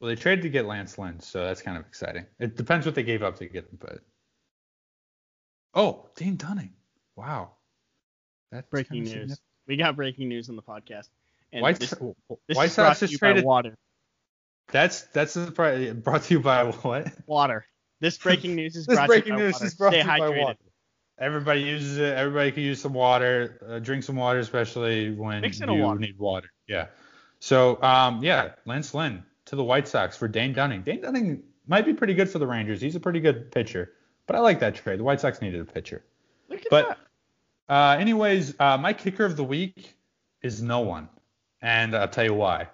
[0.00, 2.26] Well, they traded to get Lance Lynn, so that's kind of exciting.
[2.38, 3.98] It depends what they gave up to get him, but.
[5.74, 6.72] Oh, Dean Dunning.
[7.16, 7.52] Wow.
[8.50, 9.40] That's breaking news.
[9.66, 11.08] We got breaking news on the podcast.
[11.52, 13.44] And White, this, this White is Sox to just traded.
[13.44, 13.76] water.
[14.70, 17.12] That's that's brought to you by what?
[17.26, 17.66] Water.
[18.00, 19.66] This breaking news is This brought breaking to you by news water.
[19.66, 20.58] is brought Stay to you by water.
[21.18, 22.14] Everybody uses it.
[22.16, 23.60] Everybody can use some water.
[23.68, 26.00] Uh, drink some water, especially when Mix you water.
[26.00, 26.48] need water.
[26.66, 26.86] Yeah.
[27.38, 30.82] So, um, yeah, Lance Lynn to the White Sox for Dane Dunning.
[30.82, 32.80] Dane Dunning might be pretty good for the Rangers.
[32.80, 33.92] He's a pretty good pitcher,
[34.26, 34.98] but I like that trade.
[35.00, 36.02] The White Sox needed a pitcher.
[36.48, 36.98] Look at But
[37.68, 37.72] that.
[37.74, 39.96] uh, anyways, uh, my kicker of the week
[40.40, 41.08] is no one,
[41.62, 42.68] and I'll tell you why.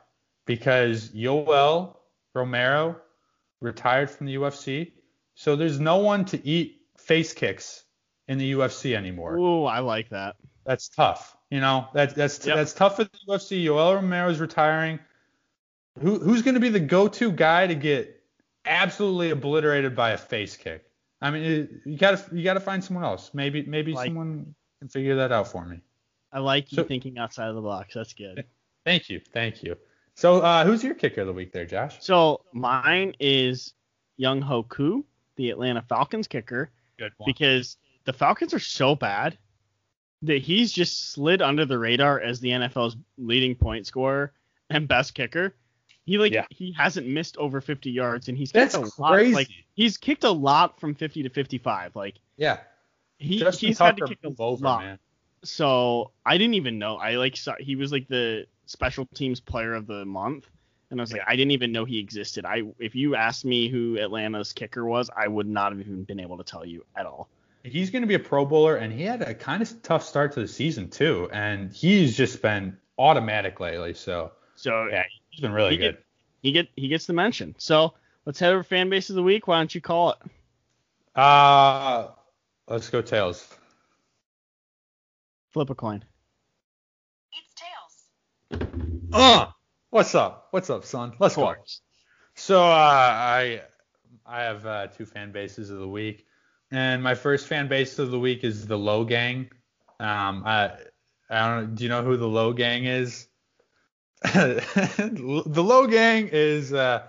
[0.47, 1.97] Because Yoel
[2.35, 2.97] Romero
[3.61, 4.93] retired from the UFC,
[5.35, 7.85] so there's no one to eat face kicks
[8.29, 9.37] in the UFC anymore.
[9.37, 10.37] Ooh, I like that.
[10.65, 11.37] That's tough.
[11.51, 12.57] You know, that, that's Yep.
[12.57, 13.65] that's tough for the UFC.
[13.65, 14.99] Yoel Romero's retiring.
[16.01, 18.23] Who who's going to be the go-to guy to get
[18.67, 20.85] absolutely obliterated by a face kick?
[21.21, 23.33] I mean, it- you gotta you gotta find someone else.
[23.35, 25.81] Maybe maybe Like- someone can figure that out for me.
[26.33, 27.95] I like you So- thinking outside of the box.
[27.95, 28.45] That's good.
[28.89, 29.77] Thank you, thank you.
[30.15, 31.99] So uh, who's your kicker of the week there, Josh?
[32.01, 33.75] So mine is
[34.19, 35.05] Younghoe Koo,
[35.37, 37.27] the Atlanta Falcons kicker, Good one.
[37.27, 39.37] because the Falcons are so bad
[40.23, 44.33] that he's just slid under the radar as the NFL's leading point scorer
[44.71, 45.55] and best kicker.
[46.07, 46.47] He like Yeah.
[46.49, 49.35] he hasn't missed over 50 yards and he's kicked That's a lot, crazy.
[49.35, 51.95] like he's kicked a lot from 50 to 55.
[51.95, 52.61] Like yeah,
[53.19, 54.81] he Justin he's had to kick a over, lot.
[54.83, 54.99] man.
[55.45, 56.97] So I didn't even know.
[56.97, 60.47] I like saw he was like the special teams player of the month,
[60.91, 62.45] and I was like, I didn't even know he existed.
[62.45, 66.21] I if you asked me who Atlanta's kicker was, I would not have even been
[66.21, 67.29] able to tell you at all.
[67.65, 70.33] He's going to be a Pro Bowler, and he had a kind of tough start
[70.35, 73.95] to the season too, and he's just been automatic lately.
[73.95, 75.95] So So Yeah, he's been really He good.
[75.97, 76.05] get-
[76.41, 77.57] he get he gets the mention.
[77.59, 79.49] So let's head over fan base of the week.
[79.49, 80.19] Why don't you call it?
[81.17, 82.09] Uh,
[82.69, 83.53] let's go tails.
[85.53, 86.05] Flip a coin.
[89.13, 89.47] Uh,
[89.91, 90.49] what's up?
[90.51, 91.15] What's up, son?
[91.19, 91.55] Let's go.
[92.35, 93.63] So uh, I
[94.25, 96.27] I have uh, two fan bases of the week,
[96.71, 99.51] and my first fan base of the week is the Logang.
[100.01, 100.73] Um, I
[101.31, 101.75] I don't.
[101.75, 103.27] Do you know who the Logang is?
[104.23, 107.07] the Logang is uh,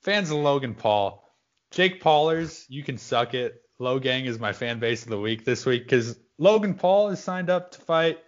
[0.00, 1.24] fans of Logan Paul.
[1.70, 3.62] Jake Paulers, you can suck it.
[3.80, 7.50] Logang is my fan base of the week this week because Logan Paul is signed
[7.50, 8.18] up to fight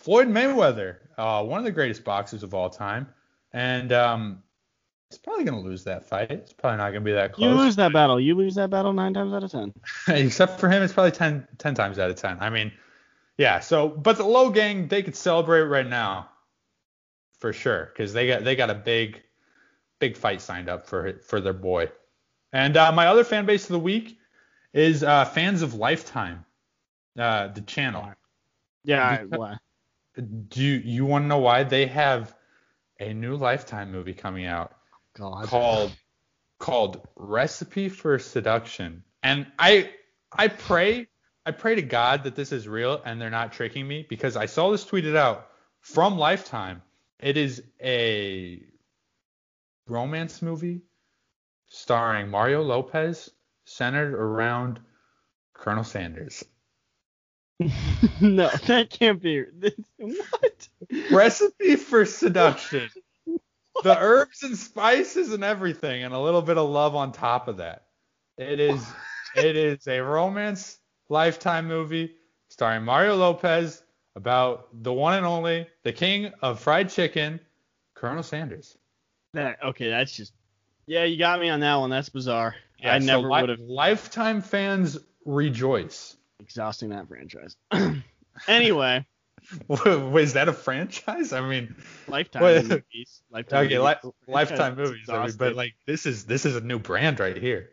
[0.00, 3.06] Floyd Mayweather, uh, one of the greatest boxers of all time,
[3.52, 4.42] and um,
[5.10, 6.30] he's probably gonna lose that fight.
[6.30, 7.44] It's probably not gonna be that close.
[7.46, 8.18] You lose that battle.
[8.18, 9.74] You lose that battle nine times out of ten.
[10.08, 12.38] Except for him, it's probably 10, 10 times out of 10.
[12.40, 12.72] I mean,
[13.36, 13.60] yeah.
[13.60, 16.30] So, but the Logang, they could celebrate right now,
[17.38, 19.22] for sure, because they got they got a big,
[19.98, 21.90] big fight signed up for for their boy.
[22.54, 24.18] And uh, my other fan base of the week
[24.72, 26.46] is uh, fans of Lifetime,
[27.18, 28.10] uh, the channel.
[28.82, 29.24] Yeah.
[29.24, 29.56] Because- why?
[30.14, 32.34] Do you, you want to know why they have
[32.98, 34.72] a new Lifetime movie coming out?
[35.14, 35.46] God.
[35.46, 35.92] called
[36.58, 39.02] called Recipe for Seduction.
[39.22, 39.90] And I
[40.32, 41.08] I pray
[41.46, 44.46] I pray to God that this is real and they're not tricking me because I
[44.46, 45.48] saw this tweeted out
[45.80, 46.82] from Lifetime.
[47.18, 48.62] It is a
[49.88, 50.82] romance movie
[51.68, 53.30] starring Mario Lopez
[53.64, 54.80] centered around
[55.54, 56.44] Colonel Sanders.
[58.20, 59.44] no, that can't be.
[59.52, 60.68] This, what?
[61.10, 62.88] Recipe for Seduction.
[63.82, 67.58] the herbs and spices and everything, and a little bit of love on top of
[67.58, 67.84] that.
[68.38, 68.84] It is
[69.36, 70.78] it is a romance
[71.08, 72.14] lifetime movie
[72.48, 73.82] starring Mario Lopez
[74.16, 77.40] about the one and only, the king of fried chicken,
[77.94, 78.76] Colonel Sanders.
[79.34, 79.90] That okay?
[79.90, 80.32] That's just.
[80.86, 81.90] Yeah, you got me on that one.
[81.90, 82.56] That's bizarre.
[82.82, 86.16] I so never li- would have Lifetime fans rejoice.
[86.40, 87.56] Exhausting that franchise.
[88.48, 89.06] anyway,
[89.68, 91.32] Was that a franchise?
[91.32, 91.74] I mean,
[92.08, 92.66] Lifetime Wait.
[92.66, 93.22] movies.
[93.30, 93.96] Lifetime okay, movies.
[94.04, 97.36] li- lifetime movies, I mean, but like this is this is a new brand right
[97.36, 97.70] here.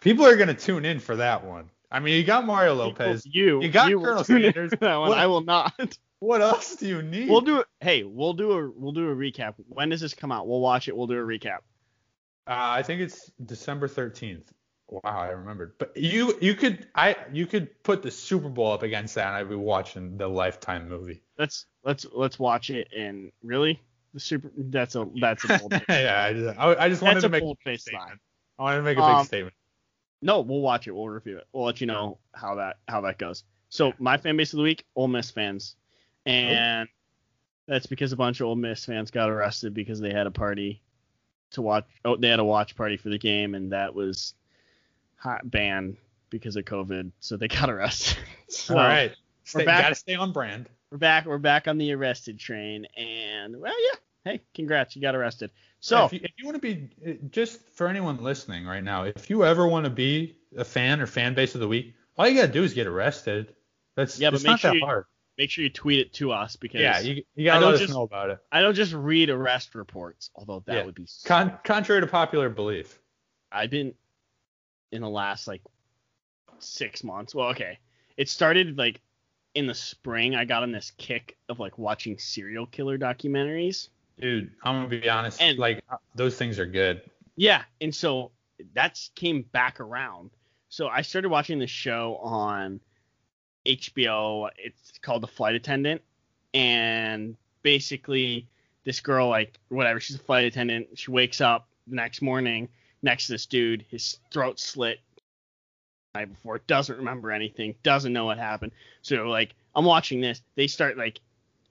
[0.00, 1.68] People are gonna tune in for that one.
[1.90, 3.26] I mean, you got Mario Lopez.
[3.26, 4.70] You, You got will Colonel tune in Sanders.
[4.70, 5.10] for That one.
[5.10, 5.98] What- I will not.
[6.20, 7.28] What else do you need?
[7.28, 7.66] We'll do it.
[7.80, 9.54] Hey, we'll do a we'll do a recap.
[9.66, 10.46] When does this come out?
[10.46, 10.96] We'll watch it.
[10.96, 11.58] We'll do a recap.
[12.46, 14.44] Uh, I think it's December 13th.
[14.92, 15.72] Wow, I remembered.
[15.78, 19.36] But you you could I you could put the Super Bowl up against that, and
[19.36, 21.22] I'd be watching the Lifetime movie.
[21.38, 22.88] Let's let's let's watch it.
[22.94, 23.80] And really,
[24.12, 24.52] the super.
[24.54, 25.72] That's a that's a bold.
[25.88, 28.20] yeah, I just, I, I just wanted that's to make a bold big face statement.
[28.58, 29.54] I wanted to make a big Um, statement.
[30.20, 30.92] No, we'll watch it.
[30.92, 31.46] We'll review it.
[31.54, 33.44] We'll let you know how that how that goes.
[33.70, 35.74] So my fan base of the week, Ole Miss fans,
[36.26, 36.86] and
[37.66, 40.82] that's because a bunch of Ole Miss fans got arrested because they had a party
[41.52, 41.86] to watch.
[42.04, 44.34] Oh, they had a watch party for the game, and that was
[45.22, 45.96] hot banned
[46.30, 47.12] because of COVID.
[47.20, 48.18] So they got arrested.
[48.48, 49.12] so All right,
[49.44, 49.82] stay, back.
[49.82, 50.68] gotta stay on brand.
[50.90, 51.26] we're back.
[51.26, 53.96] We're back on the arrested train, and well, yeah.
[54.24, 55.50] Hey, congrats, you got arrested.
[55.80, 59.02] So if you, if you want to be uh, just for anyone listening right now,
[59.04, 62.28] if you ever want to be a fan or fan base of the week, all
[62.28, 63.52] you gotta do is get arrested.
[63.96, 65.04] That's Yeah, but make not sure that you- hard.
[65.38, 67.74] make sure you tweet it to us because Yeah, you, you I gotta don't let
[67.74, 68.38] us just- know about it.
[68.52, 70.84] I don't just read arrest reports, although that Yeah.
[70.84, 71.06] would be.
[71.24, 73.00] Con- contrary to popular belief.
[73.50, 73.92] I've been
[74.92, 75.62] in the last like
[76.58, 77.34] six months.
[77.34, 77.78] Well, okay,
[78.16, 79.00] it started like
[79.54, 80.34] in the spring.
[80.34, 83.88] I got on this kick of like watching serial killer documentaries.
[84.20, 85.40] Dude, I'm gonna be honest.
[85.40, 87.02] And- like uh, those things are good.
[87.36, 88.30] Yeah, and so
[88.74, 90.30] that's came back around.
[90.68, 92.80] So I started watching this show on
[93.66, 94.48] HBO.
[94.58, 96.02] It's called The Flight Attendant,
[96.54, 98.48] and basically
[98.84, 100.88] this girl, like whatever, she's a flight attendant.
[100.94, 102.68] She wakes up the next morning
[103.02, 105.00] next to this dude, his throat slit
[106.14, 108.72] the night before, doesn't remember anything, doesn't know what happened.
[109.02, 111.20] So like I'm watching this, they start like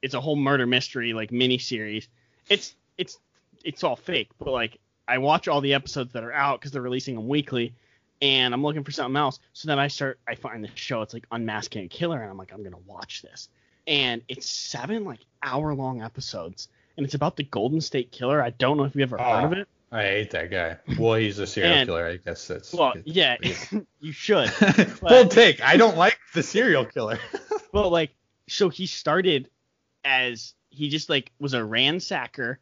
[0.01, 2.07] it's a whole murder mystery like mini series.
[2.49, 3.17] It's it's
[3.63, 6.81] it's all fake, but like I watch all the episodes that are out because they're
[6.81, 7.73] releasing them weekly,
[8.21, 9.39] and I'm looking for something else.
[9.53, 11.01] So then I start, I find the show.
[11.01, 13.49] It's like Unmasking a Killer, and I'm like, I'm gonna watch this.
[13.87, 18.41] And it's seven like hour long episodes, and it's about the Golden State Killer.
[18.41, 19.45] I don't know if you ever heard oh.
[19.45, 19.67] of Oh, it.
[19.93, 20.77] I hate that guy.
[20.97, 22.05] Well, he's a serial And- killer.
[22.07, 22.73] I guess that's.
[22.73, 23.35] Well, yeah,
[23.99, 24.49] you should.
[24.51, 25.61] Full take.
[25.61, 27.19] I don't like the serial killer.
[27.73, 28.11] But like,
[28.49, 29.49] so he started
[30.03, 32.57] as he just like was a ransacker.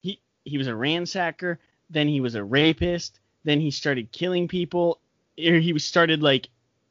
[0.00, 1.58] He he was a ransacker.
[1.88, 3.20] Then he was a rapist.
[3.44, 4.98] Then he started killing people.
[5.38, 6.48] Or he started like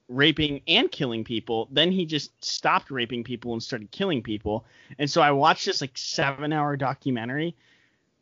[0.07, 1.67] raping and killing people.
[1.69, 4.63] Then he just stopped raping people and started killing people.
[4.97, 7.57] And so I watched this like seven hour documentary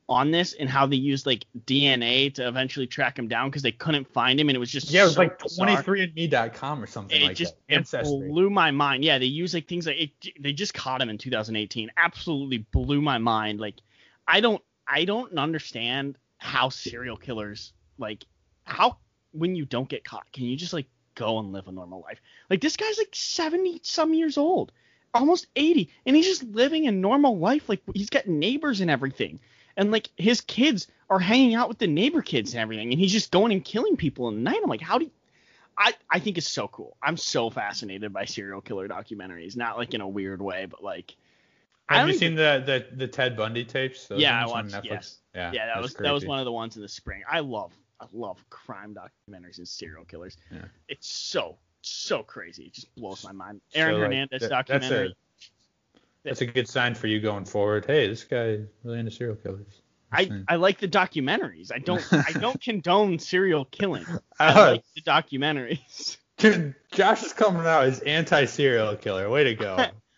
[0.09, 3.71] on this and how they used like DNA to eventually track him down because they
[3.73, 7.19] couldn't find him and it was just Yeah, it was so like 23andme.com or something
[7.21, 7.73] It like just that.
[7.73, 8.27] it Ancestry.
[8.29, 9.03] blew my mind.
[9.03, 10.11] Yeah, they use like things like it,
[10.41, 11.91] they just caught him in 2018.
[11.97, 13.59] Absolutely blew my mind.
[13.59, 13.75] Like
[14.27, 18.23] I don't I don't understand how serial killers like
[18.63, 18.97] how
[19.33, 22.21] when you don't get caught can you just like go and live a normal life?
[22.49, 24.71] Like this guy's like 70 some years old,
[25.13, 27.67] almost 80, and he's just living a normal life.
[27.67, 29.39] Like he's got neighbors and everything.
[29.77, 33.11] And like his kids are hanging out with the neighbor kids and everything, and he's
[33.13, 34.59] just going and killing people in the night.
[34.61, 35.11] I'm like, how do you,
[35.77, 36.97] I, I think it's so cool.
[37.01, 41.15] I'm so fascinated by serial killer documentaries, not like in a weird way, but like
[41.87, 44.07] Have you seen the, the the Ted Bundy tapes?
[44.07, 45.15] Those Yeah, I ones on watched- Netflix?
[45.35, 47.21] Yeah, yeah, that was that was one of the ones in the spring.
[47.29, 47.71] I love
[48.01, 50.35] I love crime documentaries and serial killers.
[50.51, 50.65] Yeah.
[50.89, 52.65] It's so so crazy.
[52.65, 53.61] It just blows my mind.
[53.69, 55.15] So, Aaron like, Hernandez that- documentary.
[56.27, 57.85] That's a good sign for you going forward.
[57.85, 59.81] Hey, this guy is really into serial killers.
[60.11, 61.71] I, I like the documentaries.
[61.73, 64.05] I don't I don't condone serial killing.
[64.39, 66.17] I Uh, like the documentaries.
[66.37, 69.29] Dude, Josh is coming out as anti-serial killer.
[69.29, 69.75] Way to go.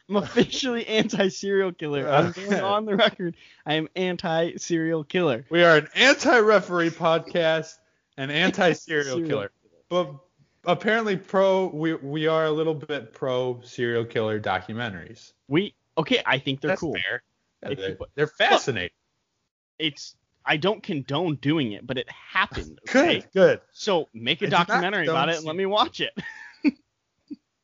[0.09, 2.09] I'm officially anti-serial killer.
[2.09, 3.37] I'm going on the record.
[3.65, 5.45] I am anti-serial killer.
[5.49, 7.73] we are an anti-referee podcast
[8.17, 9.51] and anti-serial Serial killer.
[9.89, 10.13] But
[10.65, 15.31] apparently pro we we are a little bit pro serial killer documentaries.
[15.47, 16.21] We okay.
[16.25, 16.93] I think they're That's cool.
[16.93, 17.23] fair.
[17.63, 18.95] Yeah, they're, you they're fascinating.
[19.77, 20.15] It's
[20.45, 22.79] I don't condone doing it, but it happened.
[22.89, 23.19] Okay?
[23.19, 23.61] Good, good.
[23.71, 26.13] So make a I do not documentary about it and let me watch it.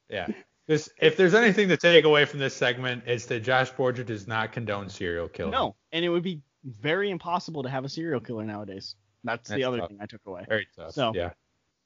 [0.09, 0.27] Yeah.
[0.67, 4.27] This, if there's anything to take away from this segment, it's that Josh Borger does
[4.27, 5.51] not condone serial killing.
[5.51, 8.95] No, and it would be very impossible to have a serial killer nowadays.
[9.23, 9.89] That's, the other tough.
[9.89, 10.45] thing I took away.
[10.47, 10.93] Very tough.
[10.93, 11.31] So- yeah.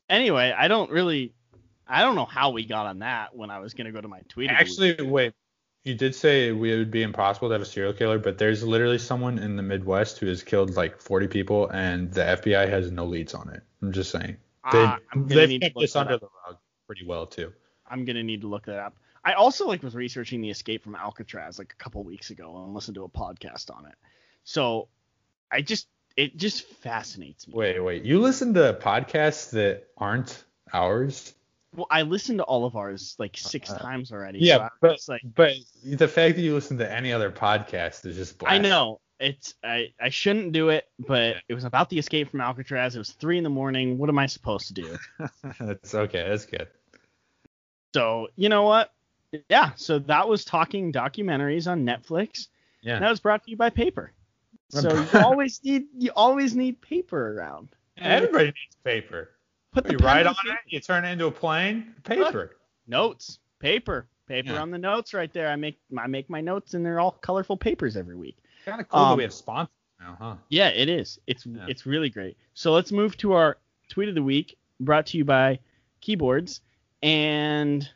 [0.10, 1.34] Anyway, I don't really,
[1.88, 4.22] I don't know how we got on that when I was gonna go to my
[4.28, 4.50] tweet.
[4.50, 4.96] of the week.
[4.98, 5.34] Actually, wait.
[5.84, 8.98] You did say it would be impossible to have a serial killer, but there's literally
[8.98, 13.06] someone in the Midwest who has killed like 40 people, and the FBI has no
[13.06, 13.64] leads on it.
[13.82, 14.38] I'm just saying.
[14.72, 16.20] They, Ah, I'm gonna they've kept this under up.
[16.20, 17.54] the rug pretty well too.
[17.90, 18.96] I'm gonna need to look that up.
[19.24, 22.74] I also like was researching the escape from Alcatraz like a couple weeks ago and
[22.74, 23.96] listened to a podcast on it.
[24.44, 24.90] So
[25.52, 25.88] I just
[26.18, 27.54] it just fascinates me.
[27.56, 28.04] Wait, wait.
[28.04, 30.44] You listen to podcasts that aren't
[30.74, 31.34] ours?
[31.76, 34.40] Well, I listened to all of ours like six Uh, times already.
[34.40, 38.16] yeah, so but- like But the fact that you listen to any other podcast is
[38.16, 42.30] just I know it's I I shouldn't do it, but it was about the escape
[42.32, 42.96] from Alcatraz.
[42.96, 43.98] It was three in the morning.
[43.98, 44.98] What am I supposed to do?
[45.60, 46.28] That's okay.
[46.28, 46.68] That's good.
[47.94, 48.94] So you know what?
[49.50, 49.72] Yeah.
[49.76, 52.48] So that was talking documentaries on Netflix.
[52.82, 53.00] Yeah.
[53.00, 54.12] That was brought to you by paper.
[54.70, 57.70] So you always need you always need paper around.
[57.98, 59.32] Everybody needs paper.
[59.72, 61.94] Put the You to on it, you turn it into a plane.
[62.04, 62.58] Paper.
[62.88, 64.62] notes, paper, paper Yeah.
[64.62, 65.48] on the notes right there.
[65.50, 68.38] I make I make my notes and they're all colorful papers every week.
[68.66, 70.36] Kind of cool that Um, we have sponsors now, huh?
[70.50, 71.20] Yeah, it is.
[71.28, 71.66] It's Yeah.
[71.68, 72.36] it's really great.
[72.56, 73.58] So let's move to our
[73.90, 75.60] tweet of the week, brought to you by
[76.02, 76.62] Keyboards
[77.04, 77.88] and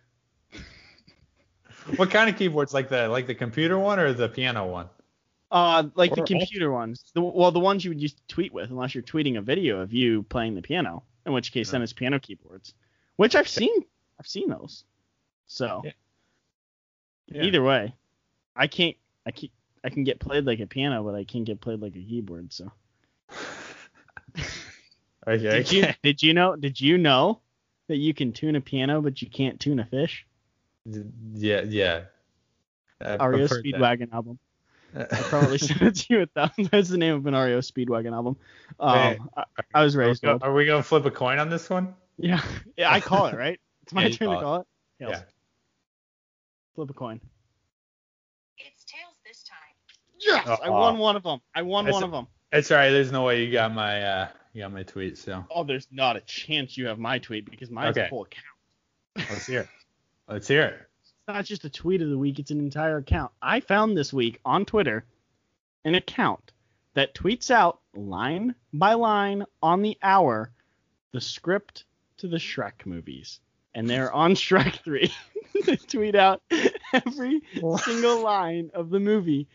[1.97, 2.73] What kind of keyboards?
[2.73, 4.89] Like the like the computer one or the piano one?
[5.51, 7.11] uh like Or the computer ones.
[7.13, 9.79] The, well, the ones you would use to tweet with, unless you're tweeting a video
[9.79, 11.83] of you playing the piano, in which case then Yeah.
[11.83, 12.73] it's piano keyboards,
[13.15, 13.83] which I've seen.
[14.19, 14.83] I've seen those.
[15.47, 15.91] So Yeah.
[17.27, 17.43] Yeah.
[17.43, 17.93] either way,
[18.55, 18.95] I can't.
[19.25, 19.49] I can
[19.83, 22.51] I can get played like a piano, but I can't get played like a keyboard.
[22.53, 22.71] So
[25.25, 25.37] Okay.
[25.63, 27.39] did you did you know did you know
[27.87, 30.25] that you can tune a piano but you can't tune a fish?
[30.85, 32.05] Yeah, yeah.
[32.99, 33.47] I've- REO.
[33.47, 34.37] Speedwagon album.
[34.95, 36.69] I probably sent it to you a thousand.
[36.71, 38.37] That's the name of an REO Speedwagon album.
[38.79, 39.17] Um, Hey.
[39.37, 39.43] I,
[39.73, 41.95] I was Are we, raised go- are we gonna flip a coin on this one?
[42.17, 42.41] Yeah,
[42.77, 43.59] yeah, I call it right.
[43.83, 44.59] It's my Yeah, you turn to call it.
[44.99, 45.03] it.
[45.05, 45.11] Tails.
[45.17, 45.21] Yeah.
[46.75, 47.19] Flip a coin.
[48.57, 49.57] It's tails this time.
[50.19, 50.71] Yes, I Uh-uh.
[50.71, 51.39] won one of them.
[51.53, 52.27] I won That's one of them.
[52.51, 52.91] It's alright.
[52.91, 55.17] There's no way you got my uh you got my tweet.
[55.17, 58.05] So Oh, there's not a chance you have my tweet because mine's Okay.
[58.05, 58.45] a full account.
[59.17, 59.67] let's hear it.
[60.27, 60.79] Let's hear it.
[61.25, 63.31] It's not just a tweet of the week; it's an entire account.
[63.41, 65.05] I found this week on Twitter
[65.85, 66.51] an account
[66.95, 70.51] that tweets out line by line on the hour
[71.13, 71.85] the script
[72.17, 73.39] to the Shrek movies,
[73.73, 75.13] and they're on Shrek three.
[75.65, 76.41] they tweet out
[76.91, 77.41] every
[77.85, 79.47] single line of the movie,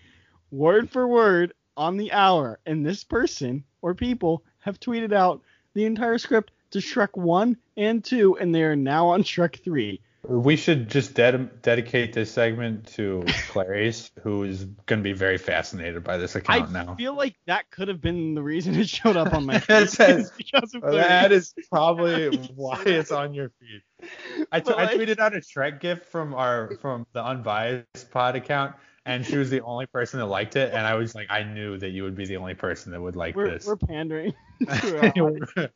[0.50, 2.60] word for word, on the hour.
[2.64, 5.42] And this person or people have tweeted out
[5.74, 10.00] the entire script to Shrek 1 and 2, and they are now on Shrek 3.
[10.24, 15.38] We should just ded- dedicate this segment to Clarice, who is going to be very
[15.38, 16.92] fascinated by this I account now.
[16.92, 19.88] I feel like that could have been the reason it showed up on my feed.
[19.88, 20.32] says-
[20.82, 24.08] that is probably why it's on your feed.
[24.50, 28.10] I, t- But, I like- tweeted out a Shrek gift from our from the unbiased
[28.10, 28.74] pod account,
[29.06, 31.78] and she was the only person that liked it, and I was like, I knew
[31.78, 33.66] that you would be the only person that would like we're, this.
[33.66, 34.34] we're pandering.
[34.68, 35.68] Uh,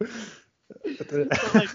[0.00, 1.70] but, like,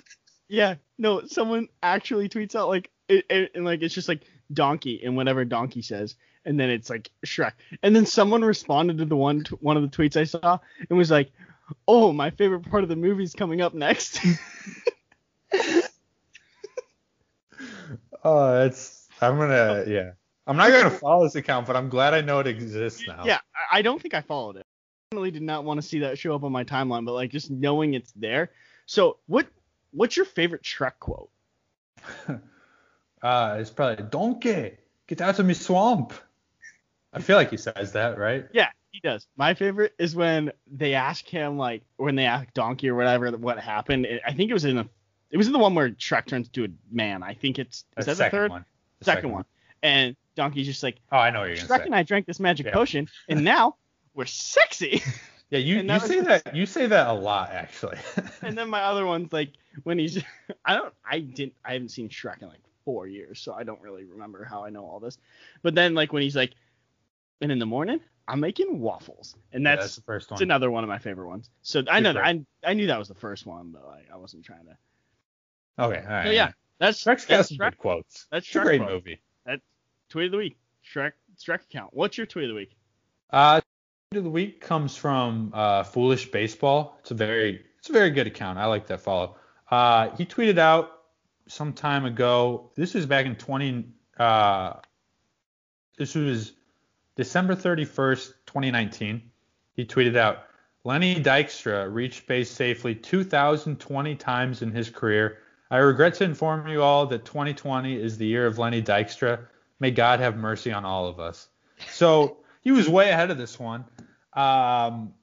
[0.49, 4.21] yeah, no, someone actually tweets out like it, it, and like it's just like
[4.51, 6.15] donkey and whatever donkey says,
[6.45, 7.53] and then it's like Shrek,
[7.83, 10.59] and then someone responded to the one t- one of the tweets I saw
[10.89, 11.31] and was like,
[11.87, 14.19] "Oh, my favorite part of the movie's coming up next."
[18.23, 20.11] oh, it's I'm gonna yeah.
[20.47, 23.23] I'm not gonna follow this account, but I'm glad I know it exists now.
[23.25, 23.39] yeah,
[23.71, 24.61] I- I don't think I followed it.
[24.61, 27.29] I definitely did not want to see that show up on my timeline, but like
[27.31, 28.49] just knowing it's there.
[28.87, 29.47] So what
[29.91, 31.29] what's your favorite Shrek quote?
[33.21, 36.13] Uh, it's probably Donkey, get out of me swamp.
[37.11, 38.45] I feel like he says that, right?
[38.53, 39.27] Yeah, he does.
[39.35, 43.59] My favorite is when they ask him like when they ask Donkey or whatever what
[43.59, 44.05] happened.
[44.05, 44.87] It- I think it was in the
[45.31, 47.21] it was in the one where Shrek turns to a man.
[47.21, 48.63] I think it's is that the third one.
[48.99, 49.43] The second, one.
[49.83, 51.95] And Donkey's just like Oh, I know what you're Shrek gonna and.
[51.95, 52.71] I drank this magic Yeah.
[52.73, 53.75] potion and now
[54.13, 55.03] we're sexy.
[55.49, 57.97] Yeah, you, you say that you say that a lot actually.
[58.43, 59.53] and then my other one's like
[59.83, 60.23] when he's
[60.65, 63.81] I don't I didn't I haven't seen Shrek in like four years, so I don't
[63.81, 65.17] really remember how I know all this.
[65.63, 66.53] But then like when he's like
[67.41, 69.35] and in the morning I'm making waffles.
[69.51, 70.43] And Yeah, that's that's the first It's one.
[70.43, 71.49] another one of my favorite ones.
[71.63, 72.23] So I know that.
[72.23, 74.77] I I knew that was the first one, but like I wasn't trying to.
[75.83, 76.25] Okay, all right.
[76.25, 77.71] So yeah, that's Shrek's got that's some Shrek.
[77.71, 78.27] good quotes.
[78.31, 78.91] That's It's Shrek great quote.
[78.91, 79.19] movie.
[79.45, 79.61] That
[80.09, 80.57] tweet of the week.
[80.85, 81.13] Shrek
[81.43, 81.93] Shrek account.
[81.93, 82.75] What's your tweet of the week?
[83.31, 83.61] Uh,
[84.17, 86.97] of the week comes from uh, Foolish Baseball.
[86.99, 88.57] It's a very it's a very good account.
[88.57, 89.35] I like that follow.
[89.69, 91.01] Uh, he tweeted out
[91.45, 92.71] some time ago.
[92.75, 93.85] This was back in 20.
[94.17, 94.73] Uh,
[95.95, 96.53] this was
[97.15, 99.21] December 31st, 2019.
[99.75, 100.45] He tweeted out,
[100.83, 105.37] Lenny Dykstra reached base safely 2,020 times in his career.
[105.69, 109.41] I regret to inform you all that 2020 is the year of Lenny Dykstra.
[109.79, 111.47] May God have mercy on all of us.
[111.91, 112.37] So
[112.69, 113.83] he was way ahead of this one.
[114.33, 115.13] Um,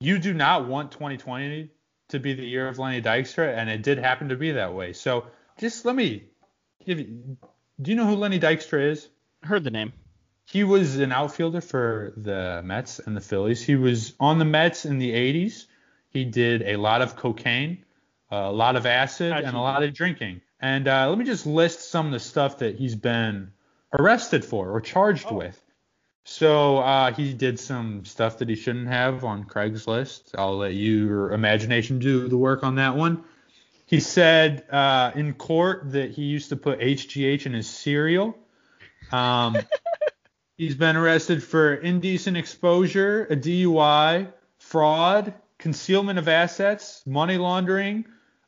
[0.00, 1.70] you do not want 2020
[2.08, 4.92] to be the year of Lenny Dykstra, and it did happen to be that way.
[4.92, 5.26] So
[5.60, 6.24] just let me
[6.84, 7.36] give you.
[7.80, 9.08] Do you know who Lenny Dykstra is?
[9.44, 9.92] Heard the name.
[10.46, 13.62] He was an outfielder for the Mets and the Phillies.
[13.62, 15.66] He was on the Mets in the 80s.
[16.08, 17.84] He did a lot of cocaine,
[18.32, 20.40] a lot of acid, and a lot of drinking.
[20.58, 23.52] And uh, let me just list some of the stuff that he's been
[23.96, 25.36] arrested for or charged Oh.
[25.36, 25.61] with.
[26.24, 30.34] So uh, he did some stuff that he shouldn't have on Craigslist.
[30.36, 33.24] I'll let your imagination do the work on that one.
[33.86, 38.38] He said uh, in court that he used to put HGH in his cereal.
[39.10, 39.58] Um,
[40.56, 48.04] he's been arrested for indecent exposure, a DUI, fraud, concealment of assets, money laundering,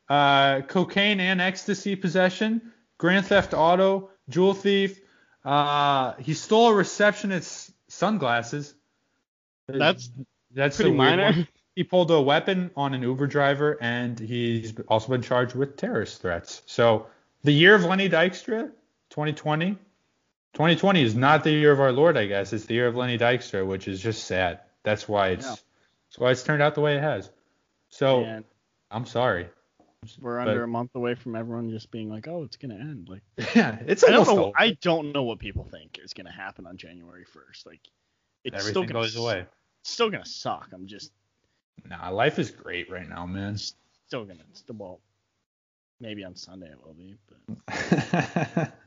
[0.09, 4.99] uh, cocaine and ecstasy possession, grand theft auto, jewel thief.
[5.43, 8.73] Uh, he stole a receptionist's sunglasses.
[9.67, 10.09] That's
[10.51, 11.47] that's pretty minor.
[11.75, 16.21] He pulled a weapon on an Uber driver, and he's also been charged with terrorist
[16.21, 16.61] threats.
[16.65, 17.07] So
[17.43, 18.71] the year of Lenny Dykstra,
[19.09, 19.71] 2020.
[20.53, 22.53] 2020 is not the year of our Lord, I guess.
[22.53, 24.61] It's the year of Lenny Dykstra, which is just sad.
[24.83, 25.55] That's why it's Yeah.
[26.07, 27.29] that's why it's turned out the way it has.
[27.89, 28.45] So And
[28.89, 29.49] I'm sorry.
[30.19, 33.09] We're but- under a month away from everyone just being like, oh, it's gonna end.
[33.09, 33.21] Like
[33.55, 34.45] Yeah, it's I don't know.
[34.45, 34.51] over.
[34.57, 37.65] I don't know what people think is gonna happen on January 1st.
[37.65, 37.81] Like
[38.43, 39.45] it's still gonna goes away.
[39.83, 40.69] still gonna suck.
[40.73, 41.11] I'm just
[41.89, 43.57] Nah, life is great right now, man.
[43.57, 44.99] still gonna still well,
[45.99, 48.71] maybe on Sunday it will be, but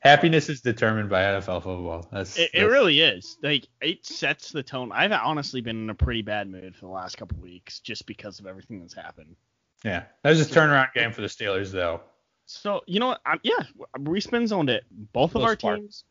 [0.00, 2.08] Happiness is determined by NFL football.
[2.10, 3.38] That's It, it really is.
[3.40, 4.90] Like it sets the tone.
[4.90, 8.40] I've honestly been in a pretty bad mood for the last couple weeks just because
[8.40, 9.36] of everything that's happened.
[9.84, 10.04] Yeah.
[10.22, 12.00] That was a turnaround game for the Steelers, though.
[12.46, 13.20] So you know what?
[13.24, 13.62] I'm, yeah,
[13.98, 14.84] we spin zoned it.
[15.12, 15.80] Both of our spark.
[15.80, 16.04] teams.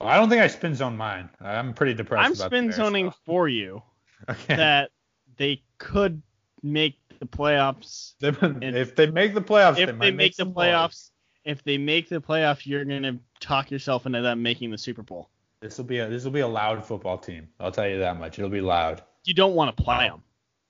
[0.00, 1.30] I don't think I spin zone mine.
[1.40, 2.26] I'm pretty depressed.
[2.26, 3.82] I'm about spin zoning for you
[4.28, 4.56] Okay.
[4.56, 4.90] that
[5.36, 6.22] they could
[6.62, 8.14] make the playoffs.
[8.22, 11.10] If they make the playoffs, If they, they, might make the playoffs,
[11.44, 15.28] if they make the playoffs, you're gonna talk yourself into them making the Super Bowl.
[15.60, 17.48] This will be a this will be a loud football team.
[17.60, 18.38] I'll tell you that much.
[18.38, 19.02] It'll be loud.
[19.24, 20.22] You don't want to play them.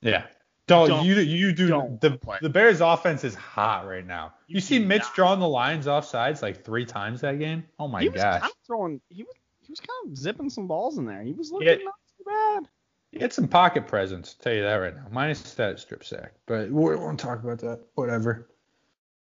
[0.03, 0.25] Yeah.
[0.69, 2.39] Don't, Don't- you you do don't the play.
[2.41, 4.33] the Bears offense is hot right now.
[4.47, 5.15] You, You see Mitch not.
[5.15, 7.65] drawing the lines off sides like three times that game?
[7.81, 8.41] Oh my he was gosh.
[8.41, 9.01] kind of throwing.
[9.09, 11.23] He was he was kind of zipping some balls in there.
[11.23, 11.75] He was looking Yeah.
[11.85, 12.69] not too bad.
[13.11, 15.07] He had some pocket presence, I'll tell you that right now.
[15.11, 16.33] Minus that strip sack.
[16.47, 17.81] But we won't talk about that.
[17.95, 18.49] Whatever.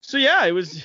[0.01, 0.83] So yeah, it was.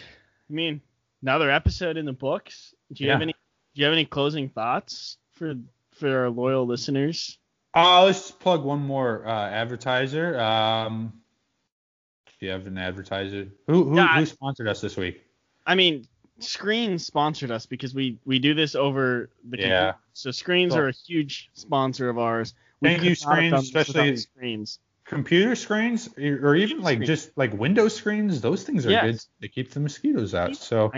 [0.49, 0.81] I mean,
[1.23, 2.75] another episode in the books.
[2.93, 3.33] Do you have any?
[3.33, 5.55] Do you have any closing thoughts for
[5.93, 7.39] for our loyal listeners?
[7.75, 10.39] Uh, let's just plug one more uh, advertiser.
[10.39, 11.13] Um,
[12.39, 13.49] do you have an advertiser?
[13.67, 15.25] Who who, Yeah, who sponsored us this week?
[15.67, 16.07] I mean,
[16.39, 19.67] Screen sponsored us because we we do this over the Yeah.
[19.67, 19.99] computer.
[20.13, 20.83] So Screens Cool.
[20.83, 22.55] are a huge sponsor of ours.
[22.81, 24.79] We Thank you, Screens, done this without especially- Screens.
[25.07, 27.07] Computer screens, or even like Screens.
[27.09, 28.41] just like window screens.
[28.41, 29.05] Those things are Yes.
[29.05, 30.57] good to keep the mosquitoes out.
[30.57, 30.91] So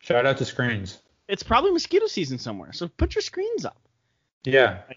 [0.00, 1.00] shout out to screens.
[1.28, 3.80] It's probably mosquito season somewhere, so put your screens up.
[4.42, 4.96] Yeah, not,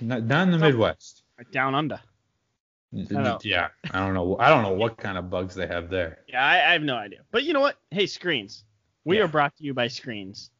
[0.00, 1.22] not in the Midwest.
[1.50, 2.00] Down under.
[2.92, 3.38] know.
[3.42, 4.36] Yeah, I don't know.
[4.38, 6.18] I don't know what kind of bugs they have there.
[6.28, 7.20] Yeah, I, I have no idea.
[7.30, 7.76] But you know what?
[7.90, 8.64] Hey, Screens.
[9.04, 9.24] We Yeah.
[9.24, 10.50] are brought to you by Screens.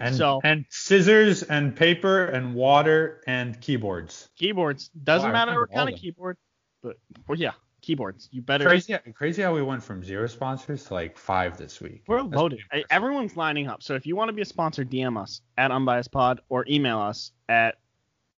[0.00, 4.28] And So- and scissors and paper and water and keyboards.
[4.36, 4.88] Keyboards.
[5.04, 6.00] Doesn't Wow, matter what kind of them.
[6.00, 6.36] keyboard,
[6.82, 6.96] but
[7.26, 7.52] well, yeah,
[7.82, 8.28] keyboards.
[8.32, 8.64] You better.
[8.66, 12.02] Crazy, crazy how we went from zero sponsors to like five this week.
[12.06, 12.60] We're That's loaded.
[12.90, 13.82] Everyone's lining up.
[13.82, 17.32] So if you want to be a sponsor, DM us at unbiasedpod or email us
[17.48, 17.76] at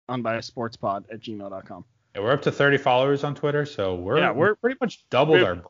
[0.09, 1.85] unbiasedsportspod at gmail.com.
[2.15, 5.41] Yeah, we're up to 30 followers on Twitter, so we're Yeah, we're- pretty much doubled
[5.41, 5.65] our brand.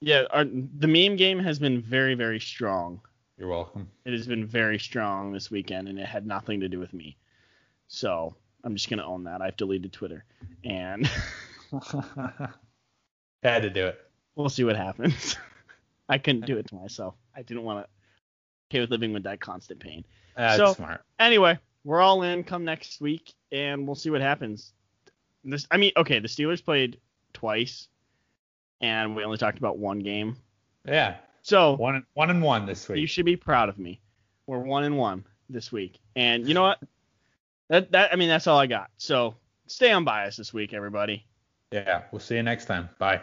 [0.00, 3.00] Yeah, our, the meme game has been very, very strong.
[3.38, 3.88] You're welcome.
[4.04, 7.16] It has been very strong this weekend, and it had nothing to do with me.
[7.88, 9.40] So I'm just gonna own that.
[9.42, 10.24] I've deleted Twitter,
[10.64, 11.08] and
[13.42, 13.98] Had to do it.
[14.36, 15.36] we'll see what happens.
[16.08, 17.14] I couldn't do it to myself.
[17.34, 17.90] I didn't want to.
[18.70, 20.04] Okay with living with that constant pain.
[20.36, 21.02] That's So- smart.
[21.18, 24.72] Anyway, we're all in come next week, and we'll see what happens.
[25.44, 26.98] This, I mean, okay, the Steelers played
[27.34, 27.88] twice,
[28.80, 30.36] and we only talked about one game.
[30.86, 31.16] Yeah.
[31.42, 32.98] So one one and one this week.
[32.98, 34.00] You should be proud of me.
[34.46, 36.80] We're one and one this week, and you know what?
[37.68, 38.90] That that I mean, that's all I got.
[38.96, 39.36] So
[39.66, 41.26] stay unbiased this week, everybody.
[41.70, 42.88] Yeah, we'll see you next time.
[42.98, 43.20] Bye.